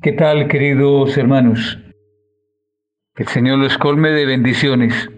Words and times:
¿Qué 0.00 0.12
tal, 0.12 0.46
queridos 0.46 1.18
hermanos? 1.18 1.76
Que 3.16 3.24
el 3.24 3.28
Señor 3.30 3.58
los 3.58 3.76
colme 3.78 4.10
de 4.10 4.26
bendiciones. 4.26 5.10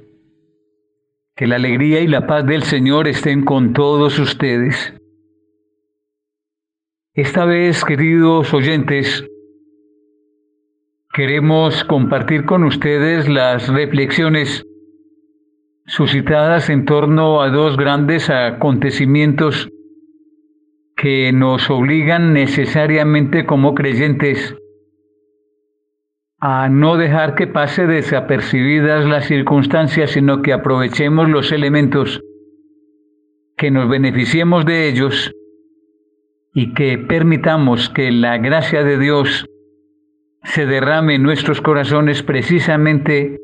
Que 1.36 1.46
la 1.46 1.56
alegría 1.56 2.00
y 2.00 2.06
la 2.06 2.26
paz 2.26 2.46
del 2.46 2.62
Señor 2.62 3.06
estén 3.06 3.44
con 3.44 3.74
todos 3.74 4.18
ustedes. 4.18 4.94
Esta 7.12 7.44
vez, 7.44 7.84
queridos 7.84 8.54
oyentes, 8.54 9.22
queremos 11.12 11.84
compartir 11.84 12.46
con 12.46 12.64
ustedes 12.64 13.28
las 13.28 13.68
reflexiones 13.68 14.64
suscitadas 15.84 16.70
en 16.70 16.86
torno 16.86 17.42
a 17.42 17.50
dos 17.50 17.76
grandes 17.76 18.30
acontecimientos 18.30 19.68
que 20.96 21.32
nos 21.34 21.68
obligan 21.68 22.32
necesariamente 22.32 23.44
como 23.44 23.74
creyentes 23.74 24.56
a 26.40 26.70
no 26.70 26.96
dejar 26.96 27.34
que 27.34 27.46
pase 27.46 27.86
desapercibidas 27.86 29.04
las 29.04 29.26
circunstancias, 29.26 30.12
sino 30.12 30.40
que 30.40 30.54
aprovechemos 30.54 31.28
los 31.28 31.52
elementos, 31.52 32.22
que 33.56 33.70
nos 33.70 33.88
beneficiemos 33.90 34.64
de 34.64 34.88
ellos 34.88 35.32
y 36.54 36.72
que 36.72 36.96
permitamos 36.96 37.90
que 37.90 38.10
la 38.10 38.38
gracia 38.38 38.82
de 38.82 38.98
Dios 38.98 39.46
se 40.42 40.64
derrame 40.64 41.16
en 41.16 41.22
nuestros 41.22 41.60
corazones 41.60 42.22
precisamente 42.22 43.38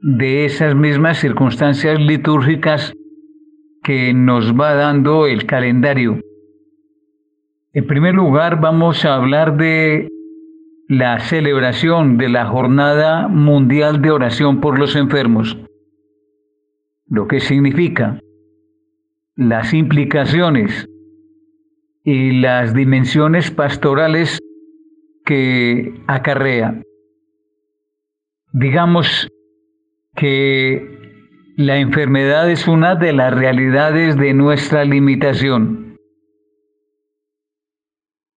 de 0.00 0.44
esas 0.44 0.74
mismas 0.74 1.18
circunstancias 1.18 2.00
litúrgicas 2.00 2.92
que 3.84 4.12
nos 4.12 4.52
va 4.54 4.74
dando 4.74 5.28
el 5.28 5.46
calendario. 5.46 6.20
En 7.72 7.86
primer 7.86 8.14
lugar, 8.14 8.60
vamos 8.60 9.04
a 9.04 9.14
hablar 9.14 9.56
de 9.56 10.08
la 10.88 11.20
celebración 11.20 12.16
de 12.16 12.30
la 12.30 12.46
Jornada 12.46 13.28
Mundial 13.28 14.00
de 14.00 14.10
Oración 14.10 14.62
por 14.62 14.78
los 14.78 14.96
Enfermos, 14.96 15.58
lo 17.06 17.28
que 17.28 17.40
significa 17.40 18.18
las 19.36 19.74
implicaciones 19.74 20.88
y 22.04 22.40
las 22.40 22.72
dimensiones 22.72 23.50
pastorales 23.50 24.38
que 25.26 25.92
acarrea. 26.06 26.80
Digamos 28.52 29.28
que 30.16 31.52
la 31.58 31.76
enfermedad 31.76 32.50
es 32.50 32.66
una 32.66 32.94
de 32.94 33.12
las 33.12 33.34
realidades 33.34 34.16
de 34.16 34.32
nuestra 34.32 34.86
limitación. 34.86 35.98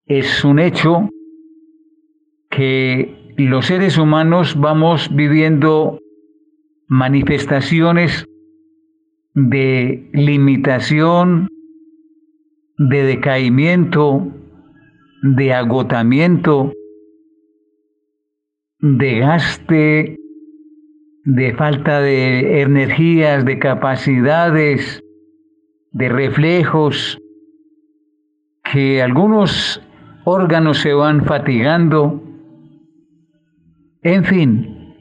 Es 0.05 0.43
un 0.43 0.59
hecho 0.59 1.07
que 2.51 3.33
los 3.37 3.65
seres 3.65 3.97
humanos 3.97 4.59
vamos 4.59 5.09
viviendo 5.15 5.97
manifestaciones 6.87 8.25
de 9.33 10.09
limitación, 10.13 11.47
de 12.77 13.03
decaimiento, 13.03 14.27
de 15.23 15.53
agotamiento, 15.53 16.73
de 18.79 19.19
gaste, 19.19 20.17
de 21.23 21.53
falta 21.53 22.01
de 22.01 22.61
energías, 22.61 23.45
de 23.45 23.59
capacidades, 23.59 25.01
de 25.91 26.09
reflejos, 26.09 27.17
que 28.63 29.01
algunos 29.01 29.81
órganos 30.25 30.79
se 30.79 30.93
van 30.93 31.23
fatigando, 31.25 32.30
en 34.03 34.25
fin, 34.25 34.95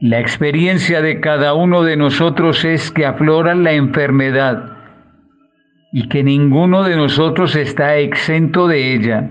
la 0.00 0.20
experiencia 0.20 1.00
de 1.00 1.20
cada 1.20 1.54
uno 1.54 1.82
de 1.82 1.96
nosotros 1.96 2.64
es 2.64 2.90
que 2.90 3.06
aflora 3.06 3.54
la 3.54 3.72
enfermedad 3.72 4.76
y 5.92 6.08
que 6.08 6.22
ninguno 6.22 6.82
de 6.82 6.96
nosotros 6.96 7.56
está 7.56 7.96
exento 7.96 8.68
de 8.68 8.94
ella. 8.94 9.30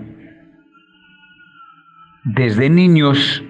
Desde 2.24 2.72
niños 2.72 3.44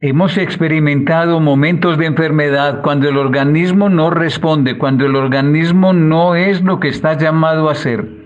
hemos 0.00 0.36
experimentado 0.36 1.38
momentos 1.38 1.98
de 1.98 2.06
enfermedad 2.06 2.82
cuando 2.82 3.08
el 3.08 3.16
organismo 3.16 3.88
no 3.88 4.10
responde, 4.10 4.78
cuando 4.78 5.06
el 5.06 5.14
organismo 5.14 5.92
no 5.92 6.34
es 6.34 6.62
lo 6.62 6.80
que 6.80 6.88
está 6.88 7.16
llamado 7.16 7.68
a 7.68 7.74
ser. 7.74 8.17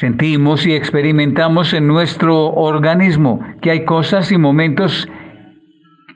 Sentimos 0.00 0.66
y 0.66 0.72
experimentamos 0.72 1.74
en 1.74 1.86
nuestro 1.86 2.54
organismo 2.54 3.38
que 3.60 3.70
hay 3.70 3.84
cosas 3.84 4.32
y 4.32 4.38
momentos 4.38 5.06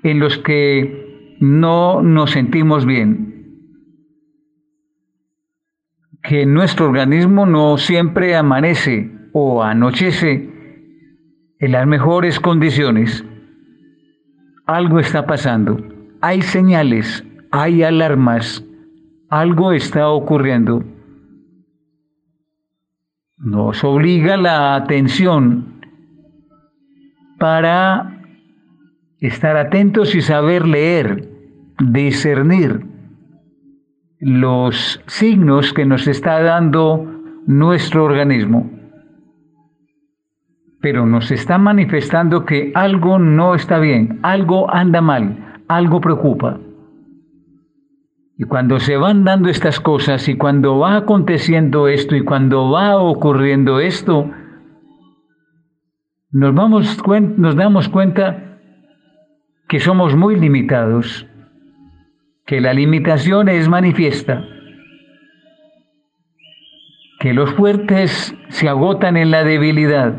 en 0.03 0.21
los 0.21 0.39
que 0.39 1.37
no 1.39 2.01
nos 2.01 2.31
sentimos 2.31 2.87
bien. 2.87 3.61
Que 6.23 6.47
nuestro 6.47 6.87
organismo 6.87 7.45
no 7.45 7.77
siempre 7.77 8.35
amanece 8.35 9.13
o 9.35 9.63
anochece 9.63 10.49
en 11.59 11.73
las 11.73 11.87
mejores 11.87 12.41
condiciones. 12.41 13.23
Algo 14.65 14.99
está 14.99 15.27
pasando. 15.27 15.79
Hay 16.23 16.41
señales, 16.41 17.23
hay 17.51 17.83
alarmas, 17.83 18.65
algo 19.29 19.73
está 19.73 20.09
ocurriendo 20.09 20.83
nos 23.45 23.85
obliga 23.85 24.39
la 24.39 24.75
atención 24.75 25.83
para 27.39 28.23
estar 29.21 29.57
atentos 29.57 30.15
y 30.15 30.23
saber 30.23 30.67
leer, 30.67 31.29
discernir 31.79 32.87
los 34.19 35.03
signos 35.07 35.75
que 35.75 35.85
nos 35.85 36.09
está 36.09 36.41
dando 36.43 37.05
nuestro 37.47 38.05
organismo. 38.05 38.71
Pero 40.81 41.05
nos 41.05 41.31
está 41.31 41.59
manifestando 41.59 42.47
que 42.47 42.73
algo 42.75 43.19
no 43.19 43.55
está 43.55 43.79
bien, 43.79 44.21
algo 44.23 44.73
anda 44.75 45.03
mal, 45.03 45.63
algo 45.69 46.01
preocupa. 46.01 46.59
Y 48.37 48.45
cuando 48.45 48.81
se 48.81 48.97
van 48.97 49.25
dando 49.25 49.49
estas 49.49 49.79
cosas 49.79 50.29
y 50.29 50.37
cuando 50.37 50.79
va 50.79 50.97
aconteciendo 50.97 51.87
esto 51.87 52.17
y 52.17 52.25
cuando 52.25 52.71
va 52.71 52.97
ocurriendo 52.97 53.79
esto, 53.79 54.31
nos, 56.33 56.53
vamos, 56.53 57.01
nos 57.37 57.55
damos 57.55 57.89
cuenta 57.89 58.59
que 59.69 59.79
somos 59.79 60.17
muy 60.17 60.35
limitados, 60.35 61.27
que 62.45 62.61
la 62.61 62.75
limitación 62.75 63.49
es 63.49 63.69
manifiesta, 63.69 64.45
que 67.21 67.33
los 67.33 67.55
fuertes 67.55 68.37
se 68.49 68.69
agotan 68.69 69.17
en 69.17 69.31
la 69.31 69.45
debilidad, 69.45 70.13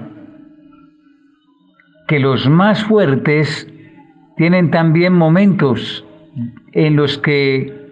que 2.08 2.20
los 2.20 2.48
más 2.48 2.81
fuertes 2.86 3.70
tienen 4.38 4.72
también 4.72 5.12
momentos 5.12 6.06
en 6.72 6.96
los 6.96 7.18
que 7.18 7.84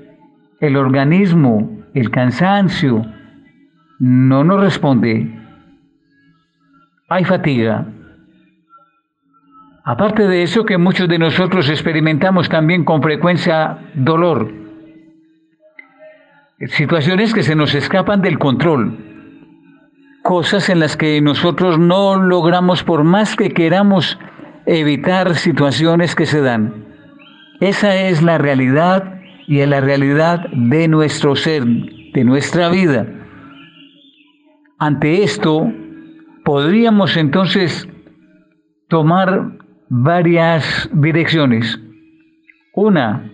el 0.64 0.78
organismo, 0.78 1.84
el 1.94 2.10
cansancio, 2.10 3.06
no 4.00 4.46
nos 4.46 4.62
responde, 4.62 5.30
hay 7.10 7.26
fatiga. 7.26 7.86
Aparte 9.84 10.26
de 10.26 10.42
eso 10.42 10.64
que 10.64 10.78
muchos 10.78 11.10
de 11.10 11.20
nosotros 11.20 11.70
experimentamos 11.70 12.48
también 12.48 12.86
con 12.86 13.04
frecuencia 13.04 13.78
dolor, 13.94 14.54
situaciones 16.68 17.34
que 17.34 17.44
se 17.44 17.58
nos 17.58 17.76
escapan 17.76 18.22
del 18.22 18.40
control, 18.40 18.98
cosas 20.22 20.70
en 20.70 20.80
las 20.80 20.96
que 20.96 21.20
nosotros 21.20 21.78
no 21.78 22.16
logramos 22.16 22.86
por 22.86 23.04
más 23.04 23.36
que 23.36 23.50
queramos 23.52 24.18
evitar 24.66 25.36
situaciones 25.36 26.16
que 26.16 26.26
se 26.26 26.40
dan. 26.40 26.86
Esa 27.60 27.98
es 27.98 28.24
la 28.24 28.38
realidad 28.38 29.23
y 29.48 29.62
en 29.62 29.70
la 29.70 29.82
realidad 29.82 30.48
de 30.52 30.88
nuestro 30.88 31.36
ser, 31.36 31.64
de 31.66 32.24
nuestra 32.24 32.70
vida. 32.70 33.08
Ante 34.80 35.24
esto, 35.24 35.72
podríamos 36.44 37.16
entonces 37.18 37.88
tomar 38.88 39.58
varias 39.90 40.90
direcciones. 40.94 41.80
Una, 42.74 43.32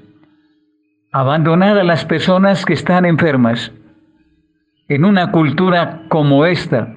abandonar 1.12 1.78
a 1.78 1.84
las 1.84 2.06
personas 2.06 2.66
que 2.66 2.74
están 2.74 3.06
enfermas 3.06 3.72
en 4.88 5.06
una 5.06 5.32
cultura 5.32 6.04
como 6.10 6.46
esta, 6.46 6.96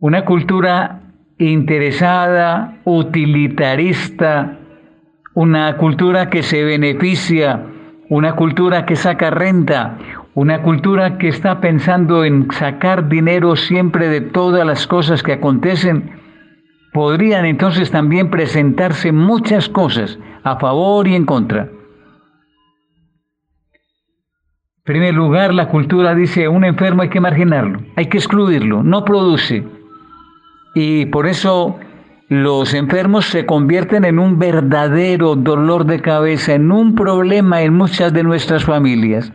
una 0.00 0.24
cultura 0.24 1.02
interesada, 1.38 2.80
utilitarista, 2.84 4.58
una 5.34 5.76
cultura 5.76 6.30
que 6.30 6.42
se 6.42 6.64
beneficia 6.64 7.64
una 8.08 8.34
cultura 8.36 8.86
que 8.86 8.96
saca 8.96 9.30
renta, 9.30 9.98
una 10.34 10.62
cultura 10.62 11.18
que 11.18 11.28
está 11.28 11.60
pensando 11.60 12.24
en 12.24 12.50
sacar 12.52 13.08
dinero 13.08 13.56
siempre 13.56 14.08
de 14.08 14.20
todas 14.20 14.66
las 14.66 14.86
cosas 14.86 15.22
que 15.22 15.34
acontecen, 15.34 16.18
podrían 16.92 17.44
entonces 17.44 17.90
también 17.90 18.30
presentarse 18.30 19.12
muchas 19.12 19.68
cosas 19.68 20.18
a 20.42 20.56
favor 20.58 21.06
y 21.06 21.14
en 21.14 21.26
contra. 21.26 21.68
En 24.78 24.94
primer 24.94 25.14
lugar, 25.14 25.52
la 25.52 25.68
cultura 25.68 26.14
dice, 26.14 26.48
un 26.48 26.64
enfermo 26.64 27.02
hay 27.02 27.10
que 27.10 27.20
marginarlo, 27.20 27.80
hay 27.94 28.06
que 28.06 28.16
excluirlo, 28.16 28.82
no 28.82 29.04
produce. 29.04 29.66
Y 30.74 31.04
por 31.06 31.26
eso 31.26 31.78
los 32.28 32.74
enfermos 32.74 33.24
se 33.24 33.46
convierten 33.46 34.04
en 34.04 34.18
un 34.18 34.38
verdadero 34.38 35.34
dolor 35.34 35.86
de 35.86 36.00
cabeza, 36.00 36.54
en 36.54 36.70
un 36.70 36.94
problema 36.94 37.62
en 37.62 37.74
muchas 37.74 38.12
de 38.12 38.22
nuestras 38.22 38.64
familias. 38.64 39.32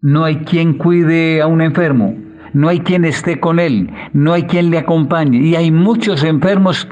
No 0.00 0.24
hay 0.24 0.38
quien 0.38 0.78
cuide 0.78 1.42
a 1.42 1.48
un 1.48 1.60
enfermo, 1.60 2.16
no 2.52 2.68
hay 2.68 2.80
quien 2.80 3.04
esté 3.04 3.40
con 3.40 3.58
él, 3.58 3.90
no 4.12 4.32
hay 4.32 4.44
quien 4.44 4.70
le 4.70 4.78
acompañe. 4.78 5.38
Y 5.38 5.56
hay 5.56 5.72
muchos 5.72 6.22
enfermos 6.22 6.88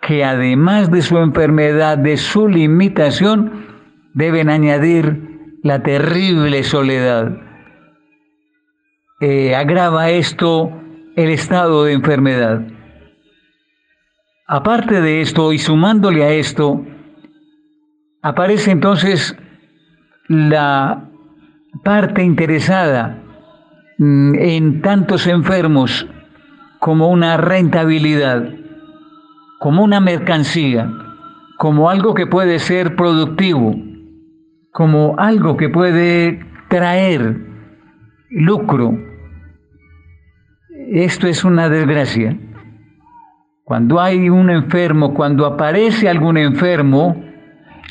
que 0.00 0.24
además 0.24 0.90
de 0.90 1.02
su 1.02 1.18
enfermedad, 1.18 1.98
de 1.98 2.16
su 2.16 2.48
limitación, 2.48 3.66
deben 4.14 4.48
añadir 4.48 5.58
la 5.62 5.82
terrible 5.82 6.62
soledad. 6.62 7.36
Eh, 9.20 9.54
agrava 9.54 10.08
esto 10.08 10.72
el 11.16 11.28
estado 11.28 11.84
de 11.84 11.92
enfermedad. 11.92 12.62
Aparte 14.52 15.00
de 15.00 15.20
esto 15.20 15.52
y 15.52 15.58
sumándole 15.58 16.24
a 16.24 16.32
esto, 16.32 16.84
aparece 18.20 18.72
entonces 18.72 19.36
la 20.26 21.08
parte 21.84 22.24
interesada 22.24 23.22
mm, 23.98 24.34
en 24.34 24.82
tantos 24.82 25.28
enfermos 25.28 26.04
como 26.80 27.10
una 27.10 27.36
rentabilidad, 27.36 28.52
como 29.60 29.84
una 29.84 30.00
mercancía, 30.00 30.90
como 31.56 31.88
algo 31.88 32.14
que 32.14 32.26
puede 32.26 32.58
ser 32.58 32.96
productivo, 32.96 33.76
como 34.72 35.14
algo 35.16 35.56
que 35.56 35.68
puede 35.68 36.44
traer 36.68 37.36
lucro. 38.30 38.98
Esto 40.88 41.28
es 41.28 41.44
una 41.44 41.68
desgracia. 41.68 42.36
Cuando 43.70 44.00
hay 44.00 44.28
un 44.28 44.50
enfermo, 44.50 45.14
cuando 45.14 45.46
aparece 45.46 46.08
algún 46.08 46.36
enfermo, 46.36 47.24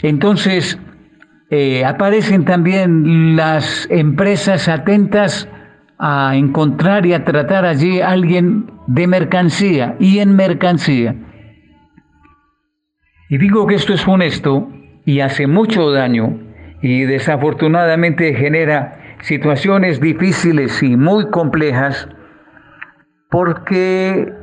entonces 0.03 0.77
eh, 1.51 1.85
aparecen 1.85 2.43
también 2.43 3.37
las 3.37 3.87
empresas 3.89 4.67
atentas 4.67 5.47
a 5.97 6.35
encontrar 6.35 7.05
y 7.05 7.13
a 7.13 7.23
tratar 7.23 7.63
allí 7.63 8.01
a 8.01 8.09
alguien 8.09 8.69
de 8.87 9.07
mercancía 9.07 9.95
y 10.01 10.19
en 10.19 10.35
mercancía. 10.35 11.15
Y 13.29 13.37
digo 13.37 13.65
que 13.65 13.75
esto 13.75 13.93
es 13.93 14.05
honesto 14.05 14.69
y 15.05 15.21
hace 15.21 15.47
mucho 15.47 15.91
daño 15.91 16.41
y 16.81 17.03
desafortunadamente 17.03 18.33
genera 18.33 19.15
situaciones 19.21 20.01
difíciles 20.01 20.83
y 20.83 20.97
muy 20.97 21.29
complejas 21.29 22.09
porque 23.29 24.38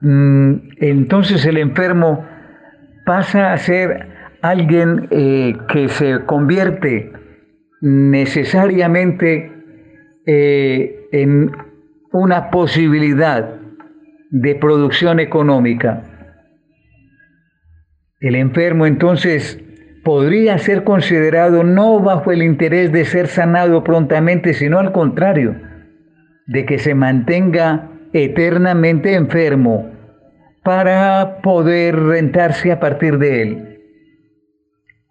entonces 0.00 1.44
el 1.44 1.56
enfermo 1.56 2.24
pasa 3.04 3.52
a 3.52 3.58
ser 3.58 4.06
alguien 4.42 5.08
eh, 5.10 5.56
que 5.68 5.88
se 5.88 6.24
convierte 6.24 7.12
necesariamente 7.80 9.52
eh, 10.26 11.08
en 11.12 11.50
una 12.12 12.50
posibilidad 12.50 13.54
de 14.30 14.54
producción 14.54 15.20
económica. 15.20 16.02
El 18.20 18.34
enfermo 18.34 18.86
entonces 18.86 19.60
podría 20.04 20.58
ser 20.58 20.84
considerado 20.84 21.64
no 21.64 22.00
bajo 22.00 22.32
el 22.32 22.42
interés 22.42 22.92
de 22.92 23.04
ser 23.04 23.26
sanado 23.28 23.84
prontamente, 23.84 24.54
sino 24.54 24.78
al 24.78 24.92
contrario, 24.92 25.56
de 26.46 26.64
que 26.64 26.78
se 26.78 26.94
mantenga 26.94 27.90
eternamente 28.12 29.14
enfermo 29.14 29.90
para 30.62 31.40
poder 31.42 31.96
rentarse 31.96 32.72
a 32.72 32.80
partir 32.80 33.18
de 33.18 33.42
él. 33.42 33.80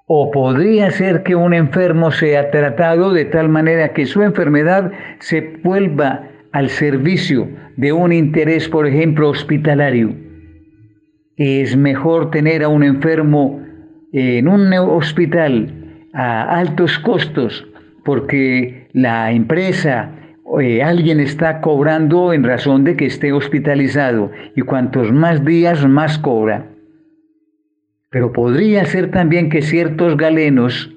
O 0.05 0.31
podría 0.31 0.91
ser 0.91 1.23
que 1.23 1.35
un 1.35 1.53
enfermo 1.53 2.11
sea 2.11 2.49
tratado 2.51 3.11
de 3.11 3.25
tal 3.25 3.49
manera 3.49 3.93
que 3.93 4.05
su 4.05 4.23
enfermedad 4.23 4.91
se 5.19 5.59
vuelva 5.63 6.29
al 6.53 6.69
servicio 6.69 7.49
de 7.75 7.91
un 7.91 8.13
interés, 8.13 8.69
por 8.69 8.87
ejemplo, 8.87 9.29
hospitalario. 9.29 10.15
Es 11.35 11.75
mejor 11.75 12.31
tener 12.31 12.63
a 12.63 12.69
un 12.69 12.83
enfermo 12.83 13.61
en 14.13 14.47
un 14.47 14.73
hospital 14.73 16.07
a 16.13 16.57
altos 16.57 16.97
costos 16.99 17.67
porque 18.05 18.87
la 18.93 19.31
empresa 19.31 20.16
alguien 20.83 21.19
está 21.19 21.61
cobrando 21.61 22.33
en 22.33 22.43
razón 22.43 22.83
de 22.83 22.95
que 22.95 23.05
esté 23.05 23.33
hospitalizado 23.33 24.31
y 24.55 24.61
cuantos 24.61 25.11
más 25.11 25.43
días 25.43 25.85
más 25.87 26.17
cobra. 26.17 26.67
Pero 28.09 28.31
podría 28.31 28.85
ser 28.85 29.11
también 29.11 29.49
que 29.49 29.61
ciertos 29.61 30.15
galenos, 30.15 30.93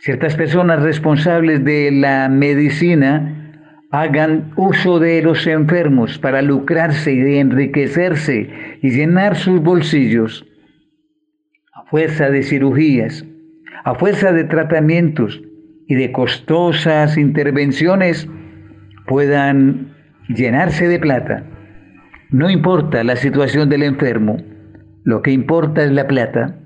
ciertas 0.00 0.34
personas 0.36 0.82
responsables 0.82 1.64
de 1.64 1.90
la 1.92 2.28
medicina, 2.28 3.34
hagan 3.90 4.52
uso 4.56 4.98
de 4.98 5.22
los 5.22 5.46
enfermos 5.46 6.18
para 6.18 6.42
lucrarse 6.42 7.12
y 7.12 7.38
enriquecerse 7.38 8.50
y 8.82 8.90
llenar 8.90 9.36
sus 9.36 9.60
bolsillos 9.60 10.46
a 11.74 11.84
fuerza 11.90 12.30
de 12.30 12.42
cirugías, 12.42 13.24
a 13.84 13.94
fuerza 13.94 14.32
de 14.32 14.44
tratamientos 14.44 15.42
y 15.86 15.94
de 15.94 16.12
costosas 16.12 17.16
intervenciones 17.16 18.28
puedan 19.08 19.96
llenarse 20.28 20.86
de 20.86 21.00
plata. 21.00 21.44
No 22.30 22.50
importa 22.50 23.02
la 23.02 23.16
situación 23.16 23.68
del 23.68 23.82
enfermo, 23.82 24.36
lo 25.04 25.22
que 25.22 25.30
importa 25.32 25.82
es 25.82 25.90
la 25.90 26.06
plata. 26.06 26.58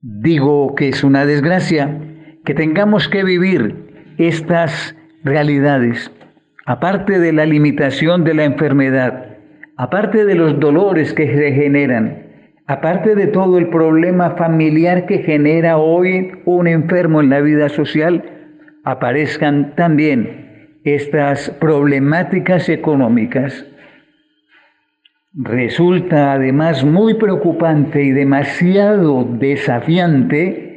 Digo 0.00 0.74
que 0.74 0.88
es 0.88 1.04
una 1.04 1.26
desgracia 1.26 2.00
que 2.44 2.54
tengamos 2.54 3.08
que 3.08 3.24
vivir 3.24 4.14
estas 4.16 4.96
realidades, 5.22 6.10
aparte 6.64 7.18
de 7.18 7.32
la 7.32 7.44
limitación 7.44 8.24
de 8.24 8.34
la 8.34 8.44
enfermedad, 8.44 9.36
aparte 9.76 10.24
de 10.24 10.34
los 10.34 10.58
dolores 10.58 11.12
que 11.12 11.26
se 11.26 11.52
generan, 11.52 12.26
aparte 12.66 13.14
de 13.14 13.26
todo 13.26 13.58
el 13.58 13.68
problema 13.68 14.30
familiar 14.36 15.06
que 15.06 15.18
genera 15.18 15.76
hoy 15.76 16.32
un 16.46 16.66
enfermo 16.66 17.20
en 17.20 17.28
la 17.28 17.40
vida 17.40 17.68
social, 17.68 18.37
aparezcan 18.90 19.74
también 19.74 20.80
estas 20.84 21.50
problemáticas 21.60 22.68
económicas. 22.68 23.66
Resulta 25.34 26.32
además 26.32 26.84
muy 26.84 27.14
preocupante 27.14 28.02
y 28.02 28.12
demasiado 28.12 29.24
desafiante 29.24 30.68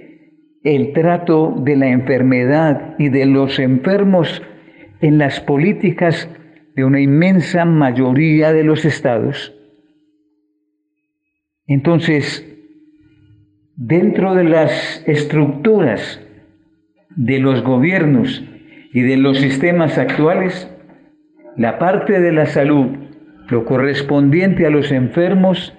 el 0.64 0.92
trato 0.94 1.56
de 1.58 1.76
la 1.78 1.88
enfermedad 1.88 2.96
y 3.00 3.10
de 3.10 3.26
los 3.26 3.58
enfermos 3.60 4.42
en 5.00 5.18
las 5.18 5.40
políticas 5.40 6.30
de 6.76 6.84
una 6.84 7.00
inmensa 7.00 7.66
mayoría 7.66 8.52
de 8.52 8.64
los 8.64 8.86
estados. 8.86 9.56
Entonces, 11.66 12.46
dentro 13.78 14.36
de 14.36 14.44
las 14.44 15.04
estructuras 15.08 16.20
de 17.16 17.40
los 17.40 17.64
gobiernos 17.64 18.44
y 18.94 19.02
de 19.02 19.18
los 19.18 19.38
sistemas 19.40 19.98
actuales, 19.98 20.70
la 21.58 21.78
parte 21.80 22.20
de 22.20 22.32
la 22.32 22.46
salud, 22.46 22.88
lo 23.50 23.66
correspondiente 23.66 24.66
a 24.66 24.70
los 24.70 24.92
enfermos, 24.92 25.76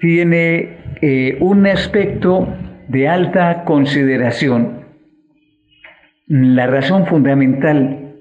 tiene 0.00 0.78
eh, 1.00 1.36
un 1.40 1.66
aspecto 1.66 2.48
de 2.88 3.08
alta 3.08 3.64
consideración. 3.64 4.84
La 6.26 6.66
razón 6.66 7.06
fundamental 7.06 8.14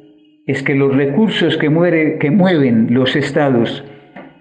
es 0.45 0.62
que 0.62 0.75
los 0.75 0.95
recursos 0.95 1.57
que, 1.57 2.17
que 2.19 2.31
mueven 2.31 2.88
los 2.93 3.15
estados 3.15 3.83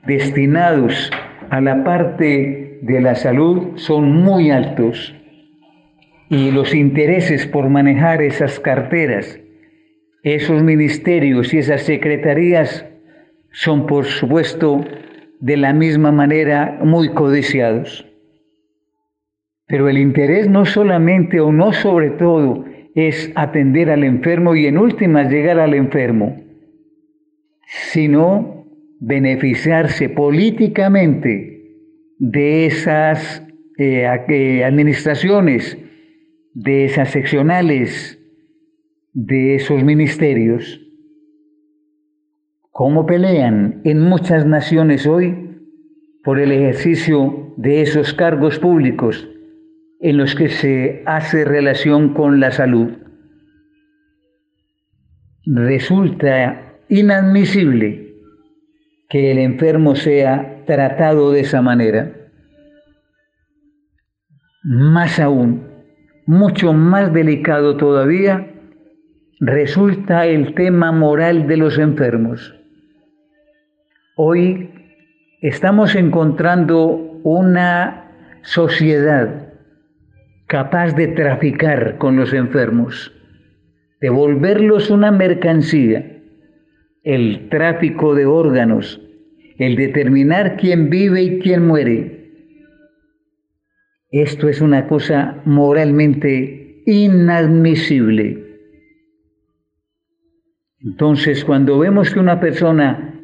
destinados 0.07 1.11
a 1.51 1.61
la 1.61 1.83
parte 1.83 2.79
de 2.83 3.01
la 3.01 3.15
salud 3.15 3.77
son 3.77 4.13
muy 4.13 4.51
altos 4.51 5.15
y 6.29 6.51
los 6.51 6.75
intereses 6.75 7.47
por 7.47 7.69
manejar 7.69 8.23
esas 8.23 8.59
carteras, 8.61 9.39
esos 10.23 10.63
ministerios 10.63 11.53
y 11.53 11.59
esas 11.59 11.83
secretarías 11.83 12.87
son 13.53 13.87
por 13.87 14.07
supuesto 14.07 14.85
de 15.41 15.57
la 15.57 15.73
misma 15.73 16.11
manera 16.11 16.79
muy 16.83 17.11
codiciados. 17.11 18.07
Pero 19.67 19.89
el 19.89 19.99
interés 19.99 20.49
no 20.49 20.65
solamente 20.65 21.41
o 21.41 21.53
no 21.53 21.73
sobre 21.73 22.11
todo 22.11 22.65
es 22.95 23.33
atender 23.35 23.91
al 23.91 24.05
enfermo 24.05 24.55
y 24.55 24.67
en 24.67 24.79
últimas 24.79 25.31
llegar 25.31 25.59
al 25.59 25.75
enfermo, 25.75 26.43
sino 27.67 28.67
beneficiarse 29.01 30.09
políticamente 30.09 31.55
de 32.19 32.67
esas 32.67 33.47
eh, 33.79 34.07
eh, 34.29 34.65
administraciones, 34.65 35.77
de 36.55 36.85
esas 36.85 37.11
seccionales, 37.11 38.19
de 39.13 39.57
esos 39.57 39.83
ministerios. 39.83 40.81
¿Cómo 42.71 43.07
pelean 43.07 43.83
en 43.85 44.01
muchas 44.01 44.47
naciones 44.47 45.07
hoy 45.07 45.61
por 46.23 46.41
el 46.41 46.53
ejercicio 46.53 47.53
de 47.57 47.83
esos 47.83 48.15
cargos 48.15 48.59
públicos 48.59 49.29
en 50.01 50.17
los 50.17 50.35
que 50.35 50.49
se 50.49 51.03
hace 51.07 51.45
relación 51.45 52.15
con 52.15 52.41
la 52.41 52.53
salud? 52.53 52.93
Resulta 55.45 56.79
inadmisible 56.89 58.15
que 59.09 59.33
el 59.33 59.39
enfermo 59.39 59.95
sea 59.97 60.65
tratado 60.67 61.33
de 61.33 61.41
esa 61.41 61.63
manera. 61.63 62.13
Más 64.63 65.21
aún, 65.21 65.74
mucho 66.27 66.73
más 66.73 67.13
delicado 67.13 67.77
todavía, 67.77 68.51
resulta 69.41 70.27
el 70.27 70.55
tema 70.55 70.93
moral 70.93 71.47
de 71.47 71.57
los 71.57 71.79
enfermos. 71.79 72.55
Hoy 74.17 74.71
estamos 75.43 75.95
encontrando 75.95 76.89
una 77.25 78.11
sociedad 78.43 79.53
capaz 80.47 80.95
de 80.95 81.09
traficar 81.09 81.99
con 81.99 82.17
los 82.17 82.33
enfermos, 82.33 83.13
de 84.01 84.11
volverlos 84.11 84.91
una 84.91 85.11
mercancía, 85.11 86.21
el 87.03 87.49
tráfico 87.51 88.15
de 88.15 88.27
órganos, 88.27 89.01
el 89.59 89.77
determinar 89.77 90.57
quién 90.57 90.91
vive 90.91 91.23
y 91.23 91.39
quién 91.41 91.67
muere, 91.67 92.14
esto 94.23 94.49
es 94.49 94.61
una 94.61 94.87
cosa 94.87 95.43
moralmente 95.45 96.83
inadmisible. 96.87 98.45
Entonces, 100.81 101.45
cuando 101.45 101.81
vemos 101.81 102.13
que 102.13 102.21
una 102.21 102.39
persona 102.39 103.21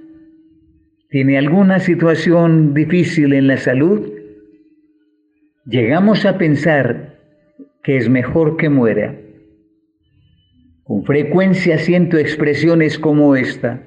tiene 1.08 1.38
alguna 1.38 1.78
situación 1.78 2.74
difícil 2.74 3.34
en 3.34 3.46
la 3.46 3.56
salud, 3.56 4.10
llegamos 5.64 6.26
a 6.26 6.38
pensar 6.38 7.20
que 7.84 7.96
es 7.96 8.08
mejor 8.08 8.56
que 8.56 8.68
muera. 8.68 9.16
Con 10.82 11.04
frecuencia 11.04 11.78
siento 11.78 12.18
expresiones 12.18 12.98
como 12.98 13.36
esta, 13.36 13.86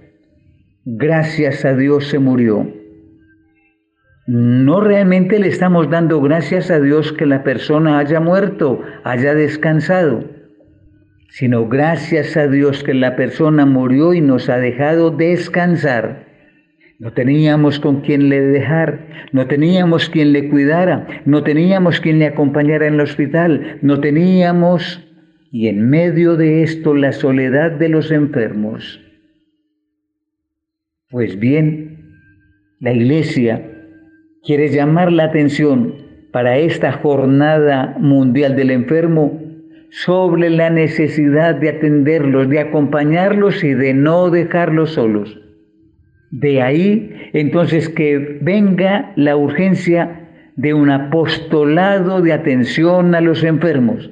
gracias 0.85 1.65
a 1.65 1.75
Dios 1.75 2.07
se 2.07 2.19
murió 2.19 2.82
no 4.25 4.79
realmente 4.79 5.37
le 5.39 5.49
estamos 5.49 5.89
dando 5.89 6.21
gracias 6.21 6.71
a 6.71 6.79
Dios 6.79 7.11
que 7.11 7.25
la 7.25 7.43
persona 7.43 7.99
haya 7.99 8.21
muerto, 8.21 8.81
haya 9.03 9.33
descansado, 9.33 10.23
sino 11.29 11.67
gracias 11.67 12.37
a 12.37 12.47
Dios 12.47 12.83
que 12.83 12.93
la 12.93 13.17
persona 13.17 13.65
murió 13.65 14.13
y 14.13 14.21
nos 14.21 14.49
ha 14.49 14.57
dejado 14.57 15.11
descansar. 15.11 16.27
No 16.99 17.11
teníamos 17.11 17.81
con 17.81 17.99
quien 18.01 18.29
le 18.29 18.39
dejar, 18.39 19.27
no 19.33 19.47
teníamos 19.47 20.09
quien 20.09 20.31
le 20.31 20.49
cuidara, 20.49 21.05
no 21.25 21.43
teníamos 21.43 21.99
quien 21.99 22.19
le 22.19 22.27
acompañara 22.27 22.87
en 22.87 22.93
el 22.93 23.01
hospital, 23.01 23.79
no 23.81 23.99
teníamos, 23.99 25.05
y 25.51 25.67
en 25.67 25.89
medio 25.89 26.37
de 26.37 26.63
esto 26.63 26.93
la 26.93 27.11
soledad 27.11 27.71
de 27.71 27.89
los 27.89 28.09
enfermos. 28.09 29.01
Pues 31.09 31.37
bien, 31.37 32.19
la 32.79 32.93
iglesia 32.93 33.72
quiere 34.43 34.69
llamar 34.69 35.11
la 35.11 35.25
atención 35.25 35.93
para 36.31 36.57
esta 36.57 36.91
jornada 36.91 37.95
mundial 37.99 38.55
del 38.55 38.71
enfermo 38.71 39.39
sobre 39.89 40.49
la 40.49 40.69
necesidad 40.69 41.55
de 41.55 41.69
atenderlos, 41.69 42.49
de 42.49 42.59
acompañarlos 42.59 43.63
y 43.63 43.73
de 43.73 43.93
no 43.93 44.29
dejarlos 44.31 44.93
solos. 44.93 45.39
De 46.31 46.61
ahí 46.61 47.29
entonces 47.33 47.89
que 47.89 48.39
venga 48.41 49.13
la 49.15 49.37
urgencia 49.37 50.21
de 50.55 50.73
un 50.73 50.89
apostolado 50.89 52.21
de 52.21 52.33
atención 52.33 53.13
a 53.13 53.21
los 53.21 53.43
enfermos. 53.43 54.09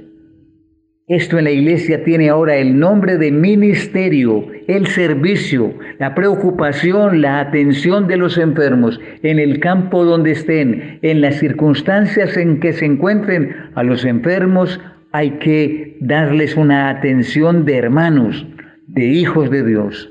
Esto 1.11 1.37
en 1.37 1.43
la 1.43 1.51
iglesia 1.51 2.05
tiene 2.05 2.29
ahora 2.29 2.55
el 2.55 2.79
nombre 2.79 3.17
de 3.17 3.33
ministerio, 3.33 4.47
el 4.69 4.87
servicio, 4.87 5.73
la 5.99 6.15
preocupación, 6.15 7.19
la 7.19 7.41
atención 7.41 8.07
de 8.07 8.15
los 8.15 8.37
enfermos 8.37 8.97
en 9.21 9.37
el 9.37 9.59
campo 9.59 10.05
donde 10.05 10.31
estén, 10.31 10.99
en 11.01 11.19
las 11.19 11.35
circunstancias 11.35 12.37
en 12.37 12.61
que 12.61 12.71
se 12.71 12.85
encuentren 12.85 13.53
a 13.75 13.83
los 13.83 14.05
enfermos, 14.05 14.79
hay 15.11 15.31
que 15.31 15.97
darles 15.99 16.55
una 16.55 16.89
atención 16.89 17.65
de 17.65 17.75
hermanos, 17.75 18.47
de 18.87 19.03
hijos 19.07 19.51
de 19.51 19.65
Dios. 19.65 20.09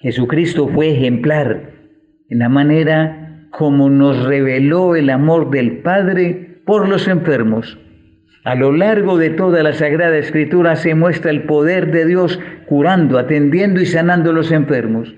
Jesucristo 0.00 0.68
fue 0.68 0.90
ejemplar 0.90 1.70
en 2.28 2.40
la 2.40 2.50
manera 2.50 3.48
como 3.50 3.88
nos 3.88 4.26
reveló 4.26 4.94
el 4.94 5.08
amor 5.08 5.50
del 5.50 5.78
Padre 5.78 6.60
por 6.66 6.86
los 6.86 7.08
enfermos. 7.08 7.78
A 8.44 8.54
lo 8.54 8.72
largo 8.72 9.16
de 9.16 9.30
toda 9.30 9.62
la 9.62 9.72
Sagrada 9.72 10.18
Escritura 10.18 10.76
se 10.76 10.94
muestra 10.94 11.30
el 11.30 11.44
poder 11.44 11.90
de 11.90 12.04
Dios 12.04 12.38
curando, 12.66 13.18
atendiendo 13.18 13.80
y 13.80 13.86
sanando 13.86 14.30
a 14.30 14.32
los 14.34 14.52
enfermos. 14.52 15.14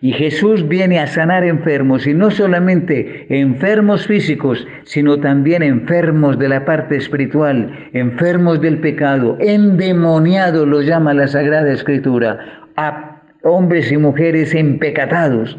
Y 0.00 0.12
Jesús 0.12 0.66
viene 0.66 0.98
a 0.98 1.06
sanar 1.06 1.44
enfermos, 1.44 2.04
y 2.08 2.14
no 2.14 2.32
solamente 2.32 3.26
enfermos 3.30 4.08
físicos, 4.08 4.66
sino 4.82 5.20
también 5.20 5.62
enfermos 5.62 6.36
de 6.36 6.48
la 6.48 6.64
parte 6.64 6.96
espiritual, 6.96 7.90
enfermos 7.92 8.60
del 8.60 8.78
pecado, 8.78 9.36
endemoniados 9.38 10.66
lo 10.66 10.82
llama 10.82 11.14
la 11.14 11.28
Sagrada 11.28 11.72
Escritura, 11.72 12.66
a 12.76 13.22
hombres 13.44 13.92
y 13.92 13.98
mujeres 13.98 14.52
empecatados. 14.52 15.56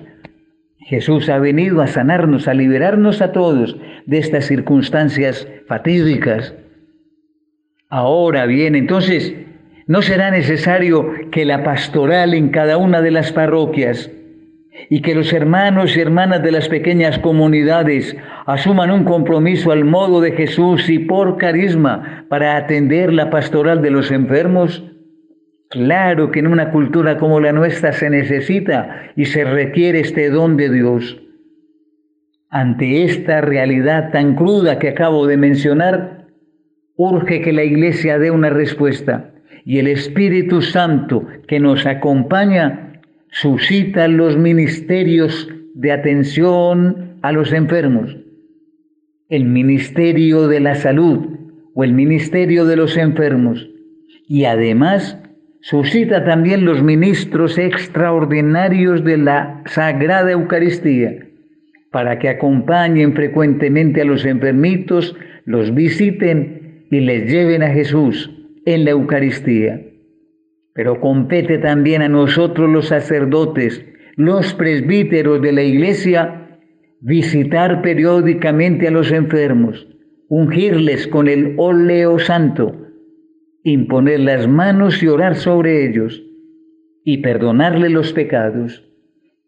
Jesús 0.80 1.30
ha 1.30 1.40
venido 1.40 1.82
a 1.82 1.88
sanarnos, 1.88 2.50
a 2.50 2.54
liberarnos 2.54 3.22
a 3.22 3.32
todos 3.32 3.78
de 4.06 4.18
estas 4.18 4.46
circunstancias 4.46 5.48
fatídicas 5.66 6.54
Ahora 7.90 8.46
bien, 8.46 8.76
entonces, 8.76 9.34
no 9.88 10.04
será 10.04 10.30
necesario 10.30 11.12
que 11.32 11.46
la 11.46 11.64
pastoral 11.64 12.36
en 12.36 12.50
cada 12.50 12.78
una 12.78 13.02
de 13.02 13.10
las 13.10 13.32
parroquias 13.32 14.12
y 14.92 15.02
que 15.02 15.16
los 15.16 15.34
hermanos 15.34 15.98
y 15.98 16.00
hermanas 16.00 16.44
de 16.44 16.52
las 16.52 16.70
pequeñas 16.70 17.18
comunidades 17.18 18.16
asuman 18.46 18.92
un 18.92 19.04
compromiso 19.04 19.72
al 19.72 19.86
modo 19.86 20.22
de 20.22 20.34
Jesús 20.34 20.88
y 20.90 21.00
por 21.00 21.38
carisma 21.38 22.26
para 22.30 22.58
atender 22.58 23.12
la 23.12 23.32
pastoral 23.32 23.82
de 23.82 23.90
los 23.90 24.12
enfermos? 24.12 24.84
Claro 25.72 26.30
que 26.30 26.40
en 26.40 26.48
una 26.48 26.72
cultura 26.72 27.18
como 27.18 27.40
la 27.40 27.52
nuestra 27.52 27.92
se 27.92 28.12
necesita 28.12 29.12
y 29.16 29.26
se 29.26 29.44
requiere 29.44 30.02
este 30.02 30.30
don 30.30 30.58
de 30.58 30.70
Dios. 30.70 31.20
Ante 32.52 33.04
esta 33.04 33.42
realidad 33.42 34.12
tan 34.12 34.36
cruda 34.36 34.78
que 34.78 34.90
acabo 34.90 35.26
de 35.26 35.38
mencionar, 35.38 36.19
urge 37.00 37.42
que 37.42 37.54
la 37.54 37.64
Iglesia 37.64 38.20
dé 38.20 38.30
una 38.30 38.50
respuesta. 38.50 39.32
Y 39.64 39.80
el 39.80 39.88
Espíritu 39.88 40.62
Santo 40.62 41.26
que 41.48 41.60
nos 41.60 41.86
acompaña 41.86 43.02
suscita 43.32 44.10
los 44.10 44.38
ministerios 44.38 45.48
de 45.76 45.94
atención 45.94 47.16
a 47.22 47.32
los 47.32 47.54
enfermos, 47.54 48.18
el 49.30 49.46
ministerio 49.46 50.50
de 50.50 50.60
la 50.60 50.76
salud 50.76 51.20
o 51.74 51.84
el 51.86 51.94
ministerio 51.94 52.66
de 52.66 52.76
los 52.76 52.98
enfermos. 52.98 53.70
Y 54.28 54.44
además 54.44 55.18
suscita 55.62 56.26
también 56.26 56.66
los 56.66 56.84
ministros 56.84 57.58
extraordinarios 57.58 59.06
de 59.06 59.18
la 59.18 59.64
Sagrada 59.68 60.32
Eucaristía 60.32 61.28
para 61.92 62.20
que 62.20 62.28
acompañen 62.28 63.14
frecuentemente 63.14 64.02
a 64.02 64.06
los 64.06 64.26
enfermitos, 64.26 65.16
los 65.46 65.74
visiten 65.74 66.59
y 66.92 67.00
les 67.02 67.32
lleven 67.32 67.64
a 67.64 67.70
Jesús 67.70 68.32
en 68.66 68.86
la 68.86 68.92
Eucaristía. 68.92 69.82
Pero 70.74 71.00
compete 71.00 71.58
también 71.58 72.02
a 72.02 72.10
nosotros 72.10 72.70
los 72.70 72.88
sacerdotes, 72.88 73.86
los 74.16 74.54
presbíteros 74.54 75.42
de 75.42 75.52
la 75.52 75.64
iglesia, 75.64 76.60
visitar 77.02 77.82
periódicamente 77.82 78.88
a 78.88 78.92
los 78.92 79.12
enfermos, 79.12 79.88
ungirles 80.28 81.08
con 81.08 81.28
el 81.28 81.56
óleo 81.58 82.20
santo, 82.20 82.76
imponer 83.64 84.22
las 84.22 84.48
manos 84.48 85.02
y 85.04 85.08
orar 85.08 85.36
sobre 85.36 85.88
ellos 85.88 86.24
y 87.04 87.18
perdonarle 87.18 87.90
los 87.90 88.14
pecados. 88.14 88.86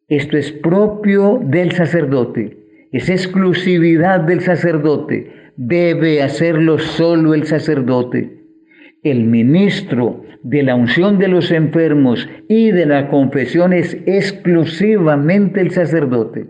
Esto 0.07 0.38
es 0.38 0.51
propio 0.51 1.39
del 1.43 1.71
sacerdote, 1.71 2.57
es 2.91 3.10
exclusividad 3.10 4.21
del 4.21 4.41
sacerdote 4.41 5.40
debe 5.58 6.22
hacerlo 6.22 6.79
solo 6.79 7.34
el 7.34 7.46
sacerdote. 7.46 8.41
El 9.03 9.25
ministro 9.25 10.24
de 10.43 10.63
la 10.63 10.75
unción 10.75 11.17
de 11.20 11.27
los 11.27 11.51
enfermos 11.51 12.27
y 12.48 12.72
de 12.72 12.86
la 12.86 13.10
confesión 13.10 13.74
es 13.74 13.98
exclusivamente 14.05 15.62
el 15.62 15.72
sacerdote. 15.72 16.48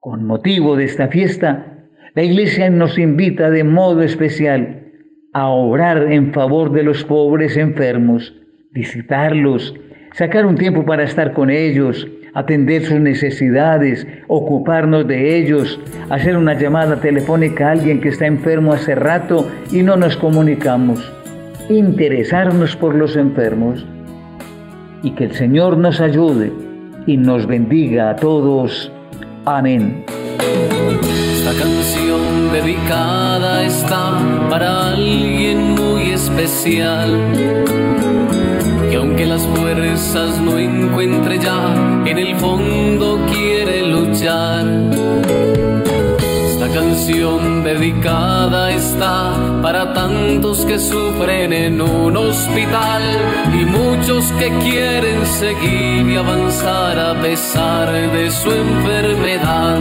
Con 0.00 0.24
motivo 0.26 0.76
de 0.76 0.84
esta 0.84 1.08
fiesta, 1.08 1.88
la 2.14 2.22
Iglesia 2.22 2.70
nos 2.70 2.98
invita 2.98 3.50
de 3.50 3.64
modo 3.64 4.02
especial 4.02 4.92
a 5.32 5.48
obrar 5.48 6.12
en 6.12 6.32
favor 6.32 6.72
de 6.72 6.84
los 6.84 7.04
pobres 7.04 7.56
enfermos, 7.56 8.34
visitarlos, 8.70 9.74
sacar 10.12 10.46
un 10.46 10.56
tiempo 10.56 10.84
para 10.84 11.02
estar 11.02 11.32
con 11.32 11.50
ellos, 11.50 12.06
atender 12.34 12.84
sus 12.84 13.00
necesidades, 13.00 14.06
ocuparnos 14.26 15.06
de 15.06 15.38
ellos, 15.38 15.80
hacer 16.10 16.36
una 16.36 16.54
llamada 16.54 17.00
telefónica 17.00 17.68
a 17.68 17.72
alguien 17.72 18.00
que 18.00 18.08
está 18.10 18.26
enfermo 18.26 18.72
hace 18.72 18.94
rato 18.94 19.48
y 19.70 19.82
no 19.82 19.96
nos 19.96 20.16
comunicamos, 20.16 21.12
interesarnos 21.68 22.76
por 22.76 22.94
los 22.94 23.16
enfermos 23.16 23.86
y 25.02 25.12
que 25.12 25.24
el 25.24 25.32
Señor 25.32 25.78
nos 25.78 26.00
ayude 26.00 26.52
y 27.06 27.16
nos 27.16 27.46
bendiga 27.46 28.10
a 28.10 28.16
todos. 28.16 28.90
Amén. 29.44 30.04
Esta 30.38 31.52
canción 31.62 32.52
dedicada 32.52 33.64
está 33.64 34.18
para 34.48 34.92
alguien 34.92 35.74
muy 35.74 36.12
especial 36.12 37.20
que 38.90 38.96
aunque 38.96 39.26
las 39.26 39.46
fuerzas 39.48 40.40
no 40.40 40.58
encuentre 40.58 41.38
ya, 41.38 41.93
en 42.06 42.18
el 42.18 42.36
fondo 42.36 43.18
quiere 43.30 43.86
luchar. 43.86 44.64
Esta 46.48 46.68
canción 46.68 47.64
dedicada 47.64 48.70
está 48.72 49.32
para 49.62 49.92
tantos 49.92 50.64
que 50.64 50.78
sufren 50.78 51.52
en 51.52 51.80
un 51.80 52.16
hospital 52.16 53.02
y 53.52 53.64
muchos 53.64 54.24
que 54.32 54.48
quieren 54.58 55.24
seguir 55.26 56.06
y 56.08 56.16
avanzar 56.16 56.98
a 56.98 57.20
pesar 57.20 57.90
de 57.92 58.30
su 58.30 58.50
enfermedad. 58.50 59.78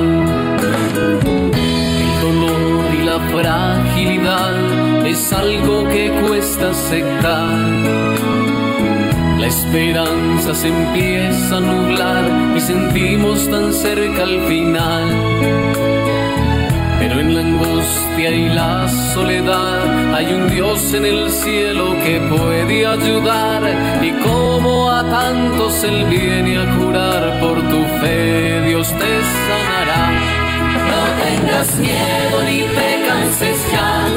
El 2.01 2.21
dolor 2.21 2.85
y 2.99 3.03
la 3.03 3.19
fragilidad 3.33 5.05
es 5.05 5.33
algo 5.33 5.87
que 5.89 6.11
cuesta 6.21 6.69
aceptar 6.69 8.52
la 9.43 9.49
esperanza 9.49 10.55
se 10.55 10.69
empieza 10.69 11.57
a 11.57 11.59
nublar 11.59 12.55
y 12.55 12.61
sentimos 12.61 13.45
tan 13.51 13.73
cerca 13.73 14.23
al 14.23 14.39
final. 14.47 15.05
Pero 16.99 17.19
en 17.19 17.33
la 17.35 17.41
angustia 17.41 18.29
y 18.31 18.47
la 18.47 18.87
soledad 19.13 20.15
hay 20.15 20.27
un 20.33 20.47
Dios 20.49 20.93
en 20.93 21.05
el 21.05 21.29
cielo 21.29 21.93
que 22.05 22.21
puede 22.33 22.87
ayudar 22.87 23.61
y 24.01 24.11
como 24.27 24.89
a 24.89 25.03
tantos 25.09 25.83
Él 25.83 26.05
viene 26.05 26.59
a 26.59 26.65
curar 26.77 27.41
por 27.41 27.57
tu 27.71 27.83
fe, 27.99 28.61
Dios 28.65 28.87
te 29.01 29.11
sanará. 29.45 30.03
No 30.91 31.01
tengas 31.25 31.69
miedo 31.79 32.35
ni 32.49 32.59
te 32.77 32.89
canses 33.07 33.59
ya, 33.73 34.07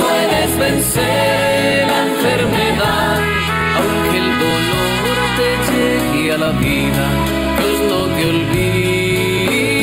puedes 0.00 0.58
vencer 0.58 1.86
la 1.86 1.98
enfermedad 2.08 3.33
el 4.16 4.28
dolor 4.38 5.16
te 5.38 5.50
llegue 5.70 6.24
a 6.32 6.38
la 6.38 6.52
vida, 6.52 7.04
Dios 7.58 7.78
no 7.90 8.00
te 8.14 8.22
olvida. 8.34 9.74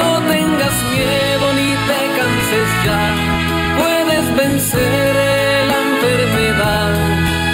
No 0.00 0.10
tengas 0.32 0.76
miedo 0.94 1.46
ni 1.58 1.70
te 1.88 2.00
canses 2.18 2.70
ya, 2.86 3.02
puedes 3.80 4.24
vencer 4.42 5.12
la 5.70 5.78
enfermedad. 5.90 6.92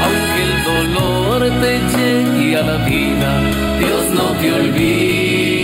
Aunque 0.05 0.41
el 0.49 0.55
dolor 0.73 1.39
te 1.63 1.73
llegue 1.97 2.49
a 2.59 2.63
la 2.63 2.79
vida, 2.85 3.31
Dios 3.79 4.05
no 4.19 4.27
te 4.41 4.47
olvida. 4.53 5.64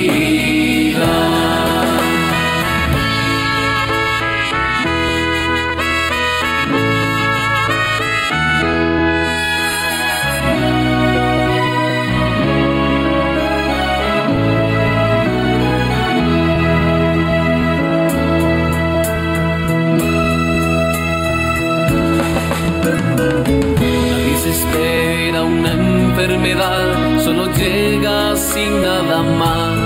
Enfermedad 26.20 27.20
solo 27.24 27.46
llega 27.54 28.36
sin 28.36 28.82
nada 28.82 29.22
más. 29.22 29.78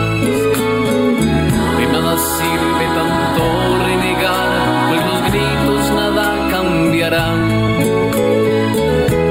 De 1.79 1.87
nada 1.92 2.16
sirve 2.18 2.87
tanto 2.98 3.44
renegar, 3.87 4.88
pues 4.88 5.03
los 5.11 5.20
gritos 5.31 5.90
nada 5.92 6.48
cambiarán. 6.50 7.40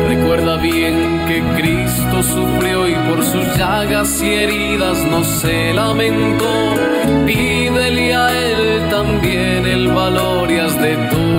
Recuerda 0.08 0.58
bien 0.58 1.26
que 1.28 1.44
Cristo 1.58 2.24
sufrió 2.24 2.88
y 2.88 2.96
por 3.08 3.24
sus 3.24 3.46
llagas 3.58 4.22
y 4.22 4.34
heridas 4.34 4.98
no 5.12 5.24
se 5.24 5.74
lamentó. 5.74 6.76
Pídele 7.26 8.16
a 8.16 8.26
Él 8.32 8.90
también 8.90 9.66
el 9.66 9.88
valor 9.90 10.50
y 10.52 10.60
haz 10.60 10.80
de 10.80 10.96
tu 11.10 11.33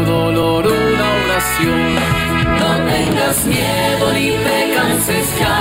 ni 4.14 4.29
te 4.46 4.59
canses 4.74 5.27
ya, 5.40 5.59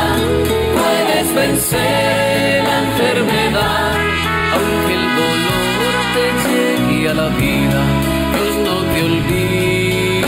puedes 0.77 1.27
vencer 1.41 2.63
la 2.69 2.75
enfermedad, 2.85 3.91
aunque 4.55 4.93
el 4.99 5.05
dolor 5.21 5.95
te 6.15 6.25
llegue 6.43 7.03
a 7.09 7.15
la 7.21 7.29
vida, 7.29 7.81
Dios 8.33 8.55
no 8.67 8.75
te 8.91 8.99
olvida, 9.11 10.19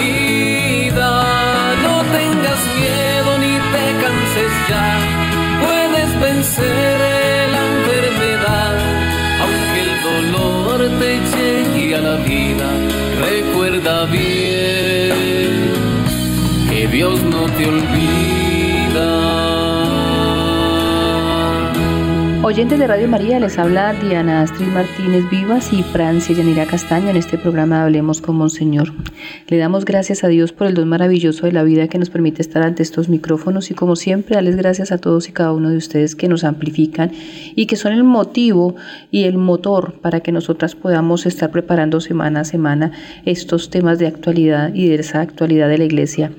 no 1.86 1.96
tengas 2.18 2.62
miedo 2.82 3.32
ni 3.44 3.54
te 3.74 3.86
canses 4.04 4.54
ya, 4.70 4.88
puedes 5.64 6.10
vencer 6.28 7.44
la 7.56 7.62
enfermedad, 7.74 8.76
aunque 9.44 9.80
el 9.88 9.94
dolor 10.10 10.78
te 11.02 11.12
llegue 11.34 11.88
a 11.96 12.02
la 12.02 12.16
vida, 12.18 12.68
recuerda 13.30 13.96
bien 14.06 15.65
Dios 16.96 17.22
no 17.26 17.44
te 17.58 17.66
olvida. 17.66 18.06
Oyentes 22.42 22.80
de 22.80 22.88
Radio 22.88 23.10
María, 23.10 23.38
les 23.38 23.60
habla 23.60 23.92
Diana 23.92 24.44
Astrid 24.44 24.68
Martínez 24.68 25.30
Vivas 25.30 25.74
y 25.74 25.84
Francia 25.84 26.34
Yanira 26.34 26.66
Castaño 26.66 27.10
en 27.10 27.18
este 27.18 27.38
programa 27.38 27.84
Hablemos 27.84 28.22
con 28.22 28.38
Monseñor. 28.38 28.94
Le 29.50 29.58
damos 29.58 29.84
gracias 29.84 30.24
a 30.24 30.30
Dios 30.30 30.54
por 30.54 30.68
el 30.68 30.74
don 30.74 30.88
maravilloso 30.88 31.48
de 31.48 31.52
la 31.52 31.64
vida 31.64 31.90
que 31.90 32.00
nos 32.00 32.10
permite 32.10 32.42
estar 32.42 32.64
ante 32.64 32.82
estos 32.82 33.10
micrófonos 33.10 33.72
y 33.72 33.74
como 33.74 33.98
siempre 33.98 34.36
darles 34.36 34.56
gracias 34.56 34.94
a 34.94 34.98
todos 34.98 35.28
y 35.28 35.34
cada 35.34 35.52
uno 35.52 35.72
de 35.72 35.76
ustedes 35.76 36.16
que 36.16 36.30
nos 36.30 36.46
amplifican 36.46 37.12
y 37.58 37.66
que 37.66 37.76
son 37.76 37.92
el 37.92 38.06
motivo 38.06 38.78
y 39.12 39.26
el 39.26 39.38
motor 39.38 40.00
para 40.00 40.22
que 40.22 40.32
nosotras 40.32 40.76
podamos 40.76 41.26
estar 41.26 41.52
preparando 41.52 42.00
semana 42.00 42.40
a 42.40 42.46
semana 42.46 42.94
estos 43.26 43.70
temas 43.70 44.00
de 44.00 44.08
actualidad 44.08 44.74
y 44.74 44.88
de 44.88 44.96
esa 44.96 45.20
actualidad 45.20 45.68
de 45.68 45.78
la 45.78 45.84
Iglesia 45.84 46.32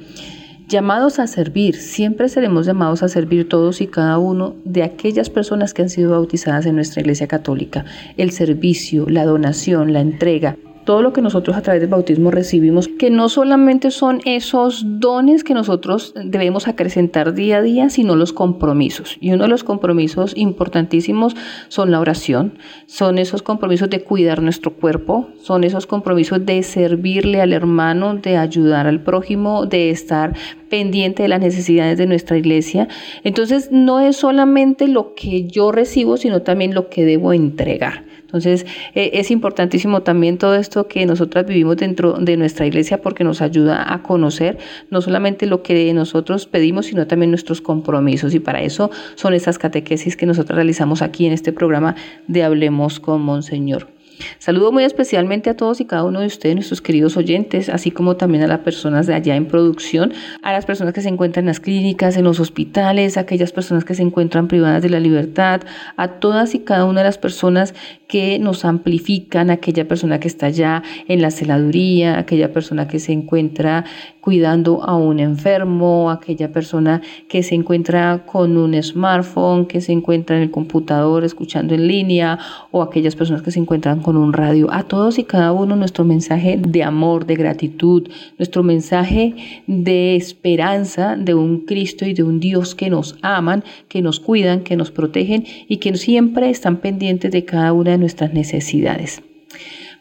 llamados 0.69 1.19
a 1.19 1.27
servir, 1.27 1.77
siempre 1.77 2.29
seremos 2.29 2.67
llamados 2.67 3.03
a 3.03 3.09
servir 3.09 3.49
todos 3.49 3.81
y 3.81 3.87
cada 3.87 4.19
uno 4.19 4.57
de 4.65 4.83
aquellas 4.83 5.31
personas 5.31 5.73
que 5.73 5.83
han 5.83 5.91
sido 5.91 6.11
bautizadas 6.11 6.67
en 6.67 6.75
nuestra 6.75 7.01
Iglesia 7.01 7.29
Católica. 7.29 7.85
El 8.17 8.33
servicio, 8.33 9.09
la 9.09 9.25
donación, 9.25 9.93
la 9.93 10.01
entrega, 10.01 10.57
todo 10.87 11.03
lo 11.03 11.13
que 11.13 11.21
nosotros 11.21 11.57
a 11.57 11.63
través 11.63 11.83
del 11.83 11.91
bautismo 11.91 12.31
recibimos, 12.31 12.87
que 12.87 13.11
no 13.11 13.29
solamente 13.29 13.91
son 13.91 14.21
esos 14.25 14.85
dones 15.01 15.43
que 15.43 15.53
nosotros 15.53 16.15
debemos 16.15 16.69
acrecentar 16.69 17.35
día 17.35 17.59
a 17.59 17.63
día, 17.63 17.91
sino 17.91 18.15
los 18.15 18.33
compromisos. 18.33 19.19
Y 19.21 19.33
uno 19.33 19.43
de 19.43 19.49
los 19.51 19.65
compromisos 19.65 20.33
importantísimos 20.37 21.35
son 21.69 21.91
la 21.91 21.99
oración, 21.99 22.59
son 22.87 23.19
esos 23.19 23.43
compromisos 23.43 23.91
de 23.91 24.05
cuidar 24.05 24.41
nuestro 24.41 24.75
cuerpo, 24.75 25.29
son 25.43 25.65
esos 25.65 25.89
compromisos 25.89 26.47
de 26.47 26.63
servirle 26.63 27.41
al 27.41 27.53
hermano, 27.53 28.15
de 28.15 28.37
ayudar 28.37 28.87
al 28.87 29.03
prójimo, 29.03 29.67
de 29.67 29.91
estar 29.91 30.37
pendiente 30.71 31.25
de 31.25 31.29
las 31.29 31.41
necesidades 31.41 31.99
de 31.99 32.07
nuestra 32.07 32.39
iglesia. 32.39 32.87
Entonces, 33.25 33.71
no 33.73 33.99
es 33.99 34.17
solamente 34.17 34.87
lo 34.87 35.15
que 35.15 35.49
yo 35.49 35.73
recibo, 35.73 36.17
sino 36.17 36.43
también 36.43 36.75
lo 36.75 36.89
que 36.89 37.05
debo 37.05 37.33
entregar. 37.33 38.06
Entonces, 38.27 38.67
eh, 38.97 39.11
es 39.15 39.31
importantísimo 39.31 40.03
también 40.03 40.37
todo 40.37 40.57
esto 40.57 40.89
que 40.89 41.07
nosotras 41.07 41.47
vivimos 41.47 41.77
dentro 41.77 42.15
de 42.15 42.37
nuestra 42.37 42.67
iglesia 42.67 43.01
porque 43.01 43.23
nos 43.23 43.41
ayuda 43.41 43.95
a 43.95 44.03
conocer 44.03 44.59
no 44.91 45.01
solamente 45.01 45.47
lo 45.47 45.63
que 45.63 45.95
nosotros 45.95 46.47
pedimos, 46.47 46.87
sino 46.87 47.07
también 47.07 47.31
nuestros 47.31 47.61
compromisos. 47.61 48.35
Y 48.35 48.41
para 48.41 48.63
eso 48.63 48.91
son 49.15 49.33
esas 49.33 49.59
catequesis 49.59 50.17
que 50.17 50.27
nosotros 50.27 50.57
realizamos 50.57 51.03
aquí 51.03 51.27
en 51.27 51.33
este 51.33 51.53
programa 51.53 51.95
de 52.27 52.43
Hablemos 52.43 52.99
con 52.99 53.23
Monseñor. 53.23 53.96
Saludo 54.39 54.73
muy 54.73 54.85
especialmente 54.85 55.51
a 55.51 55.57
todos 55.57 55.81
y 55.81 55.85
cada 55.85 56.05
uno 56.05 56.21
de 56.21 56.27
ustedes, 56.27 56.55
nuestros 56.55 56.81
queridos 56.81 57.17
oyentes, 57.17 57.69
así 57.69 57.91
como 57.91 58.17
también 58.17 58.45
a 58.45 58.47
las 58.47 58.61
personas 58.61 59.07
de 59.07 59.15
allá 59.15 59.37
en 59.37 59.47
producción, 59.47 60.13
a 60.43 60.53
las 60.53 60.67
personas 60.67 60.95
que 60.95 61.01
se 61.03 61.09
encuentran 61.09 61.45
en 61.45 61.49
las 61.49 61.61
clínicas, 61.61 62.17
en 62.17 62.25
los 62.25 62.41
hospitales, 62.41 63.17
a 63.17 63.21
aquellas 63.21 63.53
personas 63.53 63.85
que 63.85 63.95
se 63.95 64.03
encuentran 64.03 64.49
privadas 64.49 64.83
de 64.83 64.91
la 64.91 65.01
libertad, 65.01 65.63
a 65.97 66.09
todas 66.21 66.55
y 66.55 66.61
cada 66.61 66.85
una 66.85 67.01
de 67.01 67.07
las 67.07 67.19
personas 67.19 67.75
que 68.09 68.39
nos 68.39 68.65
amplifican, 68.65 69.51
aquella 69.51 69.89
persona 69.89 70.21
que 70.21 70.29
está 70.29 70.47
allá 70.47 70.83
en 71.09 71.21
la 71.23 71.31
celaduría, 71.31 72.19
aquella 72.19 72.53
persona 72.53 72.87
que 72.87 72.99
se 72.99 73.13
encuentra 73.13 73.85
cuidando 74.21 74.83
a 74.83 74.97
un 74.97 75.21
enfermo, 75.21 76.11
aquella 76.11 76.51
persona 76.53 77.01
que 77.29 77.43
se 77.43 77.55
encuentra 77.55 78.25
con 78.27 78.57
un 78.57 78.81
smartphone, 78.83 79.67
que 79.67 79.81
se 79.81 79.93
encuentra 79.93 80.37
en 80.37 80.43
el 80.43 80.51
computador 80.51 81.25
escuchando 81.25 81.75
en 81.75 81.87
línea, 81.87 82.39
o 82.73 82.83
aquellas 82.83 83.15
personas 83.15 83.43
que 83.43 83.53
se 83.53 83.61
encuentran 83.61 84.01
con 84.07 84.17
un 84.17 84.33
radio. 84.33 84.73
A 84.73 84.85
todos 84.85 85.19
y 85.19 85.25
cada 85.25 85.51
uno 85.51 85.75
nuestro 85.75 86.05
mensaje 86.05 86.57
de 86.57 86.85
amor, 86.85 87.27
de 87.27 87.35
gratitud, 87.35 88.09
nuestro 88.39 88.63
mensaje 88.63 89.35
de 89.67 90.15
esperanza 90.15 91.17
de 91.17 91.35
un 91.35 91.63
Cristo 91.63 92.07
y 92.07 92.15
de 92.15 92.23
un 92.23 92.39
Dios 92.39 92.77
que 92.77 92.89
nos 92.89 93.17
aman, 93.23 93.65
que 93.89 94.03
nos 94.03 94.21
cuidan, 94.21 94.61
que 94.61 94.77
nos 94.77 94.93
protegen 94.93 95.45
y 95.67 95.79
que 95.79 95.97
siempre 95.97 96.51
están 96.51 96.77
pendientes 96.77 97.33
de 97.33 97.45
cada 97.45 97.73
una 97.73 97.91
de 97.91 97.99
nuestras 97.99 98.33
necesidades. 98.33 99.23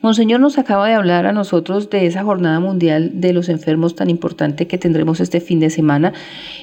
Monseñor 0.01 0.39
nos 0.39 0.59
acaba 0.59 0.87
de 0.87 0.93
hablar 0.93 1.25
a 1.25 1.31
nosotros 1.31 1.89
de 1.89 2.05
esa 2.05 2.23
jornada 2.23 2.59
mundial 2.59 3.09
de 3.15 3.33
los 3.33 3.49
enfermos 3.49 3.95
tan 3.95 4.11
importante 4.11 4.67
que 4.67 4.77
tendremos 4.77 5.19
este 5.19 5.39
fin 5.39 5.59
de 5.59 5.71
semana 5.71 6.13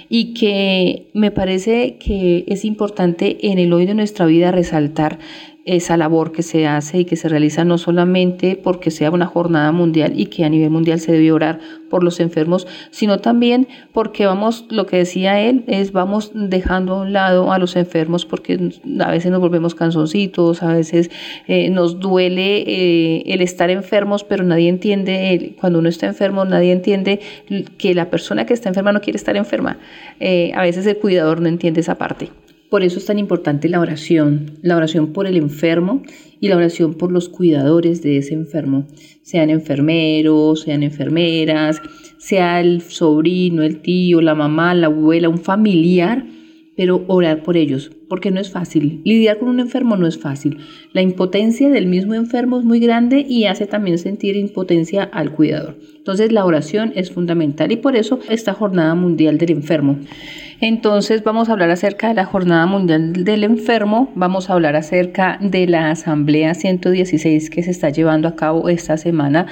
y 0.08 0.32
que 0.34 1.08
me 1.12 1.32
parece 1.32 1.96
que 1.96 2.44
es 2.46 2.64
importante 2.64 3.48
en 3.50 3.58
el 3.58 3.72
hoy 3.72 3.84
de 3.84 3.94
nuestra 3.94 4.26
vida 4.26 4.52
resaltar 4.52 5.18
esa 5.64 5.96
labor 5.96 6.32
que 6.32 6.42
se 6.42 6.66
hace 6.66 6.98
y 6.98 7.04
que 7.04 7.16
se 7.16 7.28
realiza 7.28 7.64
no 7.64 7.78
solamente 7.78 8.58
porque 8.60 8.90
sea 8.90 9.10
una 9.10 9.26
jornada 9.26 9.70
mundial 9.70 10.12
y 10.16 10.26
que 10.26 10.44
a 10.44 10.48
nivel 10.48 10.70
mundial 10.70 10.98
se 10.98 11.12
debe 11.12 11.30
orar 11.30 11.60
por 11.88 12.02
los 12.02 12.20
enfermos, 12.20 12.66
sino 12.90 13.18
también 13.18 13.68
porque 13.92 14.26
vamos, 14.26 14.66
lo 14.70 14.86
que 14.86 14.96
decía 14.96 15.40
él, 15.40 15.64
es 15.68 15.92
vamos 15.92 16.32
dejando 16.34 16.94
a 16.94 17.02
un 17.02 17.12
lado 17.12 17.52
a 17.52 17.58
los 17.58 17.76
enfermos 17.76 18.24
porque 18.24 18.72
a 19.00 19.10
veces 19.10 19.30
nos 19.30 19.40
volvemos 19.40 19.74
cansoncitos, 19.74 20.62
a 20.62 20.74
veces 20.74 21.10
eh, 21.46 21.70
nos 21.70 22.00
duele 22.00 22.64
eh, 22.66 23.22
el 23.26 23.40
estar 23.40 23.70
enfermos, 23.70 24.24
pero 24.24 24.42
nadie 24.42 24.68
entiende, 24.68 25.54
cuando 25.60 25.78
uno 25.78 25.88
está 25.88 26.06
enfermo, 26.06 26.44
nadie 26.44 26.72
entiende 26.72 27.20
que 27.78 27.94
la 27.94 28.10
persona 28.10 28.46
que 28.46 28.54
está 28.54 28.68
enferma 28.68 28.92
no 28.92 29.00
quiere 29.00 29.16
estar 29.16 29.36
enferma. 29.36 29.78
Eh, 30.18 30.50
a 30.54 30.62
veces 30.62 30.86
el 30.86 30.96
cuidador 30.96 31.40
no 31.40 31.48
entiende 31.48 31.80
esa 31.80 31.96
parte. 31.96 32.30
Por 32.72 32.82
eso 32.82 33.00
es 33.00 33.04
tan 33.04 33.18
importante 33.18 33.68
la 33.68 33.80
oración, 33.80 34.52
la 34.62 34.78
oración 34.78 35.12
por 35.12 35.26
el 35.26 35.36
enfermo 35.36 36.02
y 36.40 36.48
la 36.48 36.56
oración 36.56 36.94
por 36.94 37.12
los 37.12 37.28
cuidadores 37.28 38.00
de 38.00 38.16
ese 38.16 38.32
enfermo, 38.32 38.86
sean 39.20 39.50
enfermeros, 39.50 40.62
sean 40.62 40.82
enfermeras, 40.82 41.82
sea 42.16 42.62
el 42.62 42.80
sobrino, 42.80 43.62
el 43.62 43.82
tío, 43.82 44.22
la 44.22 44.34
mamá, 44.34 44.74
la 44.74 44.86
abuela, 44.86 45.28
un 45.28 45.36
familiar, 45.36 46.24
pero 46.74 47.04
orar 47.08 47.42
por 47.42 47.58
ellos, 47.58 47.90
porque 48.08 48.30
no 48.30 48.40
es 48.40 48.50
fácil. 48.50 49.00
Lidiar 49.04 49.38
con 49.38 49.48
un 49.48 49.60
enfermo 49.60 49.96
no 49.96 50.06
es 50.06 50.18
fácil. 50.18 50.58
La 50.92 51.02
impotencia 51.02 51.68
del 51.70 51.86
mismo 51.86 52.14
enfermo 52.14 52.58
es 52.58 52.64
muy 52.64 52.80
grande 52.80 53.24
y 53.28 53.44
hace 53.44 53.66
también 53.66 53.98
sentir 53.98 54.36
impotencia 54.36 55.02
al 55.02 55.32
cuidador. 55.32 55.76
Entonces 55.96 56.32
la 56.32 56.44
oración 56.44 56.92
es 56.96 57.10
fundamental 57.10 57.70
y 57.72 57.76
por 57.76 57.96
eso 57.96 58.18
esta 58.28 58.54
jornada 58.54 58.94
mundial 58.94 59.38
del 59.38 59.52
enfermo. 59.52 59.98
Entonces 60.62 61.24
vamos 61.24 61.48
a 61.48 61.52
hablar 61.52 61.70
acerca 61.70 62.06
de 62.06 62.14
la 62.14 62.24
Jornada 62.24 62.66
Mundial 62.66 63.24
del 63.24 63.42
Enfermo, 63.42 64.12
vamos 64.14 64.48
a 64.48 64.52
hablar 64.52 64.76
acerca 64.76 65.36
de 65.40 65.66
la 65.66 65.90
Asamblea 65.90 66.54
116 66.54 67.50
que 67.50 67.64
se 67.64 67.72
está 67.72 67.90
llevando 67.90 68.28
a 68.28 68.36
cabo 68.36 68.68
esta 68.68 68.96
semana 68.96 69.48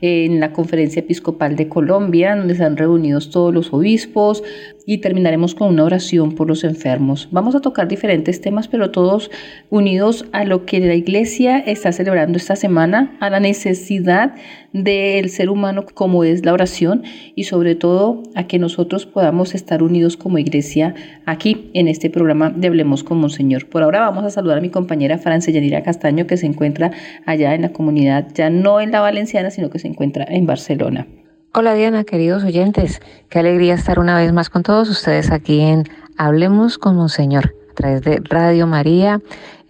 en 0.00 0.38
la 0.38 0.52
Conferencia 0.52 1.00
Episcopal 1.00 1.56
de 1.56 1.68
Colombia, 1.68 2.36
donde 2.36 2.52
están 2.52 2.76
reunidos 2.76 3.30
todos 3.30 3.52
los 3.52 3.72
obispos 3.72 4.44
y 4.86 4.98
terminaremos 4.98 5.56
con 5.56 5.68
una 5.68 5.82
oración 5.82 6.36
por 6.36 6.46
los 6.46 6.62
enfermos. 6.62 7.28
Vamos 7.32 7.56
a 7.56 7.60
tocar 7.60 7.88
diferentes 7.88 8.01
temas, 8.40 8.68
pero 8.68 8.90
todos 8.90 9.30
unidos 9.70 10.26
a 10.32 10.44
lo 10.44 10.64
que 10.66 10.80
la 10.80 10.94
Iglesia 10.94 11.58
está 11.58 11.92
celebrando 11.92 12.36
esta 12.36 12.56
semana, 12.56 13.16
a 13.20 13.30
la 13.30 13.40
necesidad 13.40 14.34
del 14.72 15.28
ser 15.28 15.50
humano 15.50 15.84
como 15.94 16.24
es 16.24 16.44
la 16.44 16.52
oración 16.52 17.02
y 17.34 17.44
sobre 17.44 17.74
todo 17.74 18.22
a 18.34 18.46
que 18.46 18.58
nosotros 18.58 19.06
podamos 19.06 19.54
estar 19.54 19.82
unidos 19.82 20.16
como 20.16 20.38
iglesia 20.38 20.94
aquí 21.26 21.70
en 21.74 21.88
este 21.88 22.10
programa 22.10 22.50
de 22.50 22.68
Hablemos 22.68 23.04
con 23.04 23.18
Monseñor. 23.18 23.68
Por 23.68 23.82
ahora 23.82 24.00
vamos 24.00 24.24
a 24.24 24.30
saludar 24.30 24.58
a 24.58 24.60
mi 24.62 24.70
compañera 24.70 25.18
Francia 25.18 25.52
Yanira 25.52 25.82
Castaño 25.82 26.26
que 26.26 26.36
se 26.36 26.46
encuentra 26.46 26.90
allá 27.26 27.54
en 27.54 27.62
la 27.62 27.72
comunidad, 27.72 28.28
ya 28.34 28.50
no 28.50 28.80
en 28.80 28.92
la 28.92 29.00
valenciana, 29.00 29.50
sino 29.50 29.70
que 29.70 29.78
se 29.78 29.88
encuentra 29.88 30.24
en 30.28 30.46
Barcelona. 30.46 31.06
Hola 31.54 31.74
Diana, 31.74 32.04
queridos 32.04 32.44
oyentes, 32.44 33.02
qué 33.28 33.38
alegría 33.38 33.74
estar 33.74 33.98
una 33.98 34.16
vez 34.16 34.32
más 34.32 34.48
con 34.48 34.62
todos 34.62 34.88
ustedes 34.88 35.30
aquí 35.30 35.60
en 35.60 35.84
Hablemos 36.16 36.78
con 36.78 36.96
Monseñor 36.96 37.61
a 37.72 37.74
través 37.74 38.02
de 38.02 38.20
Radio 38.28 38.66
María. 38.66 39.20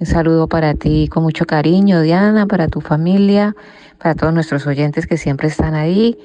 Un 0.01 0.07
saludo 0.07 0.49
para 0.49 0.75
ti 0.75 1.09
con 1.09 1.23
mucho 1.23 1.47
cariño, 1.47 2.01
Diana, 2.01 2.47
para 2.47 2.67
tu 2.67 2.81
familia, 2.81 3.55
para 3.99 4.17
todos 4.17 4.35
nuestros 4.35 4.67
oyentes 4.67 5.07
que 5.07 5.17
siempre 5.17 5.47
están 5.47 5.75
ahí, 5.75 6.19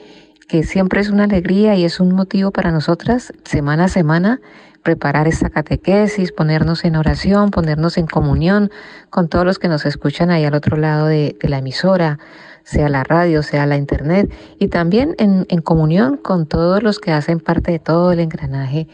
que 0.48 0.64
siempre 0.64 1.02
es 1.02 1.10
una 1.10 1.26
alegría 1.26 1.76
y 1.76 1.86
es 1.86 2.00
un 2.00 2.16
motivo 2.16 2.50
para 2.50 2.72
nosotras, 2.72 3.32
semana 3.44 3.86
a 3.86 3.88
semana, 3.90 4.42
preparar 4.82 5.28
esta 5.28 5.52
catequesis, 5.52 6.32
ponernos 6.32 6.84
en 6.84 6.96
oración, 6.96 7.52
ponernos 7.52 7.98
en 8.00 8.08
comunión 8.08 8.72
con 9.12 9.28
todos 9.28 9.46
los 9.46 9.60
que 9.60 9.68
nos 9.68 9.86
escuchan 9.86 10.32
ahí 10.32 10.46
al 10.46 10.56
otro 10.56 10.78
lado 10.78 11.06
de, 11.06 11.38
la 11.42 11.60
emisora, 11.60 12.18
sea 12.64 12.90
la 12.90 13.04
radio, 13.04 13.44
sea 13.44 13.68
la 13.68 13.78
internet, 13.78 14.34
y 14.58 14.70
también 14.70 15.16
en, 15.20 15.46
comunión 15.62 16.18
con 16.18 16.48
todos 16.48 16.82
los 16.82 17.00
que 17.00 17.12
hacen 17.12 17.40
parte 17.40 17.72
de 17.72 17.80
todo 17.80 18.12
el 18.12 18.20
engranaje 18.20 18.88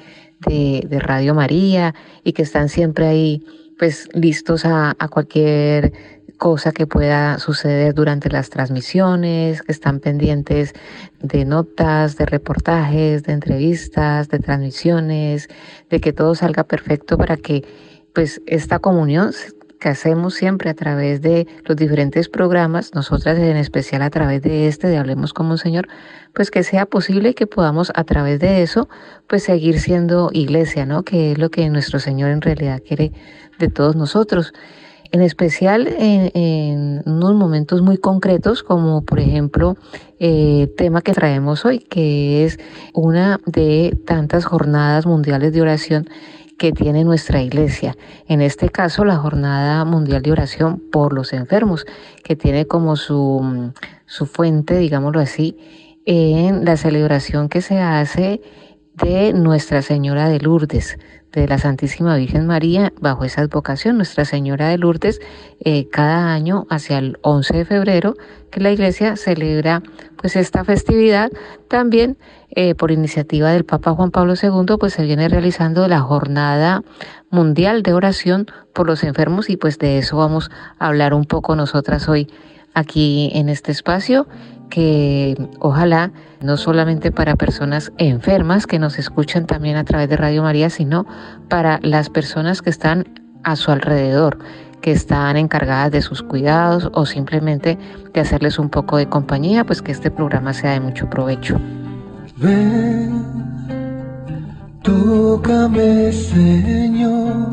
de, 0.48 1.00
Radio 1.00 1.34
María 1.34 1.94
y 2.24 2.34
que 2.34 2.42
están 2.44 2.70
siempre 2.70 3.08
ahí 3.08 3.44
pues 3.78 4.08
listos 4.14 4.66
a, 4.66 4.96
a 5.00 5.08
cualquier 5.08 5.94
cosa 6.38 6.72
que 6.72 6.88
pueda 6.88 7.40
suceder 7.40 7.94
durante 7.94 8.30
las 8.30 8.50
transmisiones, 8.50 9.62
que 9.62 9.72
están 9.72 10.00
pendientes 10.00 10.74
de 11.22 11.46
notas, 11.46 12.18
de 12.18 12.26
reportajes, 12.26 13.24
de 13.24 13.34
entrevistas, 13.34 14.28
de 14.30 14.40
transmisiones, 14.40 15.48
de 15.90 16.02
que 16.02 16.14
todo 16.14 16.36
salga 16.36 16.66
perfecto 16.66 17.18
para 17.18 17.38
que 17.38 17.64
pues 18.14 18.42
esta 18.46 18.80
comunión 18.80 19.32
que 19.84 19.90
hacemos 19.90 20.34
siempre 20.34 20.70
a 20.70 20.74
través 20.74 21.22
de 21.22 21.46
los 21.66 21.76
diferentes 21.76 22.30
programas, 22.30 22.96
nosotras 22.96 23.38
en 23.38 23.58
especial 23.58 24.02
a 24.02 24.10
través 24.10 24.42
de 24.42 24.70
este 24.70 24.88
de 24.88 24.98
Hablemos 24.98 25.34
como 25.34 25.52
un 25.52 25.58
Señor, 25.58 25.90
pues 26.34 26.52
que 26.52 26.64
sea 26.64 26.86
posible 26.86 27.36
que 27.36 27.48
podamos 27.48 27.92
a 27.94 28.06
través 28.06 28.40
de 28.40 28.64
eso 28.64 28.88
pues 29.28 29.44
seguir 29.44 29.82
siendo 29.82 30.30
iglesia, 30.32 30.86
¿no? 30.86 31.04
Que 31.04 31.34
es 31.34 31.38
lo 31.38 31.50
que 31.50 31.70
nuestro 31.70 32.00
Señor 32.00 32.30
en 32.32 32.40
realidad 32.40 32.82
quiere 32.88 33.12
de 33.60 33.68
todos 33.68 33.98
nosotros 33.98 34.54
en 35.12 35.22
especial 35.22 35.88
en, 35.88 37.04
unos 37.06 37.36
momentos 37.36 37.82
muy 37.82 37.98
concretos, 37.98 38.64
como 38.64 39.04
por 39.04 39.20
ejemplo 39.20 39.76
el 40.18 40.64
eh, 40.64 40.74
tema 40.78 41.02
que 41.02 41.12
traemos 41.12 41.66
hoy, 41.66 41.80
que 41.80 42.46
es 42.46 42.58
una 42.94 43.40
de 43.46 43.96
tantas 44.08 44.46
jornadas 44.46 45.06
mundiales 45.06 45.52
de 45.52 45.62
oración 45.62 46.10
que 46.64 46.72
tiene 46.72 47.04
nuestra 47.04 47.42
iglesia. 47.42 47.98
En 48.26 48.40
este 48.40 48.70
caso, 48.70 49.04
la 49.04 49.18
Jornada 49.18 49.84
Mundial 49.84 50.22
de 50.22 50.32
Oración 50.32 50.82
por 50.94 51.12
los 51.12 51.34
Enfermos, 51.34 51.86
que 52.24 52.38
tiene 52.38 52.68
como 52.68 52.96
su, 52.96 53.74
su 54.06 54.26
fuente, 54.26 54.78
digámoslo 54.78 55.20
así, 55.20 55.58
en 56.06 56.64
la 56.64 56.78
celebración 56.78 57.50
que 57.50 57.60
se 57.60 57.80
hace 57.82 58.40
de 58.94 59.34
Nuestra 59.34 59.82
Señora 59.82 60.30
de 60.30 60.40
Lourdes, 60.40 60.98
de 61.34 61.48
la 61.48 61.58
Santísima 61.58 62.16
Virgen 62.16 62.46
María 62.46 62.94
bajo 63.02 63.26
esa 63.26 63.42
advocación, 63.42 63.98
Nuestra 63.98 64.24
Señora 64.24 64.70
de 64.70 64.78
Lourdes, 64.78 65.20
eh, 65.60 65.88
cada 65.90 66.34
año 66.34 66.66
hacia 66.70 67.00
el 67.00 67.18
11 67.22 67.58
de 67.58 67.66
febrero, 67.66 68.16
que 68.52 68.60
la 68.60 68.72
Iglesia 68.72 69.16
celebra 69.16 69.82
pues 70.16 70.36
esta 70.36 70.64
festividad. 70.64 71.32
También 71.68 72.18
eh, 72.52 72.76
por 72.76 72.92
iniciativa 72.92 73.52
del 73.52 73.66
Papa 73.66 73.94
Juan 73.94 74.12
Pablo 74.12 74.36
II, 74.42 74.78
pues 74.80 74.94
se 74.94 75.04
viene 75.04 75.28
realizando 75.28 75.88
la 75.88 76.02
Jornada 76.02 76.84
Mundial 77.32 77.82
de 77.82 77.94
Oración 77.94 78.46
por 78.74 78.86
los 78.86 79.04
Enfermos 79.04 79.50
y 79.50 79.58
pues 79.58 79.80
de 79.80 79.98
eso 79.98 80.18
vamos 80.18 80.52
a 80.78 80.88
hablar 80.88 81.16
un 81.16 81.26
poco 81.26 81.56
nosotras 81.56 82.08
hoy 82.08 82.28
aquí 82.76 83.32
en 83.34 83.50
este 83.50 83.72
espacio 83.72 84.28
que 84.74 85.36
ojalá 85.60 86.12
no 86.42 86.58
solamente 86.58 87.12
para 87.12 87.36
personas 87.36 87.92
enfermas 88.00 88.66
que 88.66 88.80
nos 88.80 88.98
escuchan 88.98 89.46
también 89.46 89.76
a 89.76 89.84
través 89.84 90.10
de 90.10 90.18
Radio 90.18 90.42
María, 90.42 90.72
sino 90.72 91.06
para 91.48 91.80
las 91.84 92.10
personas 92.10 92.64
que 92.64 92.72
están 92.72 93.06
a 93.44 93.56
su 93.56 93.70
alrededor, 93.70 94.40
que 94.82 94.92
están 94.92 95.38
encargadas 95.38 95.92
de 95.92 96.02
sus 96.02 96.24
cuidados 96.24 96.90
o 96.96 97.06
simplemente 97.06 97.78
de 98.16 98.20
hacerles 98.20 98.58
un 98.58 98.70
poco 98.70 98.98
de 98.98 99.08
compañía, 99.08 99.64
pues 99.64 99.84
que 99.84 99.92
este 99.92 100.10
programa 100.10 100.54
sea 100.54 100.72
de 100.72 100.80
mucho 100.80 101.08
provecho. 101.08 101.60
Ven, 102.38 103.24
tócame, 104.82 106.12
Señor, 106.12 107.46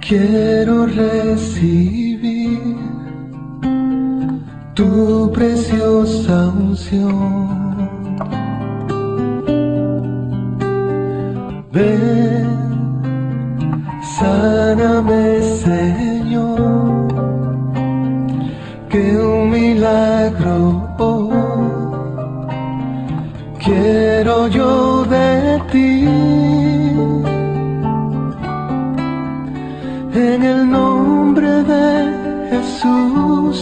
quiero 0.00 0.86
recibir 0.86 2.37
tu 4.78 5.28
preciosa 5.32 6.36
unción. 6.50 7.88
Ven, 11.72 12.46
sáname 14.16 15.42
Señor, 15.64 17.08
que 18.88 19.02
un 19.16 19.50
milagro 19.50 20.60
quiero 23.64 24.46
yo 24.46 25.04
de 25.06 25.60
ti. 25.72 26.04
En 30.14 30.40
el 30.52 30.70
nombre 30.70 31.64
de 31.64 31.88
Jesús 32.50 33.56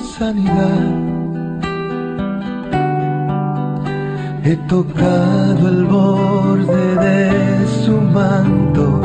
sanidad. 0.00 0.90
He 4.42 4.56
tocado 4.68 5.68
el 5.68 5.84
borde 5.84 6.96
de 6.96 7.66
su 7.84 7.92
manto, 8.00 9.00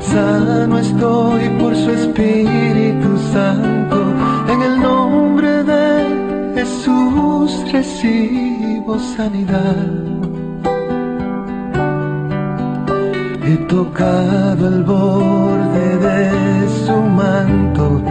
sano 0.00 0.78
estoy 0.78 1.48
por 1.60 1.74
su 1.74 1.90
Espíritu 1.90 3.10
Santo. 3.32 3.96
En 4.52 4.62
el 4.62 4.80
nombre 4.80 5.64
de 5.64 6.54
Jesús 6.56 7.50
recibo 7.72 8.98
sanidad. 8.98 9.88
He 13.46 13.56
tocado 13.68 14.68
el 14.68 14.82
borde 14.82 15.98
de 15.98 16.68
su 16.84 16.96
manto, 16.96 18.02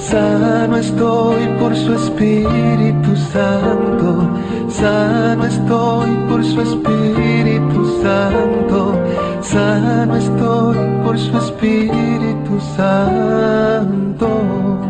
sano 0.00 0.76
estoy 0.76 1.46
por 1.58 1.76
su 1.76 1.94
Espíritu 1.94 3.16
Santo, 3.32 4.28
sano 4.68 5.44
estoy 5.44 6.10
por 6.28 6.44
su 6.44 6.60
Espíritu 6.60 8.02
Santo, 8.02 8.94
sano 9.42 10.16
estoy 10.16 10.76
por 11.04 11.18
su 11.18 11.36
Espíritu 11.36 12.60
Santo. 12.76 14.89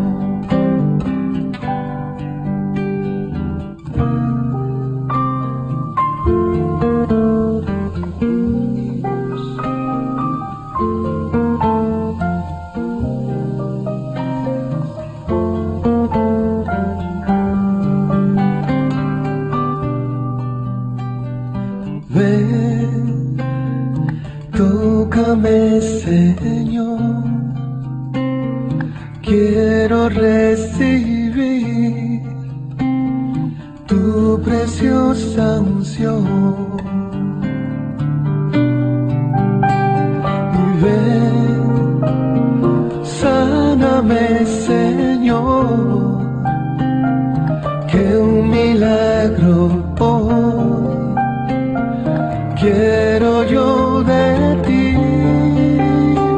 Quiero 52.60 53.44
yo 53.44 54.02
de 54.02 54.56
ti, 54.66 54.94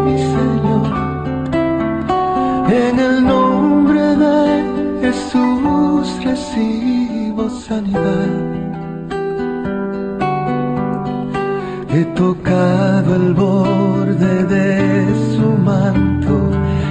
mi 0.05 0.17
Señor, 0.35 0.87
en 2.71 2.99
el 2.99 3.27
nombre 3.27 4.05
de 4.25 4.41
Jesús 5.03 6.25
recibo 6.25 7.51
sanidad. 7.51 8.31
He 11.95 12.05
tocado 12.15 13.17
el 13.17 13.35
borde 13.35 14.45
de 14.45 15.07
su 15.35 15.47
manto, 15.71 16.35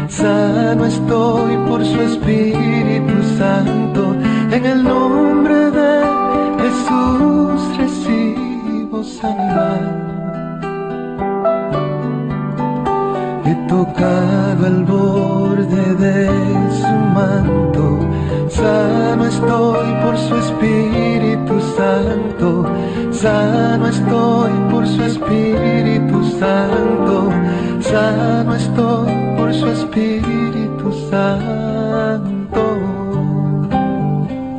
sano 0.10 0.86
estoy 0.86 1.58
por 1.68 1.84
su 1.86 2.00
Espíritu 2.02 3.18
Santo, 3.38 4.14
en 4.52 4.66
el 4.66 4.84
nombre 4.84 5.72
de 5.72 5.92
Jesús 6.62 7.31
sanidad. 9.22 9.82
He 13.46 13.56
tocado 13.68 14.68
el 14.68 14.84
borde 14.84 15.86
de 16.06 16.30
su 16.80 16.96
manto, 17.18 18.00
sano 18.50 19.26
estoy 19.26 19.88
por 20.04 20.18
su 20.18 20.36
Espíritu 20.46 21.56
Santo, 21.78 22.66
sano 23.12 23.88
estoy 23.88 24.52
por 24.72 24.88
su 24.88 25.04
Espíritu 25.04 26.24
Santo, 26.40 27.32
sano 27.80 28.56
estoy 28.56 29.14
por 29.38 29.54
su 29.54 29.68
Espíritu 29.68 30.92
Santo. 31.10 32.31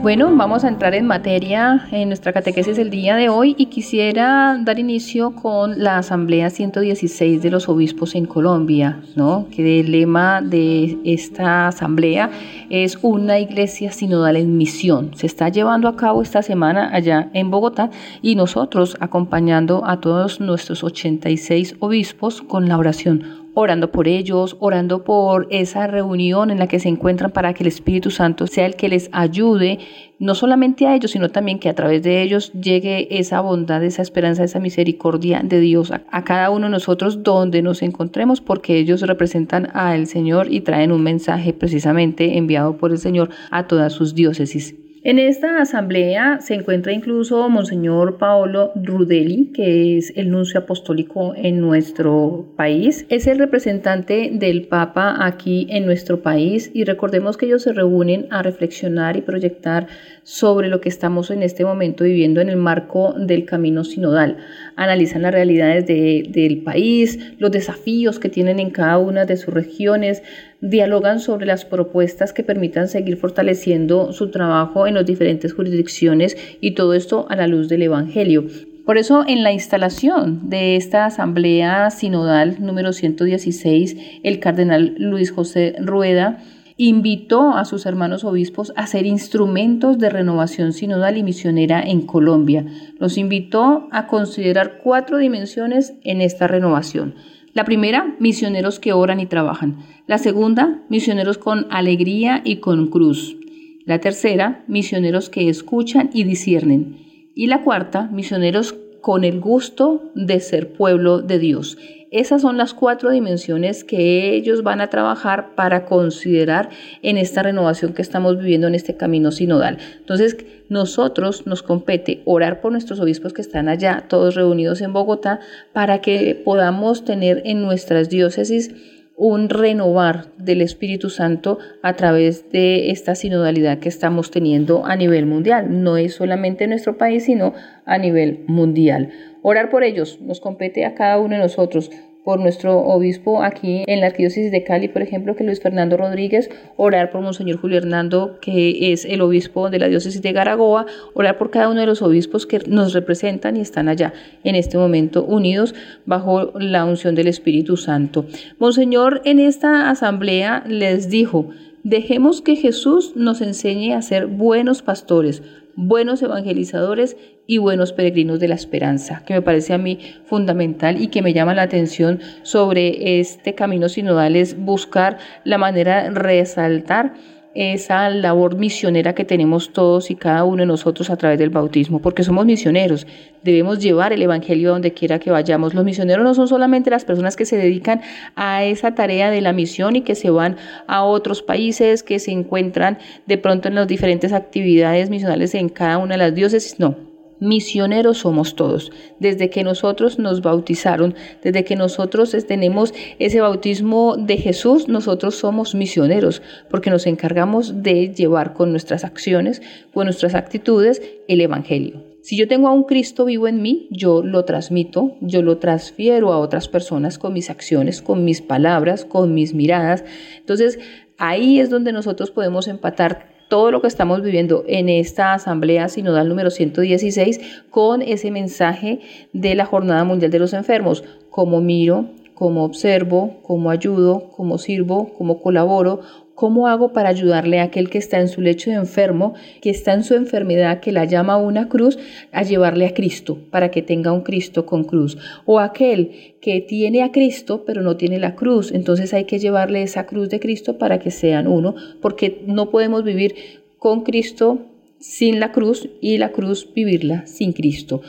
Bueno, 0.03 0.35
vamos 0.35 0.65
a 0.65 0.69
entrar 0.69 0.97
en 0.97 1.07
materia 1.07 1.87
en 1.93 2.09
nuestra 2.09 2.33
catequesis 2.33 2.77
el 2.77 2.91
día 2.91 3.15
de 3.15 3.29
hoy 3.29 3.55
y 3.57 3.67
quisiera 3.67 4.59
dar 4.61 4.81
inicio 4.81 5.31
con 5.31 5.81
la 5.81 5.99
Asamblea 5.99 6.51
116 6.51 7.41
de 7.41 7.51
los 7.53 7.69
Obispos 7.69 8.17
en 8.17 8.27
Colombia, 8.27 9.01
¿no? 9.15 9.47
Que 9.55 9.79
el 9.79 9.93
lema 9.93 10.43
de 10.43 10.99
esta 11.05 11.69
asamblea 11.69 12.33
es 12.69 12.99
una 13.03 13.38
iglesia 13.38 13.93
sinodal 13.93 14.35
en 14.35 14.57
misión. 14.57 15.12
Se 15.15 15.27
está 15.27 15.51
llevando 15.51 15.87
a 15.87 15.95
cabo 15.95 16.21
esta 16.21 16.43
semana 16.43 16.93
allá 16.93 17.31
en 17.33 17.53
Bogotá 17.53 17.88
y 18.23 18.35
nosotros 18.35 18.97
acompañando 18.99 19.85
a 19.87 20.01
todos 20.01 20.41
nuestros 20.41 20.83
86 20.83 21.77
obispos 21.79 22.43
con 22.43 22.69
la 22.69 22.77
oración 22.77 23.41
orando 23.55 23.93
por 23.93 24.09
ellos, 24.09 24.57
orando 24.61 25.05
por 25.05 25.47
esa 25.51 25.87
reunión 25.87 26.51
en 26.51 26.59
la 26.59 26.67
que 26.67 26.81
se 26.81 26.88
encuentran 26.88 27.31
para 27.31 27.53
que 27.53 27.62
el 27.62 27.69
Espíritu 27.69 28.11
Santo 28.11 28.47
sea 28.47 28.67
el 28.67 28.77
que 28.77 28.88
les 28.88 29.11
ayude, 29.12 29.79
no 30.19 30.35
solamente 30.35 30.87
a 30.87 30.95
ellos, 30.95 31.11
sino 31.11 31.31
también 31.31 31.59
que 31.59 31.69
a 31.69 31.75
través 31.75 32.03
de 32.03 32.23
ellos 32.23 32.53
llegue 32.53 33.19
esa 33.19 33.41
bondad, 33.41 33.83
esa 33.85 34.03
esperanza, 34.03 34.45
esa 34.45 34.61
misericordia 34.61 35.43
de 35.45 35.61
Dios 35.61 35.91
a, 35.91 36.03
a 36.11 36.25
cada 36.25 36.51
uno 36.51 36.67
de 36.67 36.73
nosotros 36.73 37.23
donde 37.23 37.62
nos 37.62 37.83
encontremos, 37.83 38.41
porque 38.41 38.79
ellos 38.79 39.03
representan 39.03 39.69
al 39.75 40.07
Señor 40.07 40.53
y 40.53 40.61
traen 40.61 40.93
un 40.93 41.03
mensaje 41.03 41.53
precisamente 41.53 42.38
enviado 42.38 42.77
por 42.77 42.93
el 42.93 42.99
Señor 42.99 43.31
a 43.51 43.67
todas 43.67 43.93
sus 43.93 44.15
diócesis. 44.15 44.75
En 45.05 45.19
esta 45.19 45.61
asamblea 45.61 46.38
se 46.41 46.55
encuentra 46.55 46.93
incluso 46.93 47.49
Monseñor 47.49 48.19
Paolo 48.19 48.71
Rudelli, 48.77 49.51
que 49.53 49.99
es 49.99 50.12
el 50.15 50.31
nuncio 50.31 50.61
apostólico 50.61 51.35
en 51.35 51.61
nuestro 51.61 52.47
país. 52.57 53.05
Es 53.09 53.27
el 53.27 53.41
representante 53.41 54.31
del 54.33 54.69
Papa 54.69 55.17
aquí 55.27 55.67
en 55.71 55.87
nuestro 55.87 56.23
país 56.23 56.71
y 56.73 56.85
recordemos 56.85 57.37
que 57.37 57.47
ellos 57.47 57.62
se 57.62 57.73
reúnen 57.73 58.29
a 58.31 58.45
reflexionar 58.45 59.17
y 59.17 59.23
proyectar 59.23 59.88
sobre 60.23 60.69
lo 60.69 60.81
que 60.81 60.88
estamos 60.88 61.33
en 61.33 61.43
este 61.43 61.65
momento 61.65 62.05
viviendo 62.05 62.41
en 62.41 62.49
el 62.49 62.57
marco 62.57 63.12
del 63.19 63.45
camino 63.45 63.83
sinodal. 63.83 64.37
Analizan 64.77 65.23
las 65.23 65.33
realidades 65.33 65.85
de, 65.85 66.29
del 66.29 66.62
país, 66.62 67.19
los 67.38 67.51
desafíos 67.51 68.21
que 68.21 68.29
tienen 68.29 68.61
en 68.61 68.71
cada 68.71 68.99
una 68.99 69.25
de 69.25 69.37
sus 69.37 69.53
regiones, 69.53 70.23
dialogan 70.62 71.18
sobre 71.18 71.44
las 71.44 71.64
propuestas 71.64 72.33
que 72.33 72.44
permitan 72.44 72.88
seguir 72.88 73.16
fortaleciendo 73.16 74.12
su 74.12 74.31
trabajo 74.31 74.87
en 74.87 74.94
las 74.94 75.05
diferentes 75.05 75.53
jurisdicciones 75.53 76.37
y 76.61 76.70
todo 76.70 76.94
esto 76.94 77.27
a 77.29 77.37
la 77.37 77.48
luz 77.48 77.68
del 77.68 77.83
Evangelio. 77.83 78.46
Por 78.87 78.96
eso, 78.96 79.25
en 79.27 79.42
la 79.42 79.53
instalación 79.53 80.48
de 80.48 80.77
esta 80.77 81.05
Asamblea 81.05 81.90
Sinodal 81.90 82.64
número 82.64 82.92
116, 82.92 83.96
el 84.22 84.38
cardenal 84.40 84.94
Luis 84.98 85.31
José 85.33 85.75
Rueda 85.81 86.38
invitó 86.77 87.51
a 87.51 87.64
sus 87.64 87.87
hermanos 87.87 88.25
obispos 88.25 88.72
a 88.77 88.87
ser 88.87 89.07
instrumentos 89.07 89.98
de 89.98 90.11
renovación 90.11 90.72
sinodal 90.72 91.16
y 91.16 91.22
misionera 91.22 91.81
en 91.81 92.03
Colombia. 92.03 92.64
Los 92.98 93.18
invitó 93.18 93.88
a 93.92 94.07
considerar 94.07 94.79
cuatro 94.83 95.18
dimensiones 95.18 95.94
en 96.03 96.20
esta 96.20 96.46
renovación. 96.46 97.14
La 97.55 97.65
primera, 97.65 98.17
misioneros 98.19 98.81
que 98.81 98.95
oran 98.95 99.21
y 99.21 99.27
trabajan. 99.27 99.85
La 100.07 100.17
segunda, 100.17 100.83
misioneros 100.88 101.37
con 101.37 101.67
alegría 101.71 102.41
y 102.45 102.57
con 102.57 102.87
cruz. 102.88 103.37
La 103.85 103.99
tercera, 103.99 104.65
misioneros 104.69 105.29
que 105.29 105.49
escuchan 105.49 106.09
y 106.15 106.25
disciernen. 106.25 106.97
Y 107.35 107.49
la 107.49 107.62
cuarta, 107.62 108.09
misioneros 108.11 108.75
con 109.03 109.25
el 109.25 109.41
gusto 109.41 110.12
de 110.15 110.41
ser 110.41 110.73
pueblo 110.73 111.21
de 111.21 111.38
Dios. 111.38 111.77
Esas 112.12 112.42
son 112.42 112.59
las 112.59 112.75
cuatro 112.75 113.11
dimensiones 113.11 113.85
que 113.85 114.35
ellos 114.35 114.62
van 114.62 114.83
a 114.83 114.90
trabajar 114.90 115.55
para 115.55 115.87
considerar 115.87 116.68
en 117.01 117.16
esta 117.16 117.42
renovación 117.42 117.94
que 117.94 118.03
estamos 118.03 118.38
viviendo 118.38 118.66
en 118.66 118.75
este 118.75 118.98
camino 118.98 119.33
sinodal. 119.33 119.79
Entonces, 119.98 120.37
nosotros 120.68 121.46
nos 121.46 121.62
compete 121.62 122.20
orar 122.27 122.61
por 122.61 122.70
nuestros 122.70 123.01
obispos 123.01 123.33
que 123.33 123.40
están 123.40 123.66
allá, 123.68 124.05
todos 124.09 124.35
reunidos 124.35 124.83
en 124.83 124.92
Bogotá, 124.92 125.40
para 125.72 126.03
que 126.03 126.35
podamos 126.44 127.07
tener 127.07 127.40
en 127.46 127.62
nuestras 127.62 128.11
diócesis 128.11 128.75
un 129.16 129.48
renovar 129.48 130.27
del 130.38 130.62
Espíritu 130.62 131.11
Santo 131.11 131.59
a 131.83 131.94
través 131.94 132.51
de 132.51 132.90
esta 132.90 133.14
sinodalidad 133.14 133.79
que 133.79 133.88
estamos 133.88 134.31
teniendo 134.31 134.85
a 134.85 134.96
nivel 134.96 135.27
mundial. 135.27 135.83
No 135.83 135.96
es 135.96 136.14
solamente 136.14 136.64
en 136.64 136.70
nuestro 136.70 136.96
país, 136.98 137.25
sino 137.25 137.55
a 137.85 137.98
nivel 137.98 138.44
mundial. 138.46 139.11
Orar 139.42 139.70
por 139.70 139.85
ellos 139.85 140.20
nos 140.20 140.40
compete 140.40 140.85
a 140.85 140.94
cada 140.94 141.18
uno 141.18 141.35
de 141.35 141.42
nosotros 141.42 141.90
por 142.25 142.39
nuestro 142.41 142.79
obispo 142.79 143.43
aquí 143.43 143.85
en 143.87 144.01
la 144.01 144.07
arquidiócesis 144.07 144.53
de 144.53 144.63
Cali, 144.63 144.89
por 144.89 145.03
ejemplo, 145.03 145.35
que 145.35 145.45
Luis 145.45 145.61
Fernando 145.61 145.97
Rodríguez, 145.97 146.51
orar 146.77 147.11
por 147.11 147.21
Monseñor 147.21 147.59
Julio 147.61 147.79
Hernando, 147.79 148.39
que 148.41 148.93
es 148.93 149.05
el 149.05 149.21
obispo 149.23 149.71
de 149.71 149.81
la 149.81 149.89
diócesis 149.89 150.23
de 150.23 150.33
Garagoa, 150.33 150.87
orar 151.15 151.37
por 151.37 151.51
cada 151.51 151.69
uno 151.69 151.81
de 151.81 151.87
los 151.87 152.01
obispos 152.01 152.47
que 152.47 152.61
nos 152.69 152.93
representan 152.93 153.57
y 153.57 153.61
están 153.61 153.89
allá 153.89 154.13
en 154.45 154.55
este 154.55 154.79
momento 154.79 155.25
unidos 155.25 155.75
bajo 156.07 156.53
la 156.59 156.85
unción 156.85 157.15
del 157.15 157.27
Espíritu 157.27 157.77
Santo. 157.77 158.25
Monseñor 158.59 159.21
en 159.25 159.41
esta 159.41 159.91
asamblea 159.91 160.63
les 160.67 161.09
dijo, 161.09 161.51
dejemos 161.83 162.41
que 162.41 162.55
Jesús 162.55 163.15
nos 163.17 163.41
enseñe 163.41 163.95
a 163.95 164.03
ser 164.03 164.27
buenos 164.27 164.83
pastores, 164.83 165.43
buenos 165.77 166.23
evangelizadores 166.23 167.17
y 167.47 167.59
buenos 167.59 167.93
peregrinos 167.93 168.41
de 168.41 168.49
la 168.49 168.55
esperanza, 168.55 169.23
que 169.27 169.35
me 169.35 169.43
parece 169.43 169.73
a 169.73 169.79
mí 169.79 169.99
fundamental 170.25 171.01
y 171.01 171.09
que 171.09 171.23
me 171.23 171.33
llama 171.33 171.55
la 171.55 171.63
atención 171.63 172.21
sobre 172.43 173.21
este 173.21 173.55
camino 173.55 173.89
sinodal 173.89 174.37
es 174.37 174.59
buscar 174.59 175.19
la 175.45 175.59
manera 175.59 176.05
de 176.05 176.11
resaltar 176.11 177.15
esa 177.55 178.09
labor 178.11 178.57
misionera 178.57 179.15
que 179.15 179.25
tenemos 179.25 179.73
todos 179.73 180.11
y 180.11 180.15
cada 180.15 180.45
uno 180.45 180.62
de 180.62 180.67
nosotros 180.67 181.11
a 181.11 181.17
través 181.17 181.38
del 181.38 181.51
bautismo, 181.51 182.01
porque 182.01 182.25
somos 182.25 182.47
misioneros, 182.47 183.07
debemos 183.43 183.79
llevar 183.79 184.12
el 184.12 184.23
Evangelio 184.23 184.71
a 184.71 184.73
donde 184.73 184.93
quiera 184.93 185.19
que 185.19 185.31
vayamos. 185.31 185.75
Los 185.75 185.85
misioneros 185.85 186.25
no 186.25 186.35
son 186.35 186.49
solamente 186.49 186.91
las 186.91 187.05
personas 187.05 187.37
que 187.37 187.45
se 187.45 187.57
dedican 187.57 188.01
a 188.37 188.65
esa 188.65 188.95
tarea 188.95 189.31
de 189.31 189.41
la 189.41 189.53
misión 189.53 189.97
y 189.97 190.03
que 190.03 190.15
se 190.15 190.31
van 190.31 190.57
a 190.87 191.05
otros 191.05 191.43
países, 191.43 192.03
que 192.03 192.19
se 192.19 192.31
encuentran 192.31 192.99
de 193.27 193.38
pronto 193.38 193.69
en 193.69 193.75
las 193.75 193.87
diferentes 193.87 194.33
actividades 194.33 195.11
misionales 195.11 195.55
en 195.55 195.69
cada 195.69 195.99
una 195.99 196.15
de 196.15 196.19
las 196.19 196.35
diócesis, 196.35 196.79
no, 196.79 197.12
misioneros 197.42 198.18
somos 198.18 198.55
todos. 198.55 198.92
Desde 199.18 199.50
que 199.50 199.64
nosotros 199.64 200.18
nos 200.18 200.40
bautizaron, 200.42 201.14
desde 201.42 201.64
que 201.64 201.76
nosotros 201.76 202.35
tenemos 202.46 202.94
ese 203.18 203.40
bautismo 203.40 204.16
de 204.16 204.37
Jesús, 204.37 204.88
nosotros 204.88 205.35
somos 205.35 205.74
misioneros, 205.74 206.40
porque 206.70 206.90
nos 206.90 207.07
encargamos 207.07 207.83
de 207.83 208.14
llevar 208.14 208.55
con 208.55 208.70
nuestras 208.70 209.05
acciones, 209.05 209.61
con 209.92 210.05
nuestras 210.05 210.35
actitudes, 210.35 211.02
el 211.26 211.40
Evangelio. 211.40 212.05
Si 212.22 212.37
yo 212.37 212.46
tengo 212.46 212.68
a 212.68 212.72
un 212.72 212.85
Cristo 212.85 213.24
vivo 213.24 213.48
en 213.48 213.61
mí, 213.62 213.88
yo 213.90 214.22
lo 214.22 214.44
transmito, 214.44 215.16
yo 215.20 215.42
lo 215.42 215.59
transfiero 215.59 216.33
a 216.33 216.38
otras 216.38 216.68
personas 216.68 217.18
con 217.18 217.33
mis 217.33 217.50
acciones, 217.50 218.00
con 218.00 218.24
mis 218.24 218.40
palabras, 218.40 219.05
con 219.05 219.35
mis 219.35 219.55
miradas. 219.55 220.05
Entonces, 220.38 220.78
ahí 221.18 221.59
es 221.59 221.68
donde 221.68 221.92
nosotros 221.92 222.31
podemos 222.31 222.68
empatar 222.68 223.32
todo 223.53 223.71
lo 223.71 223.83
que 223.83 223.87
estamos 223.87 224.23
viviendo 224.23 224.65
en 224.67 224.88
esta 224.88 225.35
Asamblea 225.35 225.91
Sinodal 225.91 226.27
número 226.27 226.51
116 226.51 227.67
con 227.69 228.01
ese 228.01 228.31
mensaje 228.31 229.01
de 229.35 229.55
la 229.55 229.67
Jornada 229.67 230.05
Mundial 230.05 230.31
de 230.31 230.38
los 230.38 230.55
Enfermos, 230.55 231.05
como 231.29 231.61
miro, 231.61 232.07
como 232.33 232.65
observo, 232.65 233.43
como 233.43 233.69
ayudo, 233.69 234.31
como 234.35 234.57
sirvo, 234.57 235.12
como 235.19 235.43
colaboro, 235.43 236.01
¿Cómo 236.35 236.66
hago 236.66 236.92
para 236.92 237.11
ayudarle 237.11 237.61
a 237.61 237.64
aquel 237.64 237.90
que 237.90 237.99
está 237.99 238.21
en 238.21 238.29
su 238.29 238.40
lecho 238.40 238.71
de 238.71 238.77
enfermo, 238.77 239.35
que 239.61 239.71
está 239.71 239.92
en 239.92 240.03
su 240.03 240.14
enfermedad, 240.14 240.81
que 240.81 240.92
la 240.92 241.05
llama 241.05 241.37
una 241.37 241.68
cruz, 241.68 241.99
a 242.33 242.42
llevarle 242.42 242.87
a 242.87 242.95
Cristo, 242.95 243.38
para 243.51 243.71
que 243.71 243.83
tenga 243.83 244.12
un 244.12 244.23
Cristo 244.23 244.64
con 244.66 244.85
cruz? 244.85 245.18
O 245.45 245.61
aquel 245.61 246.35
que 246.40 246.61
tiene 246.61 247.03
a 247.03 247.12
Cristo, 247.12 247.64
pero 247.66 247.83
no 247.83 247.97
tiene 247.97 248.18
la 248.18 248.35
cruz, 248.35 248.73
entonces 248.73 249.12
hay 249.14 249.25
que 249.25 249.38
llevarle 249.38 249.83
esa 249.83 250.07
cruz 250.07 250.29
de 250.31 250.40
Cristo 250.40 250.79
para 250.79 250.99
que 250.99 251.11
sean 251.11 251.47
uno, 251.47 251.75
porque 252.01 252.42
no 252.47 252.71
podemos 252.71 253.05
vivir 253.05 253.35
con 253.79 254.03
Cristo 254.03 254.66
sin 254.99 255.40
la 255.40 255.53
cruz 255.53 255.88
y 256.01 256.18
la 256.18 256.31
cruz 256.31 256.68
vivirla 256.75 257.27
sin 257.27 257.53
Cristo. 257.53 258.03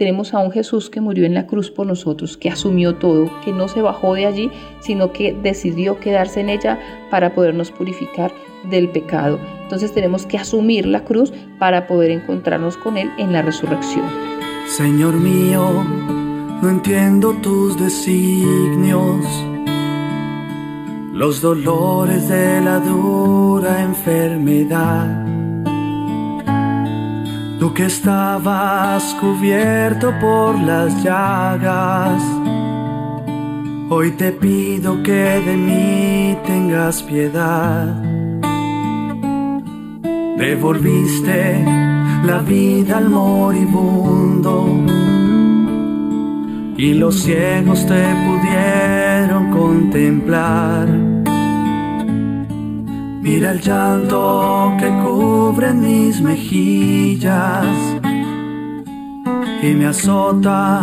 Tenemos 0.00 0.32
a 0.32 0.38
un 0.38 0.50
Jesús 0.50 0.88
que 0.88 1.02
murió 1.02 1.26
en 1.26 1.34
la 1.34 1.46
cruz 1.46 1.70
por 1.70 1.86
nosotros, 1.86 2.38
que 2.38 2.48
asumió 2.48 2.94
todo, 2.94 3.30
que 3.44 3.52
no 3.52 3.68
se 3.68 3.82
bajó 3.82 4.14
de 4.14 4.24
allí, 4.24 4.50
sino 4.80 5.12
que 5.12 5.34
decidió 5.34 6.00
quedarse 6.00 6.40
en 6.40 6.48
ella 6.48 6.78
para 7.10 7.34
podernos 7.34 7.70
purificar 7.70 8.32
del 8.70 8.88
pecado. 8.88 9.38
Entonces 9.62 9.92
tenemos 9.92 10.24
que 10.24 10.38
asumir 10.38 10.86
la 10.86 11.04
cruz 11.04 11.34
para 11.58 11.86
poder 11.86 12.12
encontrarnos 12.12 12.78
con 12.78 12.96
Él 12.96 13.10
en 13.18 13.34
la 13.34 13.42
resurrección. 13.42 14.06
Señor 14.68 15.20
mío, 15.20 15.84
no 16.62 16.70
entiendo 16.70 17.34
tus 17.42 17.78
designios, 17.78 19.26
los 21.12 21.42
dolores 21.42 22.26
de 22.26 22.62
la 22.62 22.78
dura 22.78 23.82
enfermedad 23.82 25.29
Tú 27.60 27.74
que 27.74 27.84
estabas 27.84 29.14
cubierto 29.20 30.14
por 30.18 30.58
las 30.58 31.04
llagas, 31.04 32.22
hoy 33.90 34.12
te 34.12 34.32
pido 34.32 35.02
que 35.02 35.42
de 35.46 35.56
mí 35.58 36.38
tengas 36.46 37.02
piedad. 37.02 37.84
Devolviste 40.38 41.62
la 42.24 42.38
vida 42.38 42.96
al 42.96 43.10
moribundo 43.10 44.66
y 46.78 46.94
los 46.94 47.16
ciegos 47.16 47.84
te 47.84 48.02
pudieron 48.24 49.50
contemplar. 49.50 51.19
Mira 53.22 53.50
el 53.50 53.60
llanto 53.60 54.72
que 54.78 54.88
cubre 55.04 55.74
mis 55.74 56.22
mejillas 56.22 57.66
y 59.62 59.74
me 59.74 59.88
azota 59.88 60.80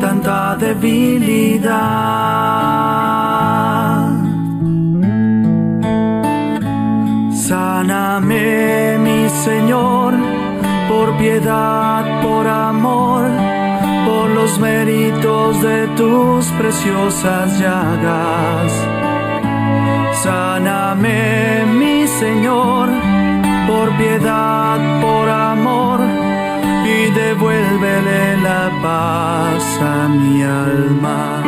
tanta 0.00 0.56
debilidad. 0.56 1.68
Sáname, 7.32 8.98
mi 8.98 9.28
Señor, 9.28 10.14
por 10.88 11.16
piedad, 11.16 12.22
por 12.22 12.44
amor, 12.48 13.22
por 14.04 14.30
los 14.30 14.58
méritos 14.58 15.62
de 15.62 15.86
tus 15.96 16.44
preciosas 16.58 17.56
llagas 17.60 18.97
Sáname, 20.22 21.64
mi 21.64 22.04
Señor, 22.08 22.88
por 23.68 23.96
piedad, 23.96 25.00
por 25.00 25.28
amor, 25.28 26.00
y 26.84 27.10
devuélvele 27.12 28.36
la 28.42 28.68
paz 28.82 29.80
a 29.80 30.08
mi 30.08 30.42
alma. 30.42 31.44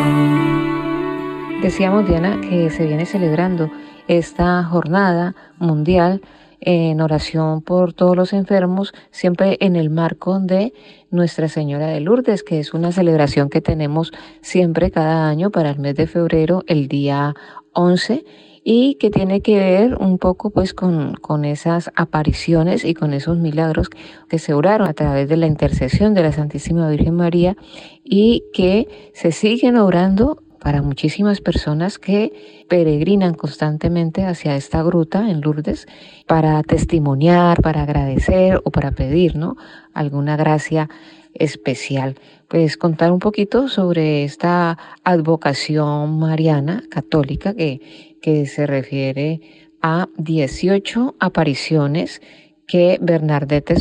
Decíamos, 1.61 2.06
Diana, 2.06 2.40
que 2.40 2.70
se 2.70 2.87
viene 2.87 3.06
celebrando 3.06 3.72
esta 4.06 4.62
jornada 4.62 5.35
mundial 5.59 6.22
en 6.61 7.00
oración 7.00 7.62
por 7.62 7.92
todos 7.92 8.16
los 8.16 8.33
enfermos, 8.33 8.92
siempre 9.11 9.56
en 9.61 9.74
el 9.74 9.90
marco 9.90 10.38
de 10.38 10.72
Nuestra 11.11 11.48
Señora 11.48 11.88
de 11.88 11.98
Lourdes, 11.98 12.44
que 12.44 12.61
es 12.61 12.72
una 12.72 12.92
celebración 12.92 13.50
que 13.50 13.61
tenemos 13.61 14.12
siempre 14.42 14.92
cada 14.92 15.28
año 15.28 15.50
para 15.50 15.70
el 15.70 15.80
mes 15.80 15.96
de 15.96 16.06
febrero, 16.06 16.62
el 16.68 16.87
día 16.87 17.35
11 17.72 18.24
y 18.62 18.96
que 18.96 19.11
tiene 19.11 19.40
que 19.40 19.57
ver 19.57 19.96
un 19.96 20.18
poco 20.18 20.51
pues 20.51 20.75
con, 20.75 21.14
con 21.14 21.44
esas 21.44 21.90
apariciones 21.96 22.85
y 22.85 22.94
con 22.94 23.14
esos 23.14 23.38
milagros 23.38 23.88
que 24.29 24.38
se 24.38 24.53
oraron 24.55 24.89
a 24.89 24.95
través 24.95 25.28
de 25.28 25.37
la 25.37 25.47
intercesión 25.47 26.14
de 26.14 26.22
la 26.22 26.32
Santísima 26.32 26.89
Virgen 26.91 27.14
María 27.14 27.57
y 28.05 28.45
que 28.53 29.11
se 29.14 29.32
siguen 29.32 29.76
orando 29.76 30.43
para 30.61 30.82
muchísimas 30.82 31.41
personas 31.41 31.99
que 31.99 32.64
peregrinan 32.68 33.34
constantemente 33.34 34.24
hacia 34.24 34.57
esta 34.57 34.82
gruta 34.82 35.30
en 35.30 35.41
Lourdes 35.41 35.87
para 36.26 36.62
testimoniar, 36.62 37.62
para 37.62 37.82
agradecer 37.82 38.61
o 38.64 38.70
para 38.70 38.93
pedir, 38.93 39.37
¿no? 39.37 39.57
Alguna 39.95 40.37
gracia 40.37 40.89
especial. 41.34 42.16
Pues 42.49 42.76
contar 42.76 43.11
un 43.12 43.20
poquito 43.20 43.68
sobre 43.68 44.24
esta 44.24 44.76
advocación 45.05 46.18
mariana 46.18 46.82
católica 46.91 47.55
que 47.55 48.09
que 48.21 48.47
se 48.47 48.66
refiere 48.66 49.41
a 49.83 50.09
18 50.18 51.16
apariciones 51.18 52.21
que 52.66 52.99
Bernardette 53.01 53.77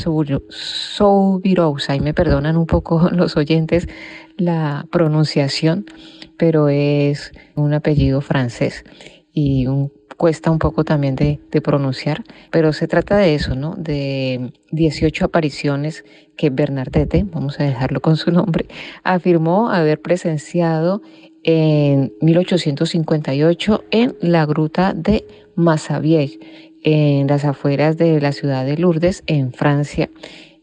Soubirous, 0.50 1.90
ahí 1.90 2.00
me 2.00 2.14
perdonan 2.16 2.58
un 2.58 2.66
poco 2.66 3.10
los 3.12 3.38
oyentes 3.38 3.88
la 4.38 4.88
pronunciación, 4.92 5.86
pero 6.38 6.70
es 6.70 7.32
un 7.56 7.74
apellido 7.74 8.22
francés 8.22 8.84
y 9.32 9.68
cuesta 10.20 10.52
un 10.52 10.60
poco 10.60 10.84
también 10.84 11.16
de, 11.16 11.40
pronunciar, 11.64 12.26
pero 12.52 12.74
se 12.74 12.90
trata 12.90 13.16
de 13.16 13.36
eso, 13.36 13.56
¿no? 13.56 13.76
De 13.78 14.52
18 14.72 15.24
apariciones 15.26 16.04
que 16.36 16.50
Bernardette, 16.50 17.24
vamos 17.32 17.58
a 17.62 17.64
dejarlo 17.64 18.02
con 18.02 18.18
su 18.18 18.30
nombre, 18.30 18.68
afirmó 19.04 19.70
haber 19.70 20.02
presenciado 20.02 21.02
en 21.44 22.12
1858 22.20 23.86
en 23.92 24.16
la 24.20 24.46
gruta 24.46 24.94
de 24.94 25.26
Massabielle, 25.56 26.38
en 26.84 27.28
las 27.28 27.46
afueras 27.46 27.96
de 27.96 28.20
la 28.20 28.34
ciudad 28.34 28.66
de 28.66 28.76
Lourdes, 28.76 29.24
en 29.26 29.54
Francia, 29.54 30.10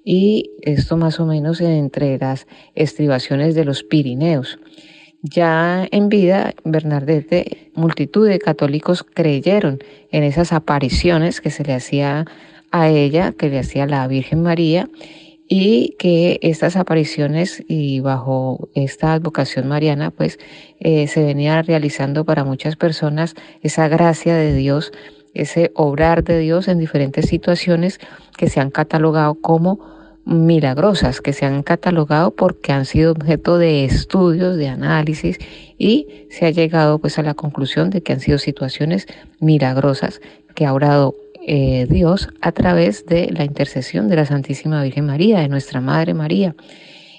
y 0.04 0.50
esto 0.60 0.98
más 0.98 1.18
o 1.18 1.24
menos 1.24 1.62
entre 1.62 2.18
las 2.18 2.46
estribaciones 2.74 3.54
de 3.54 3.64
los 3.64 3.82
Pirineos. 3.84 4.58
Ya 5.22 5.86
en 5.90 6.08
vida, 6.08 6.54
Bernardete, 6.64 7.70
multitud 7.74 8.28
de 8.28 8.38
católicos 8.38 9.02
creyeron 9.02 9.80
en 10.10 10.22
esas 10.22 10.52
apariciones 10.52 11.40
que 11.40 11.50
se 11.50 11.64
le 11.64 11.74
hacía 11.74 12.26
a 12.70 12.88
ella, 12.88 13.32
que 13.32 13.48
le 13.48 13.58
hacía 13.58 13.86
la 13.86 14.06
Virgen 14.06 14.42
María, 14.42 14.88
y 15.48 15.94
que 15.98 16.38
estas 16.42 16.76
apariciones 16.76 17.62
y 17.68 18.00
bajo 18.00 18.68
esta 18.74 19.12
advocación 19.12 19.68
mariana, 19.68 20.10
pues 20.10 20.38
eh, 20.80 21.06
se 21.06 21.24
venía 21.24 21.62
realizando 21.62 22.24
para 22.24 22.44
muchas 22.44 22.76
personas 22.76 23.34
esa 23.62 23.88
gracia 23.88 24.34
de 24.34 24.54
Dios, 24.54 24.92
ese 25.34 25.70
obrar 25.74 26.24
de 26.24 26.40
Dios 26.40 26.66
en 26.68 26.78
diferentes 26.78 27.26
situaciones 27.26 28.00
que 28.36 28.48
se 28.48 28.60
han 28.60 28.70
catalogado 28.70 29.34
como 29.36 29.95
milagrosas 30.26 31.20
que 31.20 31.32
se 31.32 31.46
han 31.46 31.62
catalogado 31.62 32.32
porque 32.32 32.72
han 32.72 32.84
sido 32.84 33.12
objeto 33.12 33.58
de 33.58 33.84
estudios, 33.84 34.56
de 34.56 34.68
análisis 34.68 35.38
y 35.78 36.26
se 36.30 36.46
ha 36.46 36.50
llegado 36.50 36.98
pues 36.98 37.18
a 37.18 37.22
la 37.22 37.34
conclusión 37.34 37.90
de 37.90 38.02
que 38.02 38.12
han 38.12 38.20
sido 38.20 38.38
situaciones 38.38 39.06
milagrosas 39.38 40.20
que 40.54 40.66
ha 40.66 40.74
obrado 40.74 41.14
eh, 41.46 41.86
Dios 41.88 42.28
a 42.40 42.50
través 42.50 43.06
de 43.06 43.30
la 43.30 43.44
intercesión 43.44 44.08
de 44.08 44.16
la 44.16 44.26
Santísima 44.26 44.82
Virgen 44.82 45.06
María, 45.06 45.38
de 45.38 45.48
nuestra 45.48 45.80
Madre 45.80 46.12
María. 46.12 46.56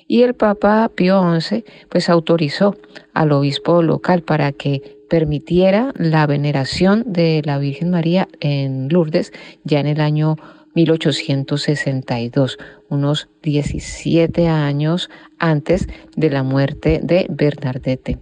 Y 0.05 0.24
el 0.24 0.34
Papa 0.34 0.91
Pío 0.93 1.39
XI 1.39 1.64
pues 1.89 2.10
autorizó 2.10 2.76
al 3.14 3.32
obispo 3.32 3.82
local 3.82 4.22
para 4.22 4.51
que 4.51 4.97
permitiera 5.10 5.93
la 5.95 6.28
veneración 6.28 7.03
de 7.05 7.41
la 7.45 7.58
Virgen 7.58 7.89
María 7.89 8.28
en 8.41 8.89
Lourdes 8.89 9.32
ya 9.64 9.80
en 9.80 9.88
el 9.88 10.01
año 10.01 10.36
1862, 10.78 12.59
unos 12.89 13.30
17 13.41 14.47
años 14.47 15.09
antes 15.39 15.88
de 16.15 16.30
la 16.30 16.43
muerte 16.43 16.99
de 17.01 17.25
Bernardete. 17.30 18.19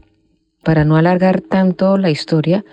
Para 0.63 0.85
no 0.85 0.95
alargar 0.95 1.41
tanto 1.41 1.97
la 1.97 2.09
historia, 2.09 2.63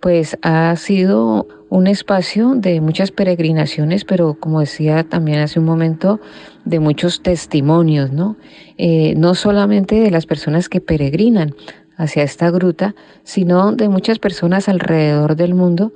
pues 0.00 0.38
ha 0.42 0.74
sido 0.76 1.48
un 1.68 1.86
espacio 1.86 2.54
de 2.54 2.80
muchas 2.80 3.10
peregrinaciones, 3.10 4.04
pero 4.04 4.34
como 4.34 4.60
decía 4.60 5.04
también 5.04 5.40
hace 5.40 5.58
un 5.58 5.66
momento, 5.66 6.20
de 6.64 6.78
muchos 6.78 7.22
testimonios, 7.22 8.12
¿no? 8.12 8.36
Eh, 8.78 9.14
no 9.16 9.34
solamente 9.34 9.96
de 9.96 10.12
las 10.12 10.26
personas 10.26 10.68
que 10.68 10.80
peregrinan 10.80 11.54
hacia 11.96 12.22
esta 12.22 12.50
gruta, 12.50 12.94
sino 13.24 13.72
de 13.72 13.88
muchas 13.88 14.20
personas 14.20 14.68
alrededor 14.68 15.34
del 15.34 15.54
mundo 15.54 15.92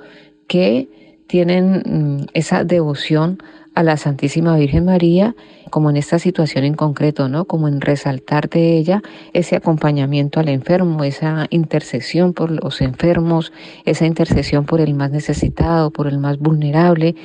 que 0.49 0.88
tienen 1.27 1.83
mm, 1.85 2.27
esa 2.35 2.64
devoción 2.64 3.39
a 3.74 3.83
la 3.83 3.99
Santísima 3.99 4.57
Virgen 4.57 4.87
María, 4.87 5.37
como 5.68 5.91
en 5.91 5.99
esta 5.99 6.18
situación 6.18 6.64
en 6.64 6.74
concreto, 6.74 7.29
¿no? 7.29 7.45
Como 7.45 7.68
en 7.68 7.83
resaltar 7.83 8.49
de 8.49 8.79
ella 8.79 9.03
ese 9.35 9.55
acompañamiento 9.55 10.41
al 10.41 10.49
enfermo, 10.49 11.05
esa 11.05 11.47
intercesión 11.51 12.33
por 12.33 12.51
los 12.51 12.81
enfermos, 12.81 13.53
esa 13.85 14.07
intercesión 14.07 14.64
por 14.64 14.81
el 14.81 14.95
más 14.95 15.11
necesitado, 15.11 15.91
por 15.91 16.07
el 16.07 16.18
más 16.18 16.39
vulnerable. 16.39 17.16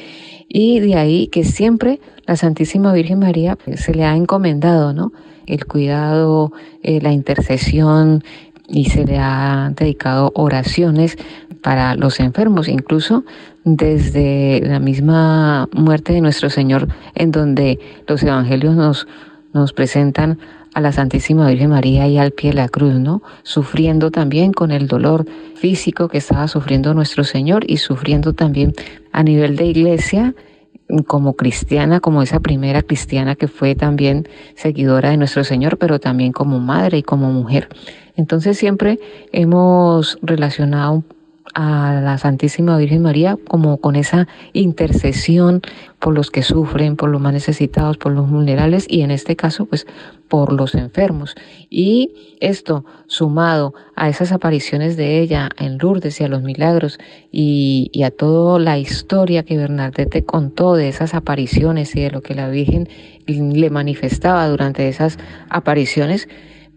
Y 0.50 0.82
de 0.82 0.96
ahí 0.96 1.28
que 1.28 1.46
siempre 1.46 2.02
la 2.26 2.36
Santísima 2.36 2.92
Virgen 2.92 3.20
María 3.20 3.56
pues, 3.56 3.80
se 3.80 3.94
le 3.94 4.04
ha 4.04 4.14
encomendado, 4.14 4.92
¿no? 4.92 5.14
El 5.46 5.66
cuidado, 5.66 6.52
eh, 6.84 7.00
la 7.02 7.14
intercesión, 7.14 8.24
y 8.72 8.86
se 8.86 9.06
le 9.06 9.18
ha 9.20 9.72
dedicado 9.76 10.32
oraciones 10.36 11.18
para 11.62 11.96
los 11.96 12.20
enfermos, 12.20 12.68
incluso 12.68 13.24
desde 13.64 14.62
la 14.64 14.80
misma 14.80 15.70
muerte 15.74 16.14
de 16.14 16.22
nuestro 16.22 16.50
Señor, 16.50 16.88
en 17.16 17.32
donde 17.32 17.80
los 18.08 18.24
evangelios 18.24 18.76
nos, 18.76 19.08
nos 19.54 19.74
presentan 19.74 20.40
a 20.74 20.82
la 20.82 20.92
Santísima 20.92 21.48
Virgen 21.50 21.70
María 21.70 22.08
y 22.08 22.18
al 22.18 22.32
pie 22.32 22.52
de 22.52 22.56
la 22.56 22.70
cruz, 22.70 22.94
¿no? 22.94 23.22
Sufriendo 23.44 24.10
también 24.10 24.54
con 24.54 24.72
el 24.72 24.88
dolor 24.88 25.26
físico 25.56 26.08
que 26.08 26.20
estaba 26.20 26.48
sufriendo 26.48 26.94
nuestro 26.94 27.24
Señor 27.24 27.66
y 27.68 27.78
sufriendo 27.78 28.34
también 28.34 28.74
a 29.12 29.24
nivel 29.24 29.58
de 29.58 29.66
iglesia 29.66 30.34
como 31.08 31.34
cristiana, 31.34 32.00
como 32.00 32.22
esa 32.22 32.40
primera 32.40 32.82
cristiana 32.82 33.36
que 33.36 33.48
fue 33.48 33.76
también 33.76 34.28
seguidora 34.56 35.10
de 35.12 35.18
nuestro 35.18 35.44
Señor, 35.44 35.78
pero 35.78 36.00
también 36.00 36.32
como 36.32 36.60
madre 36.60 37.00
y 37.00 37.04
como 37.04 37.32
mujer. 37.32 37.70
Entonces 38.16 38.58
siempre 38.58 39.00
hemos 39.32 40.18
relacionado 40.22 41.04
a 41.54 42.00
la 42.02 42.18
Santísima 42.18 42.78
Virgen 42.78 43.02
María 43.02 43.38
como 43.48 43.78
con 43.78 43.96
esa 43.96 44.28
intercesión 44.54 45.62
por 46.00 46.14
los 46.14 46.32
que 46.32 46.44
sufren, 46.44 46.96
por 46.96 47.10
los 47.10 47.22
más 47.22 47.34
necesitados, 47.34 47.98
por 47.98 48.12
los 48.14 48.30
vulnerables 48.30 48.86
y 48.88 49.02
en 49.02 49.12
este 49.12 49.36
caso 49.36 49.66
pues 49.66 49.86
por 50.28 50.54
los 50.54 50.76
enfermos. 50.76 51.36
Y 51.70 52.38
esto 52.40 52.86
sumado 53.08 53.74
a 53.96 54.08
esas 54.08 54.32
apariciones 54.32 54.96
de 54.96 55.20
ella 55.20 55.50
en 55.58 55.78
Lourdes 55.78 56.22
y 56.22 56.24
a 56.24 56.30
los 56.30 56.42
milagros 56.42 57.00
y, 57.32 57.92
a 58.04 58.12
toda 58.12 58.58
la 58.58 58.80
historia 58.80 59.44
que 59.44 59.58
Bernadette 59.58 60.26
contó 60.26 60.76
de 60.76 60.88
esas 60.88 61.14
apariciones 61.14 61.96
y 61.96 62.02
de 62.02 62.12
lo 62.12 62.22
que 62.22 62.34
la 62.34 62.50
Virgen 62.50 62.88
le 63.28 63.70
manifestaba 63.70 64.48
durante 64.48 64.88
esas 64.88 65.18
apariciones, 65.50 66.30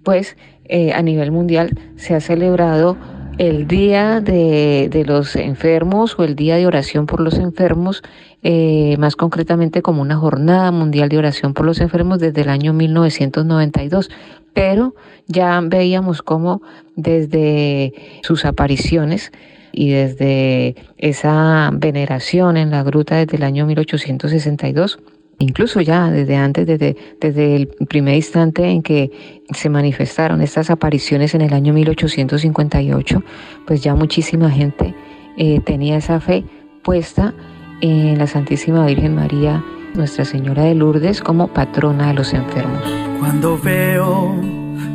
pues 0.02 0.36
eh, 0.64 0.92
a 0.92 1.02
nivel 1.02 1.30
mundial 1.30 1.78
se 1.96 2.14
ha 2.14 2.20
celebrado 2.20 2.96
el 3.39 3.66
Día 3.66 4.20
de, 4.20 5.05
los 5.07 5.37
Enfermos 5.37 6.18
o 6.18 6.24
el 6.24 6.37
Día 6.37 6.57
de 6.57 6.66
Oración 6.66 7.07
por 7.07 7.20
los 7.20 7.35
Enfermos, 7.39 8.03
eh, 8.43 8.97
más 8.99 9.16
concretamente 9.16 9.82
como 9.82 10.03
una 10.03 10.16
jornada 10.16 10.70
mundial 10.70 11.09
de 11.09 11.18
oración 11.18 11.55
por 11.55 11.64
los 11.64 11.80
enfermos 11.80 12.18
desde 12.18 12.43
el 12.43 12.49
año 12.49 12.72
1992. 12.72 14.11
Pero 14.53 14.95
ya 15.26 15.61
veíamos 15.62 16.22
cómo 16.22 16.62
desde 16.95 17.95
sus 18.22 18.45
apariciones 18.45 19.32
y 19.72 19.91
desde 19.91 20.76
esa 20.99 21.70
veneración 21.72 22.57
en 22.57 22.70
la 22.70 22.82
gruta 22.82 23.16
desde 23.16 23.39
el 23.39 23.43
año 23.43 23.66
1862, 23.66 25.01
incluso 25.39 25.80
ya 25.80 26.11
desde 26.11 26.37
antes, 26.37 26.66
desde, 26.66 26.97
desde 27.20 27.57
el 27.57 27.68
primer 27.89 28.16
instante 28.16 28.64
en 28.68 28.82
que 28.82 29.11
se 29.53 29.68
manifestaron 29.68 30.41
estas 30.41 30.70
apariciones 30.70 31.35
en 31.35 31.43
el 31.43 31.53
año 31.53 31.72
1858, 31.72 33.22
pues 33.66 33.82
ya 33.82 33.95
muchísima 33.95 34.51
gente 34.51 34.95
eh, 35.37 35.61
tenía 35.61 35.97
esa 35.97 36.20
fe 36.20 36.45
puesta 36.82 37.35
en 37.80 38.18
la 38.18 38.26
Santísima 38.26 38.87
Virgen 38.87 39.14
María, 39.14 39.64
Nuestra 39.95 40.24
Señora 40.24 40.64
de 40.64 40.74
Lourdes, 40.74 41.20
como 41.20 41.49
patrona 41.49 42.09
de 42.09 42.14
los 42.14 42.32
enfermos. 42.32 42.82
Cuando 43.18 43.59
veo 43.59 44.35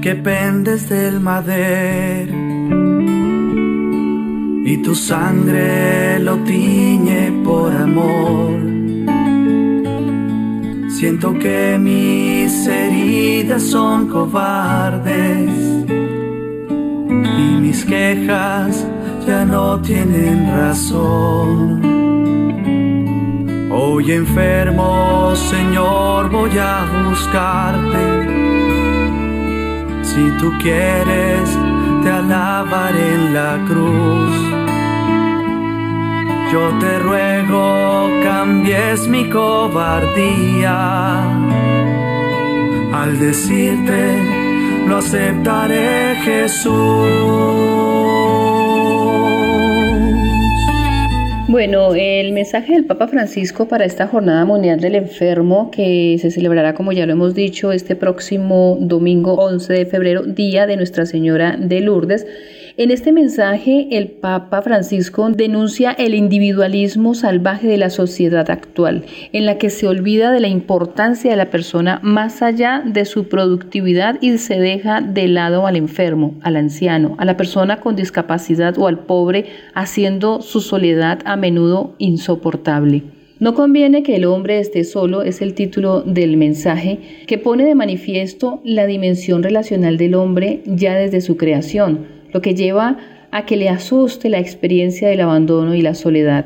que 0.02 0.16
pendes 0.16 0.90
del 0.90 1.20
madero 1.20 2.34
y 4.66 4.78
tu 4.78 4.96
sangre 4.96 6.20
lo 6.20 6.38
tiñe 6.44 7.32
por 7.44 7.74
amor 7.74 8.60
Siento 11.00 11.34
que 11.40 11.78
mis 11.80 12.68
heridas 12.68 13.64
son 13.64 14.10
cobardes 14.10 15.50
y 17.08 17.62
mis 17.62 17.86
quejas 17.86 18.86
ya 19.26 19.46
no 19.46 19.80
tienen 19.80 20.52
razón. 20.58 21.80
Hoy 23.72 24.12
enfermo, 24.12 25.34
Señor, 25.38 26.30
voy 26.32 26.52
a 26.60 26.86
buscarte. 27.08 28.06
Si 30.04 30.30
tú 30.38 30.52
quieres, 30.62 31.50
te 32.04 32.10
alabaré 32.10 33.16
en 33.16 33.34
la 33.34 33.58
cruz 33.70 34.59
yo 36.52 36.78
te 36.80 37.00
ruego 37.00 38.10
cambies 38.24 39.08
mi 39.08 39.30
cobardía. 39.30 40.76
Al 42.94 43.20
decirte, 43.20 44.18
lo 44.88 44.98
aceptaré 44.98 46.16
Jesús. 46.24 47.70
Bueno, 51.48 51.94
el 51.96 52.32
mensaje 52.32 52.74
del 52.74 52.86
Papa 52.86 53.08
Francisco 53.08 53.68
para 53.68 53.86
esta 53.86 54.08
Jornada 54.08 54.46
Mundial 54.46 54.80
del 54.80 54.96
Enfermo, 54.96 55.72
que 55.72 56.18
se 56.20 56.32
celebrará, 56.32 56.74
como 56.74 56.92
ya 56.92 57.06
lo 57.06 57.14
hemos 57.14 57.34
dicho, 57.34 57.72
este 57.72 57.96
próximo 57.96 58.78
domingo 58.80 59.34
11 59.34 59.74
de 59.74 59.86
febrero, 59.86 60.24
día 60.24 60.68
de 60.68 60.78
Nuestra 60.78 61.06
Señora 61.06 61.58
de 61.58 61.82
Lourdes, 61.82 62.26
en 62.80 62.92
este 62.92 63.12
mensaje, 63.12 63.90
el 63.92 64.08
Papa 64.08 64.62
Francisco 64.62 65.30
denuncia 65.30 65.92
el 65.92 66.16
individualismo 66.16 67.14
salvaje 67.14 67.68
de 67.68 67.76
la 67.76 67.90
sociedad 67.90 68.50
actual, 68.50 69.04
en 69.34 69.46
la 69.46 69.58
que 69.58 69.70
se 69.70 69.86
olvida 69.86 70.32
de 70.32 70.40
la 70.40 70.48
importancia 70.48 71.30
de 71.30 71.36
la 71.36 71.50
persona 71.50 72.00
más 72.04 72.42
allá 72.42 72.82
de 72.86 73.04
su 73.04 73.28
productividad 73.28 74.18
y 74.22 74.38
se 74.38 74.62
deja 74.62 75.02
de 75.02 75.28
lado 75.28 75.68
al 75.68 75.76
enfermo, 75.76 76.36
al 76.42 76.56
anciano, 76.56 77.16
a 77.18 77.26
la 77.26 77.36
persona 77.36 77.82
con 77.82 77.98
discapacidad 77.98 78.78
o 78.78 78.88
al 78.88 79.00
pobre, 79.00 79.48
haciendo 79.74 80.42
su 80.42 80.62
soledad 80.62 81.20
a 81.26 81.36
menudo 81.36 81.96
insoportable. 81.98 83.04
No 83.40 83.56
conviene 83.56 84.04
que 84.04 84.16
el 84.16 84.24
hombre 84.24 84.58
esté 84.62 84.86
solo 84.86 85.24
es 85.24 85.42
el 85.42 85.54
título 85.54 86.00
del 86.00 86.38
mensaje 86.38 87.26
que 87.28 87.38
pone 87.38 87.66
de 87.66 87.76
manifiesto 87.76 88.62
la 88.64 88.86
dimensión 88.86 89.44
relacional 89.44 89.98
del 89.98 90.16
hombre 90.16 90.62
ya 90.66 90.96
desde 90.96 91.20
su 91.20 91.36
creación 91.36 92.19
lo 92.32 92.42
que 92.42 92.56
lleva 92.56 92.98
a 93.32 93.46
que 93.46 93.58
le 93.58 93.70
asuste 93.70 94.30
la 94.30 94.40
experiencia 94.40 95.08
del 95.08 95.22
abandono 95.22 95.76
y 95.76 95.82
la 95.82 95.94
soledad. 95.94 96.46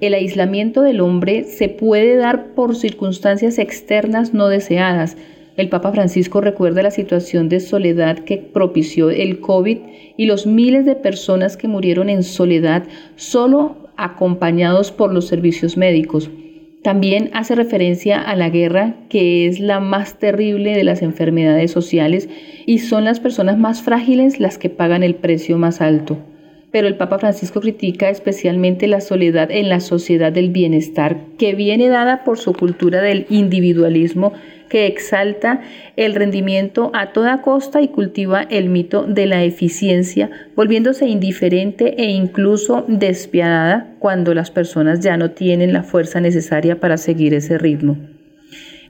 El 0.00 0.14
aislamiento 0.14 0.82
del 0.82 1.00
hombre 1.00 1.44
se 1.44 1.68
puede 1.68 2.16
dar 2.16 2.54
por 2.54 2.76
circunstancias 2.76 3.58
externas 3.58 4.34
no 4.34 4.48
deseadas. 4.48 5.16
El 5.56 5.70
Papa 5.70 5.92
Francisco 5.92 6.42
recuerda 6.42 6.82
la 6.82 6.90
situación 6.90 7.48
de 7.48 7.60
soledad 7.60 8.18
que 8.18 8.36
propició 8.36 9.10
el 9.10 9.40
COVID 9.40 9.78
y 10.16 10.26
los 10.26 10.46
miles 10.46 10.84
de 10.84 10.96
personas 10.96 11.56
que 11.56 11.68
murieron 11.68 12.10
en 12.10 12.22
soledad 12.22 12.84
solo 13.14 13.88
acompañados 13.96 14.92
por 14.92 15.14
los 15.14 15.26
servicios 15.26 15.78
médicos. 15.78 16.30
También 16.86 17.30
hace 17.32 17.56
referencia 17.56 18.22
a 18.22 18.36
la 18.36 18.48
guerra, 18.48 18.94
que 19.08 19.48
es 19.48 19.58
la 19.58 19.80
más 19.80 20.20
terrible 20.20 20.76
de 20.76 20.84
las 20.84 21.02
enfermedades 21.02 21.72
sociales 21.72 22.28
y 22.64 22.78
son 22.78 23.02
las 23.02 23.18
personas 23.18 23.58
más 23.58 23.82
frágiles 23.82 24.38
las 24.38 24.56
que 24.56 24.70
pagan 24.70 25.02
el 25.02 25.16
precio 25.16 25.58
más 25.58 25.80
alto. 25.80 26.16
Pero 26.70 26.86
el 26.86 26.94
Papa 26.94 27.18
Francisco 27.18 27.60
critica 27.60 28.08
especialmente 28.08 28.86
la 28.86 29.00
soledad 29.00 29.50
en 29.50 29.68
la 29.68 29.80
sociedad 29.80 30.30
del 30.30 30.50
bienestar, 30.50 31.18
que 31.38 31.56
viene 31.56 31.88
dada 31.88 32.22
por 32.22 32.38
su 32.38 32.52
cultura 32.52 33.02
del 33.02 33.26
individualismo 33.30 34.32
que 34.68 34.86
exalta 34.86 35.60
el 35.96 36.14
rendimiento 36.14 36.90
a 36.94 37.12
toda 37.12 37.42
costa 37.42 37.82
y 37.82 37.88
cultiva 37.88 38.42
el 38.42 38.68
mito 38.68 39.04
de 39.04 39.26
la 39.26 39.44
eficiencia, 39.44 40.30
volviéndose 40.54 41.06
indiferente 41.06 42.02
e 42.02 42.10
incluso 42.10 42.84
despiadada 42.88 43.94
cuando 43.98 44.34
las 44.34 44.50
personas 44.50 45.00
ya 45.00 45.16
no 45.16 45.30
tienen 45.30 45.72
la 45.72 45.82
fuerza 45.82 46.20
necesaria 46.20 46.80
para 46.80 46.96
seguir 46.96 47.34
ese 47.34 47.58
ritmo. 47.58 47.96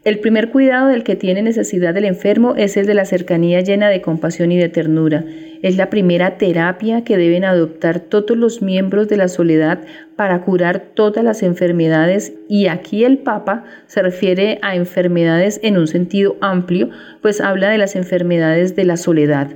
El 0.06 0.20
primer 0.20 0.50
cuidado 0.50 0.86
del 0.86 1.02
que 1.02 1.16
tiene 1.16 1.42
necesidad 1.42 1.96
el 1.96 2.04
enfermo 2.04 2.54
es 2.54 2.76
el 2.76 2.86
de 2.86 2.94
la 2.94 3.04
cercanía 3.06 3.60
llena 3.60 3.88
de 3.88 4.02
compasión 4.02 4.52
y 4.52 4.56
de 4.56 4.68
ternura. 4.68 5.24
Es 5.66 5.76
la 5.76 5.90
primera 5.90 6.38
terapia 6.38 7.02
que 7.02 7.16
deben 7.16 7.44
adoptar 7.44 7.98
todos 7.98 8.36
los 8.36 8.62
miembros 8.62 9.08
de 9.08 9.16
la 9.16 9.26
soledad 9.26 9.80
para 10.14 10.42
curar 10.42 10.90
todas 10.94 11.24
las 11.24 11.42
enfermedades 11.42 12.34
y 12.48 12.68
aquí 12.68 13.02
el 13.02 13.18
Papa 13.18 13.64
se 13.88 14.00
refiere 14.00 14.60
a 14.62 14.76
enfermedades 14.76 15.58
en 15.64 15.76
un 15.76 15.88
sentido 15.88 16.36
amplio, 16.40 16.90
pues 17.20 17.40
habla 17.40 17.68
de 17.68 17.78
las 17.78 17.96
enfermedades 17.96 18.76
de 18.76 18.84
la 18.84 18.96
soledad. 18.96 19.48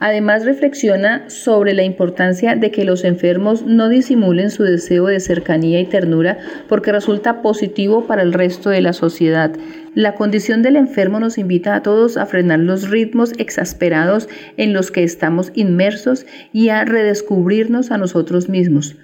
Además 0.00 0.44
reflexiona 0.44 1.30
sobre 1.30 1.74
la 1.74 1.84
importancia 1.84 2.56
de 2.56 2.72
que 2.72 2.84
los 2.84 3.04
enfermos 3.04 3.64
no 3.64 3.88
disimulen 3.88 4.50
su 4.50 4.64
deseo 4.64 5.06
de 5.06 5.20
cercanía 5.20 5.78
y 5.78 5.84
ternura 5.84 6.38
porque 6.68 6.90
resulta 6.90 7.40
positivo 7.40 8.04
para 8.08 8.22
el 8.22 8.32
resto 8.32 8.70
de 8.70 8.80
la 8.80 8.94
sociedad. 8.94 9.52
La 9.94 10.16
condición 10.16 10.62
del 10.62 10.74
enfermo 10.74 11.20
nos 11.20 11.38
invita 11.38 11.76
a 11.76 11.82
todos 11.84 12.16
a 12.16 12.26
frenar 12.26 12.58
los 12.58 12.90
ritmos 12.90 13.32
exasperados 13.38 14.28
en 14.56 14.72
los 14.72 14.90
que 14.90 15.04
estamos 15.04 15.51
inmersos 15.54 16.26
y 16.52 16.68
a 16.68 16.84
redescubrirnos 16.84 17.90
a 17.90 17.98
nosotros 17.98 18.48
mismos 18.48 18.96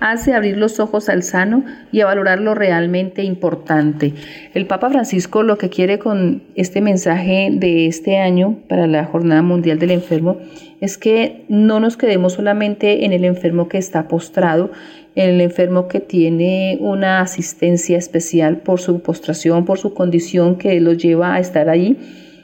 hace 0.00 0.34
abrir 0.34 0.56
los 0.56 0.78
ojos 0.78 1.08
al 1.08 1.22
sano 1.22 1.64
y 1.90 2.00
a 2.00 2.06
valorar 2.06 2.40
lo 2.40 2.54
realmente 2.54 3.22
importante. 3.22 4.12
El 4.54 4.66
Papa 4.66 4.90
Francisco 4.90 5.42
lo 5.42 5.58
que 5.58 5.70
quiere 5.70 5.98
con 5.98 6.42
este 6.54 6.80
mensaje 6.80 7.50
de 7.52 7.86
este 7.86 8.18
año 8.18 8.58
para 8.68 8.86
la 8.86 9.04
Jornada 9.04 9.42
Mundial 9.42 9.78
del 9.78 9.92
Enfermo 9.92 10.38
es 10.80 10.98
que 10.98 11.44
no 11.48 11.80
nos 11.80 11.96
quedemos 11.96 12.34
solamente 12.34 13.06
en 13.06 13.12
el 13.12 13.24
enfermo 13.24 13.68
que 13.68 13.78
está 13.78 14.08
postrado, 14.08 14.70
en 15.14 15.30
el 15.30 15.40
enfermo 15.40 15.88
que 15.88 16.00
tiene 16.00 16.76
una 16.80 17.20
asistencia 17.20 17.96
especial 17.96 18.58
por 18.58 18.80
su 18.80 19.00
postración, 19.00 19.64
por 19.64 19.78
su 19.78 19.94
condición 19.94 20.56
que 20.56 20.78
lo 20.80 20.92
lleva 20.92 21.34
a 21.34 21.40
estar 21.40 21.70
allí, 21.70 21.96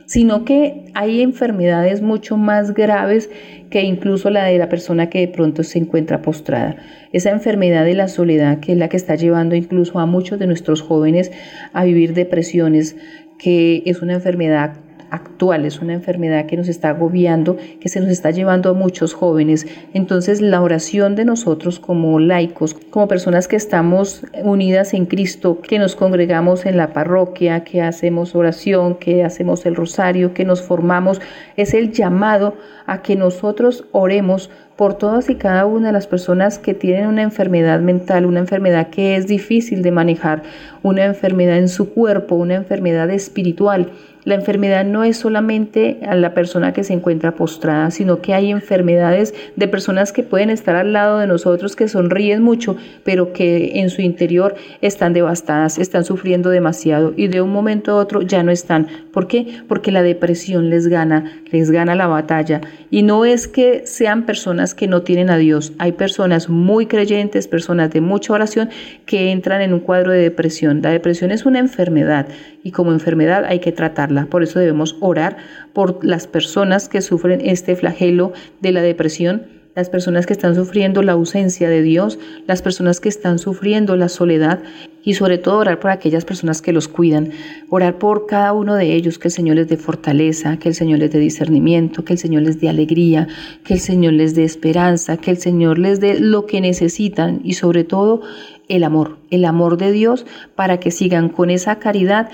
sino 0.07 0.45
que 0.45 0.85
hay 0.95 1.23
enfermedades 1.23 2.03
mucho 2.03 2.37
más 2.37 2.75
graves 2.75 3.31
que 3.71 3.83
incluso 3.83 4.31
la 4.31 4.45
de 4.45 4.59
la 4.59 4.69
persona 4.69 5.09
que 5.09 5.21
de 5.21 5.29
pronto 5.29 5.63
se 5.63 5.79
encuentra 5.79 6.23
postrada. 6.23 6.77
Esa 7.13 7.31
enfermedad 7.31 7.85
de 7.85 7.95
la 7.95 8.09
soledad 8.09 8.61
que 8.61 8.73
es 8.73 8.79
la 8.79 8.89
que 8.89 8.97
está 8.97 9.15
llevando 9.15 9.55
incluso 9.55 9.99
a 9.99 10.07
muchos 10.07 10.39
de 10.39 10.47
nuestros 10.47 10.83
jóvenes 10.83 11.33
a 11.73 11.85
vivir 11.85 12.15
depresiones, 12.15 12.97
que 13.39 13.83
es 13.87 14.03
una 14.03 14.15
enfermedad 14.15 14.75
actual, 15.13 15.67
es 15.67 15.81
una 15.81 15.93
enfermedad 15.93 16.47
que 16.47 16.57
nos 16.57 16.69
está 16.69 16.89
agobiando, 16.89 17.57
que 17.81 17.89
se 17.89 18.01
nos 18.01 18.09
está 18.09 18.31
llevando 18.31 18.71
a 18.71 18.73
muchos 18.73 19.13
jóvenes. 19.13 19.67
Entonces 19.93 20.41
la 20.41 20.63
oración 20.63 21.15
de 21.15 21.27
nosotros 21.27 21.79
como 21.79 22.19
laicos, 22.19 22.75
como 22.91 23.09
personas 23.09 23.47
que 23.47 23.57
estamos 23.57 24.25
unidas 24.43 24.95
en 24.95 25.07
Cristo, 25.07 25.61
que 25.61 25.79
nos 25.79 25.95
congregamos 25.97 26.65
en 26.65 26.79
la 26.79 26.95
parroquia, 26.95 27.63
que 27.63 27.83
hacemos 27.83 28.35
oración, 28.35 28.95
que 28.95 29.23
hacemos 29.23 29.67
el 29.67 29.77
rosario, 29.77 30.33
que 30.33 30.47
nos 30.47 30.63
formamos, 30.63 31.21
es 31.57 31.75
el 31.75 31.93
llamado 31.93 32.57
a 32.87 33.03
que 33.03 33.15
nosotros 33.15 33.85
oremos 33.93 34.51
por 34.77 34.95
todas 34.95 35.29
y 35.31 35.35
cada 35.35 35.67
una 35.67 35.89
de 35.89 35.93
las 35.93 36.07
personas 36.07 36.59
que 36.59 36.75
tienen 36.75 37.07
una 37.07 37.23
enfermedad 37.23 37.81
mental, 37.81 38.27
una 38.27 38.41
enfermedad 38.41 38.89
que 38.89 39.17
es 39.17 39.27
difícil 39.27 39.83
de 39.83 39.91
manejar, 39.91 40.43
una 40.83 41.05
enfermedad 41.05 41.59
en 41.59 41.69
su 41.69 41.93
cuerpo, 41.93 42.35
una 42.35 42.55
enfermedad 42.55 43.11
espiritual 43.11 43.91
la 44.25 44.37
enfermedad 44.37 44.85
no 44.85 45.03
es 45.03 45.17
solamente 45.17 45.99
a 46.07 46.15
la 46.15 46.33
persona 46.33 46.73
que 46.73 46.85
se 46.85 46.93
encuentra 46.93 47.35
postrada, 47.35 47.91
sino 47.91 48.21
que 48.21 48.35
hay 48.35 48.53
enfermedades 48.53 49.35
de 49.57 49.67
personas 49.67 50.13
que 50.13 50.23
pueden 50.23 50.49
estar 50.49 50.77
al 50.77 50.93
lado 50.93 51.19
de 51.19 51.27
nosotros, 51.27 51.75
que 51.75 51.89
sonríen 51.89 52.41
mucho, 52.41 52.77
pero 53.03 53.33
que 53.33 53.81
en 53.81 53.91
su 53.91 54.01
interior 54.01 54.55
están 54.81 55.13
devastadas, 55.13 55.77
están 55.77 56.05
sufriendo 56.05 56.51
demasiado 56.51 57.13
y 57.17 57.27
de 57.27 57.41
un 57.41 57.51
momento 57.51 57.93
a 57.93 57.97
otro 57.97 58.23
ya 58.23 58.45
no 58.45 58.53
están. 58.53 58.87
¿Por 59.13 59.27
qué? 59.27 59.63
Porque 59.67 59.91
la 59.91 60.03
depresión 60.03 60.71
les 60.71 60.87
gana, 60.87 61.43
les 61.51 61.73
gana 61.73 61.97
la 61.97 62.07
batalla. 62.07 62.61
Y 62.91 63.03
no 63.03 63.25
es 63.25 63.49
que 63.49 63.83
sean 63.87 64.25
personas 64.25 64.62
que 64.75 64.87
no 64.87 65.03
tienen 65.03 65.31
a 65.31 65.37
Dios, 65.37 65.73
hay 65.79 65.93
personas 65.93 66.49
muy 66.49 66.87
creyentes, 66.87 67.49
personas 67.49 67.91
de 67.91 68.01
mucha 68.01 68.33
oración 68.33 68.71
que 69.05 69.33
entran 69.33 69.61
en 69.61 69.73
un 69.73 69.81
cuadro 69.81 70.13
de 70.13 70.21
depresión. 70.21 70.81
La 70.83 70.91
depresión 70.91 71.31
es 71.33 71.45
una 71.45 71.59
enfermedad 71.59 72.29
y 72.63 72.71
como 72.71 72.93
enfermedad 72.93 73.45
hay 73.45 73.59
que 73.59 73.73
tratarla. 73.73 74.27
Por 74.27 74.43
eso 74.43 74.59
debemos 74.59 74.97
orar 75.01 75.37
por 75.73 76.05
las 76.05 76.27
personas 76.27 76.89
que 76.89 77.03
sufren 77.03 77.41
este 77.43 77.75
flagelo 77.77 78.33
de 78.61 78.73
la 78.73 78.83
depresión, 78.83 79.62
las 79.75 79.89
personas 79.89 80.27
que 80.27 80.35
están 80.35 80.55
sufriendo 80.55 81.03
la 81.03 81.13
ausencia 81.13 81.69
de 81.69 81.83
Dios, 81.83 82.19
las 82.47 82.61
personas 82.61 83.01
que 83.01 83.09
están 83.09 83.39
sufriendo 83.39 83.97
la 83.97 84.09
soledad 84.09 84.63
y 85.03 85.15
sobre 85.15 85.39
todo 85.39 85.59
orar 85.59 85.81
por 85.81 85.91
aquellas 85.91 86.25
personas 86.25 86.61
que 86.61 86.73
los 86.73 86.89
cuidan, 86.89 87.31
orar 87.71 87.99
por 87.99 88.27
cada 88.27 88.53
uno 88.53 88.75
de 88.75 88.93
ellos, 88.93 89.19
que 89.19 89.29
el 89.29 89.33
Señor 89.33 89.57
les 89.57 89.69
dé 89.69 89.77
fortaleza, 89.77 90.59
que 90.59 90.69
el 90.69 90.75
Señor 90.75 90.99
les 90.99 91.11
dé 91.11 91.19
discernimiento, 91.19 92.05
que 92.05 92.13
el 92.13 92.19
Señor 92.19 92.43
les 92.43 92.61
dé 92.61 92.69
alegría, 92.69 93.29
que 93.65 93.75
el 93.75 93.81
Señor 93.81 94.13
les 94.13 94.35
dé 94.35 94.45
esperanza, 94.45 95.17
que 95.17 95.31
el 95.31 95.39
Señor 95.39 95.79
les 95.79 96.01
dé 96.01 96.21
lo 96.21 96.47
que 96.47 96.61
necesitan 96.61 97.41
y 97.43 97.55
sobre 97.55 97.85
todo 97.85 98.23
el 98.69 98.85
amor, 98.85 99.19
el 99.31 99.45
amor 99.45 99.79
de 99.79 99.91
Dios 99.93 100.27
para 100.55 100.79
que 100.79 100.91
sigan 100.91 101.29
con 101.31 101.51
esa 101.51 101.79
caridad 101.79 102.31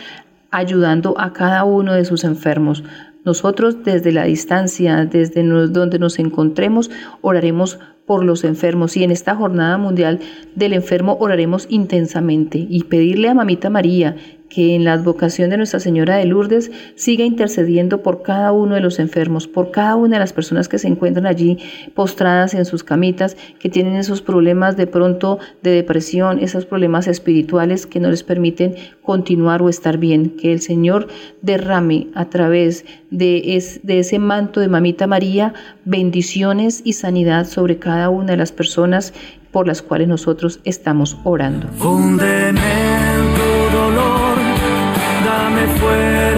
ayudando 0.50 1.18
a 1.18 1.32
cada 1.32 1.64
uno 1.64 1.94
de 1.94 2.04
sus 2.04 2.24
enfermos. 2.24 2.82
Nosotros 3.24 3.84
desde 3.84 4.12
la 4.12 4.24
distancia, 4.24 5.04
desde 5.04 5.42
donde 5.42 5.98
nos 5.98 6.18
encontremos, 6.18 6.90
oraremos 7.20 7.78
por 8.06 8.24
los 8.24 8.42
enfermos. 8.42 8.96
Y 8.96 9.04
en 9.04 9.10
esta 9.10 9.36
jornada 9.36 9.76
mundial 9.76 10.20
del 10.54 10.72
enfermo 10.72 11.16
oraremos 11.20 11.66
intensamente 11.68 12.58
y 12.58 12.84
pedirle 12.84 13.28
a 13.28 13.34
Mamita 13.34 13.70
María 13.70 14.16
que 14.48 14.74
en 14.74 14.84
la 14.84 14.94
advocación 14.94 15.50
de 15.50 15.56
Nuestra 15.56 15.80
Señora 15.80 16.16
de 16.16 16.24
Lourdes 16.24 16.70
siga 16.94 17.24
intercediendo 17.24 18.02
por 18.02 18.22
cada 18.22 18.52
uno 18.52 18.74
de 18.74 18.80
los 18.80 18.98
enfermos, 18.98 19.46
por 19.46 19.70
cada 19.70 19.96
una 19.96 20.16
de 20.16 20.20
las 20.20 20.32
personas 20.32 20.68
que 20.68 20.78
se 20.78 20.88
encuentran 20.88 21.26
allí 21.26 21.58
postradas 21.94 22.54
en 22.54 22.64
sus 22.64 22.82
camitas, 22.82 23.36
que 23.58 23.68
tienen 23.68 23.96
esos 23.96 24.22
problemas 24.22 24.76
de 24.76 24.86
pronto 24.86 25.38
de 25.62 25.70
depresión, 25.70 26.38
esos 26.38 26.64
problemas 26.64 27.06
espirituales 27.06 27.86
que 27.86 28.00
no 28.00 28.10
les 28.10 28.22
permiten 28.22 28.74
continuar 29.02 29.62
o 29.62 29.68
estar 29.68 29.98
bien. 29.98 30.30
Que 30.30 30.52
el 30.52 30.60
Señor 30.60 31.08
derrame 31.42 32.08
a 32.14 32.26
través 32.26 32.84
de, 33.10 33.80
de 33.82 33.98
ese 33.98 34.18
manto 34.18 34.60
de 34.60 34.68
Mamita 34.68 35.06
María 35.06 35.54
bendiciones 35.84 36.82
y 36.84 36.92
sanidad 36.94 37.46
sobre 37.46 37.78
cada 37.78 38.10
una 38.10 38.32
de 38.32 38.36
las 38.36 38.52
personas 38.52 39.12
por 39.50 39.66
las 39.66 39.82
cuales 39.82 40.08
nosotros 40.08 40.60
estamos 40.64 41.16
orando. 41.24 41.68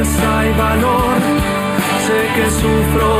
Fuerza 0.03 0.47
y 0.47 0.53
valor. 0.59 1.17
Sé 2.07 2.21
que 2.35 2.51
sufro, 2.51 3.20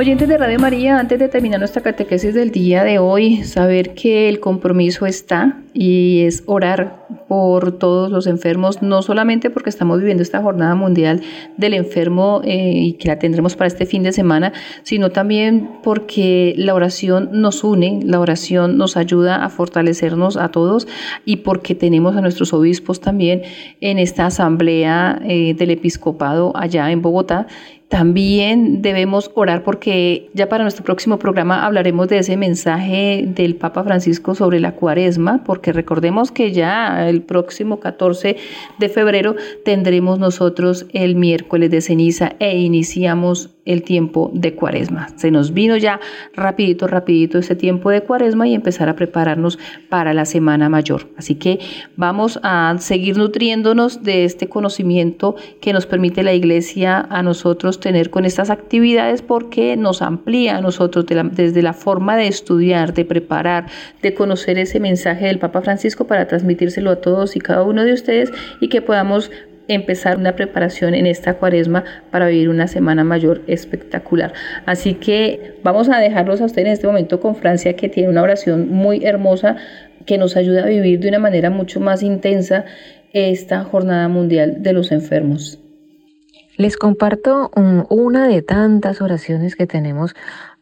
Oyentes 0.00 0.30
de 0.30 0.38
Radio 0.38 0.58
María, 0.58 0.98
antes 0.98 1.18
de 1.18 1.28
terminar 1.28 1.58
nuestra 1.58 1.82
catequesis 1.82 2.32
del 2.32 2.50
día 2.50 2.84
de 2.84 2.98
hoy, 2.98 3.44
saber 3.44 3.92
que 3.92 4.30
el 4.30 4.40
compromiso 4.40 5.04
está 5.04 5.60
y 5.74 6.22
es 6.22 6.42
orar 6.46 7.06
por 7.28 7.72
todos 7.72 8.10
los 8.10 8.26
enfermos, 8.26 8.80
no 8.80 9.02
solamente 9.02 9.50
porque 9.50 9.68
estamos 9.68 9.98
viviendo 9.98 10.22
esta 10.22 10.40
jornada 10.40 10.74
mundial 10.74 11.20
del 11.58 11.74
enfermo 11.74 12.40
eh, 12.44 12.72
y 12.76 12.92
que 12.94 13.08
la 13.08 13.18
tendremos 13.18 13.56
para 13.56 13.68
este 13.68 13.84
fin 13.84 14.02
de 14.02 14.12
semana, 14.12 14.54
sino 14.84 15.10
también 15.10 15.68
porque 15.82 16.54
la 16.56 16.74
oración 16.74 17.28
nos 17.32 17.62
une, 17.62 18.00
la 18.02 18.20
oración 18.20 18.78
nos 18.78 18.96
ayuda 18.96 19.44
a 19.44 19.50
fortalecernos 19.50 20.38
a 20.38 20.48
todos 20.48 20.88
y 21.26 21.36
porque 21.36 21.74
tenemos 21.74 22.16
a 22.16 22.22
nuestros 22.22 22.54
obispos 22.54 23.02
también 23.02 23.42
en 23.82 23.98
esta 23.98 24.24
asamblea 24.24 25.20
eh, 25.26 25.52
del 25.52 25.72
episcopado 25.72 26.56
allá 26.56 26.90
en 26.90 27.02
Bogotá 27.02 27.48
también 27.90 28.82
debemos 28.82 29.32
orar 29.34 29.64
porque 29.64 30.30
ya 30.32 30.48
para 30.48 30.62
nuestro 30.62 30.84
próximo 30.84 31.18
programa 31.18 31.66
hablaremos 31.66 32.06
de 32.06 32.18
ese 32.18 32.36
mensaje 32.36 33.24
del 33.26 33.56
Papa 33.56 33.82
Francisco 33.82 34.36
sobre 34.36 34.60
la 34.60 34.76
cuaresma, 34.76 35.42
porque 35.44 35.72
recordemos 35.72 36.30
que 36.30 36.52
ya 36.52 37.08
el 37.08 37.20
próximo 37.22 37.80
14 37.80 38.36
de 38.78 38.88
febrero 38.88 39.34
tendremos 39.64 40.20
nosotros 40.20 40.86
el 40.92 41.16
miércoles 41.16 41.72
de 41.72 41.80
ceniza 41.80 42.36
e 42.38 42.58
iniciamos 42.58 43.50
el 43.64 43.82
tiempo 43.82 44.30
de 44.34 44.54
cuaresma. 44.54 45.08
Se 45.16 45.30
nos 45.30 45.52
vino 45.52 45.76
ya 45.76 46.00
rapidito, 46.34 46.86
rapidito 46.86 47.38
ese 47.38 47.54
tiempo 47.54 47.90
de 47.90 48.02
cuaresma 48.02 48.48
y 48.48 48.54
empezar 48.54 48.88
a 48.88 48.96
prepararnos 48.96 49.58
para 49.88 50.14
la 50.14 50.24
semana 50.24 50.68
mayor. 50.68 51.08
Así 51.16 51.34
que 51.34 51.58
vamos 51.96 52.40
a 52.42 52.76
seguir 52.78 53.16
nutriéndonos 53.16 54.02
de 54.02 54.24
este 54.24 54.48
conocimiento 54.48 55.36
que 55.60 55.72
nos 55.72 55.86
permite 55.86 56.22
la 56.22 56.32
iglesia 56.32 57.06
a 57.10 57.22
nosotros 57.22 57.80
tener 57.80 58.10
con 58.10 58.24
estas 58.24 58.50
actividades 58.50 59.22
porque 59.22 59.76
nos 59.76 60.02
amplía 60.02 60.56
a 60.56 60.60
nosotros 60.60 61.06
desde 61.32 61.62
la 61.62 61.72
forma 61.72 62.16
de 62.16 62.28
estudiar, 62.28 62.94
de 62.94 63.04
preparar, 63.04 63.66
de 64.02 64.14
conocer 64.14 64.58
ese 64.58 64.80
mensaje 64.80 65.26
del 65.26 65.38
Papa 65.38 65.62
Francisco 65.62 66.06
para 66.06 66.26
transmitírselo 66.26 66.90
a 66.90 66.96
todos 66.96 67.36
y 67.36 67.40
cada 67.40 67.62
uno 67.62 67.84
de 67.84 67.92
ustedes 67.92 68.32
y 68.60 68.68
que 68.68 68.82
podamos 68.82 69.30
empezar 69.74 70.18
una 70.18 70.36
preparación 70.36 70.94
en 70.94 71.06
esta 71.06 71.34
cuaresma 71.34 71.84
para 72.10 72.26
vivir 72.26 72.48
una 72.48 72.66
semana 72.66 73.04
mayor 73.04 73.42
espectacular. 73.46 74.32
Así 74.66 74.94
que 74.94 75.54
vamos 75.62 75.88
a 75.88 75.98
dejarlos 75.98 76.40
a 76.40 76.46
ustedes 76.46 76.66
en 76.66 76.72
este 76.72 76.86
momento 76.86 77.20
con 77.20 77.36
Francia, 77.36 77.74
que 77.74 77.88
tiene 77.88 78.08
una 78.08 78.22
oración 78.22 78.68
muy 78.68 79.04
hermosa 79.04 79.56
que 80.06 80.18
nos 80.18 80.36
ayuda 80.36 80.64
a 80.64 80.66
vivir 80.66 81.00
de 81.00 81.08
una 81.08 81.18
manera 81.18 81.50
mucho 81.50 81.80
más 81.80 82.02
intensa 82.02 82.64
esta 83.12 83.64
jornada 83.64 84.08
mundial 84.08 84.62
de 84.62 84.72
los 84.72 84.92
enfermos. 84.92 85.58
Les 86.56 86.76
comparto 86.76 87.50
una 87.88 88.28
de 88.28 88.42
tantas 88.42 89.00
oraciones 89.00 89.56
que 89.56 89.66
tenemos 89.66 90.14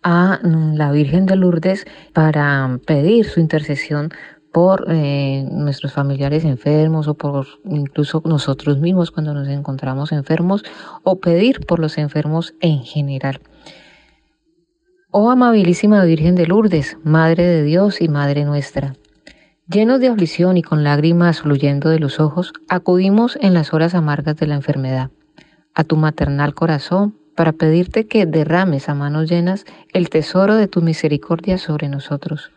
a 0.03 0.39
la 0.45 0.93
Virgen 0.93 1.27
de 1.27 1.37
Lourdes 1.37 1.87
para 2.13 2.79
pedir 2.87 3.25
su 3.25 3.41
intercesión 3.41 4.11
por 4.53 4.87
eh, 4.89 5.47
nuestros 5.51 5.93
familiares 5.93 6.45
enfermos 6.45 7.09
o 7.09 7.15
por 7.15 7.47
incluso 7.65 8.23
nosotros 8.25 8.79
mismos 8.79 9.11
cuando 9.11 9.35
nos 9.35 9.49
encontramos 9.49 10.13
enfermos 10.13 10.65
o 11.03 11.21
pedir 11.21 11.67
por 11.67 11.79
los 11.79 11.99
enfermos 11.99 12.55
en 12.61 12.83
general. 12.83 13.41
Oh 15.11 15.31
amabilísima 15.31 16.05
Virgen 16.05 16.35
de 16.35 16.47
Lourdes, 16.47 16.99
Madre 17.03 17.45
de 17.45 17.63
Dios 17.63 18.01
y 18.01 18.09
Madre 18.09 18.45
nuestra, 18.45 18.95
llenos 19.71 20.01
de 20.01 20.09
aflicción 20.09 20.57
y 20.57 20.63
con 20.63 20.85
lágrimas 20.85 21.43
fluyendo 21.43 21.89
de 21.89 21.99
los 21.99 22.21
ojos, 22.21 22.53
acudimos 22.69 23.39
en 23.41 23.55
las 23.55 23.73
horas 23.73 23.95
amargas 23.95 24.37
de 24.37 24.47
la 24.47 24.55
enfermedad 24.55 25.11
a 25.75 25.85
tu 25.85 25.97
maternal 25.97 26.55
corazón 26.55 27.17
para 27.37 27.53
pedirte 27.53 28.07
que 28.07 28.27
derrames 28.27 28.89
a 28.89 28.95
manos 28.95 29.31
llenas 29.31 29.65
el 29.93 30.11
tesoro 30.11 30.57
de 30.57 30.67
tu 30.67 30.83
misericordia 30.83 31.57
sobre 31.57 31.89
nosotros 31.89 32.51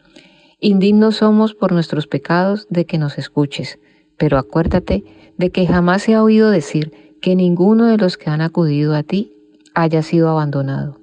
Indignos 0.64 1.16
somos 1.16 1.55
por 1.55 1.72
nuestros 1.72 2.05
pecados 2.05 2.68
de 2.70 2.86
que 2.86 2.99
nos 2.99 3.18
escuches, 3.18 3.80
pero 4.16 4.38
acuérdate 4.38 5.03
de 5.36 5.49
que 5.49 5.66
jamás 5.66 6.03
se 6.03 6.14
ha 6.14 6.22
oído 6.22 6.51
decir 6.51 6.93
que 7.20 7.36
ninguno 7.36 7.88
de 7.88 7.97
los 7.97 8.16
que 8.16 8.30
han 8.30 8.41
acudido 8.41 8.93
a 8.93 9.01
ti 9.01 9.34
haya 9.74 10.03
sido 10.03 10.30
abandonado. 10.30 10.99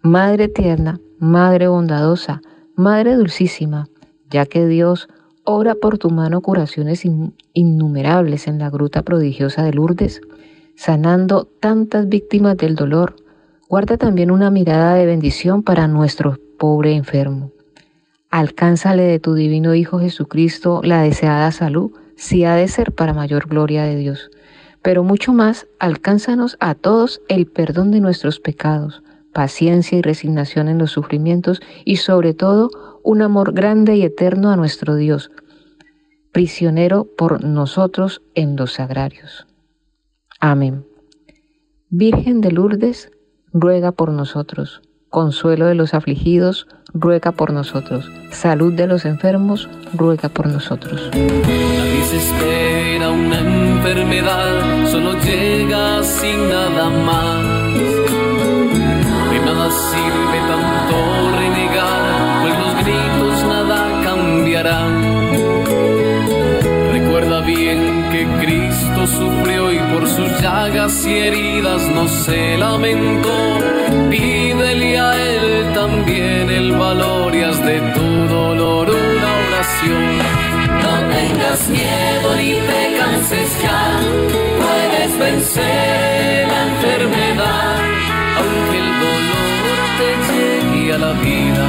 Madre 0.00 0.48
tierna, 0.48 0.98
Madre 1.18 1.68
bondadosa, 1.68 2.40
Madre 2.74 3.16
dulcísima, 3.16 3.90
ya 4.30 4.46
que 4.46 4.66
Dios 4.66 5.08
ora 5.44 5.74
por 5.74 5.98
tu 5.98 6.08
mano 6.08 6.40
curaciones 6.40 7.04
innumerables 7.52 8.48
en 8.48 8.58
la 8.58 8.70
gruta 8.70 9.02
prodigiosa 9.02 9.62
de 9.62 9.74
Lourdes, 9.74 10.22
sanando 10.74 11.46
tantas 11.60 12.08
víctimas 12.08 12.56
del 12.56 12.76
dolor, 12.76 13.16
guarda 13.68 13.98
también 13.98 14.30
una 14.30 14.50
mirada 14.50 14.94
de 14.94 15.04
bendición 15.04 15.62
para 15.62 15.86
nuestro 15.86 16.38
pobre 16.58 16.94
enfermo. 16.94 17.52
Alcánzale 18.30 19.04
de 19.04 19.18
tu 19.18 19.34
divino 19.34 19.74
Hijo 19.74 19.98
Jesucristo 20.00 20.80
la 20.82 21.02
deseada 21.02 21.52
salud, 21.52 21.92
si 22.16 22.44
ha 22.44 22.54
de 22.54 22.68
ser 22.68 22.92
para 22.92 23.14
mayor 23.14 23.48
gloria 23.48 23.84
de 23.84 23.96
Dios. 23.96 24.30
Pero 24.82 25.04
mucho 25.04 25.32
más, 25.32 25.66
alcánzanos 25.78 26.56
a 26.60 26.74
todos 26.74 27.20
el 27.28 27.46
perdón 27.46 27.90
de 27.90 28.00
nuestros 28.00 28.40
pecados, 28.40 29.02
paciencia 29.32 29.98
y 29.98 30.02
resignación 30.02 30.68
en 30.68 30.78
los 30.78 30.92
sufrimientos 30.92 31.60
y 31.84 31.96
sobre 31.96 32.34
todo 32.34 32.70
un 33.02 33.22
amor 33.22 33.52
grande 33.52 33.96
y 33.96 34.02
eterno 34.02 34.50
a 34.50 34.56
nuestro 34.56 34.96
Dios, 34.96 35.30
prisionero 36.32 37.06
por 37.16 37.44
nosotros 37.44 38.22
en 38.34 38.56
los 38.56 38.74
sagrarios. 38.74 39.46
Amén. 40.40 40.84
Virgen 41.88 42.40
de 42.40 42.50
Lourdes, 42.50 43.10
ruega 43.52 43.92
por 43.92 44.10
nosotros. 44.10 44.82
Consuelo 45.08 45.66
de 45.66 45.74
los 45.74 45.94
afligidos, 45.94 46.66
ruega 46.98 47.32
por 47.32 47.52
nosotros. 47.52 48.10
Salud 48.30 48.72
de 48.72 48.86
los 48.86 49.04
enfermos, 49.04 49.68
ruega 49.94 50.28
por 50.28 50.46
nosotros. 50.46 51.10
Nadie 51.12 52.04
se 52.04 52.16
espera 52.16 53.10
una 53.10 53.38
enfermedad, 53.38 54.90
solo 54.90 55.12
llega 55.20 56.02
sin 56.02 56.48
nada 56.48 56.90
más. 56.90 57.44
De 59.30 59.38
nada 59.40 59.70
sirve 59.70 60.38
tanto 60.48 60.96
renegar, 61.38 62.42
pues 62.42 62.58
los 62.58 62.74
gritos 62.84 63.44
nada 63.44 64.02
cambiarán. 64.04 65.16
Recuerda 66.92 67.40
bien 67.42 68.08
que 68.10 68.26
Cristo 68.44 69.06
sufrió 69.06 69.72
y 69.72 69.78
por 69.78 70.06
sus 70.06 70.40
llagas 70.40 71.06
y 71.06 71.14
heridas 71.14 71.82
no 71.94 72.08
se 72.08 72.56
lamentó. 72.58 73.58
También 76.06 76.48
el 76.50 76.70
valor 76.70 77.34
y 77.34 77.42
haz 77.42 77.60
de 77.66 77.80
tu 77.80 78.28
dolor 78.32 78.88
una 78.88 79.30
oración. 79.48 80.18
No 80.82 80.94
tengas 81.12 81.68
miedo 81.68 82.36
ni 82.36 82.52
te 82.52 82.96
canses 82.96 83.50
ya, 83.60 83.98
puedes 84.56 85.18
vencer 85.18 86.48
ante 86.48 86.94
enfermedad, 86.94 87.80
aunque 88.38 88.78
el 88.78 88.90
dolor 89.04 89.78
te 89.98 90.08
llegue 90.30 90.92
a 90.94 90.98
la 90.98 91.12
vida, 91.14 91.66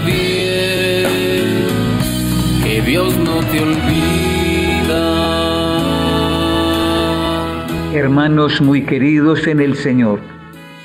bien 0.00 1.06
que 2.62 2.82
Dios 2.82 3.16
no 3.18 3.40
te 3.50 3.60
olvida. 3.60 3.88
Hermanos 7.94 8.60
muy 8.60 8.82
queridos 8.82 9.46
en 9.46 9.60
el 9.60 9.74
Señor, 9.74 10.20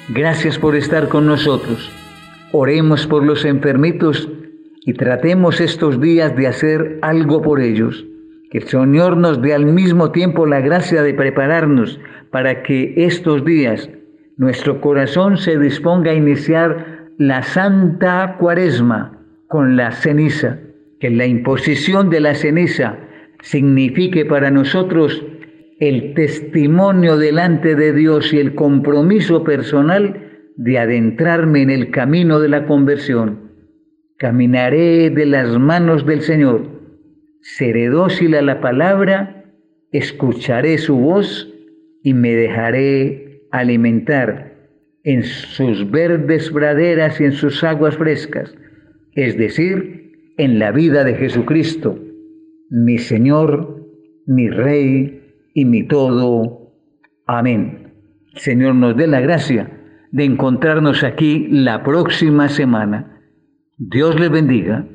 gracias 0.10 0.58
por 0.58 0.76
estar 0.76 1.10
con 1.10 1.26
nosotros. 1.28 1.92
Oremos 2.52 3.08
por 3.08 3.24
los 3.24 3.46
enfermitos 3.46 4.30
y 4.86 4.94
tratemos 4.94 5.60
estos 5.60 6.00
días 6.00 6.36
de 6.36 6.48
hacer 6.48 7.00
algo 7.02 7.42
por 7.42 7.62
ellos. 7.62 8.06
Que 8.52 8.60
el 8.60 8.68
Señor 8.68 9.18
nos 9.18 9.42
dé 9.42 9.54
al 9.54 9.66
mismo 9.66 10.12
tiempo 10.12 10.46
la 10.46 10.62
gracia 10.62 11.02
de 11.02 11.14
prepararnos 11.14 12.00
para 12.32 12.64
que 12.64 12.94
estos 12.98 13.44
días 13.44 13.90
nuestro 14.38 14.82
corazón 14.82 15.38
se 15.38 15.58
disponga 15.60 16.12
a 16.12 16.16
iniciar 16.16 16.93
la 17.18 17.44
Santa 17.44 18.38
Cuaresma 18.40 19.20
con 19.48 19.76
la 19.76 19.92
ceniza. 19.92 20.60
Que 21.00 21.10
la 21.10 21.26
imposición 21.26 22.10
de 22.10 22.22
la 22.22 22.34
ceniza 22.34 22.98
signifique 23.42 24.26
para 24.26 24.50
nosotros 24.52 25.22
el 25.80 26.14
testimonio 26.14 27.18
delante 27.18 27.76
de 27.76 27.92
Dios 27.92 28.34
y 28.34 28.40
el 28.40 28.56
compromiso 28.56 29.44
personal 29.44 30.32
de 30.56 30.80
adentrarme 30.80 31.62
en 31.62 31.70
el 31.70 31.92
camino 31.92 32.40
de 32.40 32.48
la 32.48 32.66
conversión. 32.66 33.52
Caminaré 34.18 35.10
de 35.10 35.26
las 35.26 35.60
manos 35.60 36.06
del 36.06 36.22
Señor, 36.22 36.70
seré 37.42 37.88
dócil 37.88 38.36
a 38.36 38.42
la 38.42 38.62
palabra, 38.62 39.44
escucharé 39.92 40.78
su 40.78 40.96
voz 40.96 41.54
y 42.02 42.14
me 42.14 42.34
dejaré 42.34 43.48
alimentar 43.52 44.53
en 45.04 45.24
sus 45.24 45.90
verdes 45.92 46.50
praderas 46.50 47.20
y 47.20 47.26
en 47.26 47.34
sus 47.34 47.64
aguas 47.64 47.98
frescas, 47.98 48.56
es 49.14 49.38
decir, 49.38 50.34
en 50.38 50.60
la 50.60 50.72
vida 50.72 51.04
de 51.04 51.16
Jesucristo, 51.16 52.00
mi 52.70 52.98
Señor, 52.98 53.86
mi 54.26 54.50
Rey, 54.50 55.24
y 55.54 55.66
mi 55.66 55.84
todo. 55.84 56.74
Amén. 57.26 57.94
Señor 58.36 58.76
nos 58.76 58.98
dé 58.98 59.08
la 59.08 59.22
gracia 59.22 59.70
de 60.12 60.26
encontrarnos 60.26 61.04
aquí 61.04 61.48
la 61.50 61.84
próxima 61.84 62.50
semana. 62.50 63.22
Dios 63.78 64.20
le 64.20 64.30
bendiga. 64.30 64.88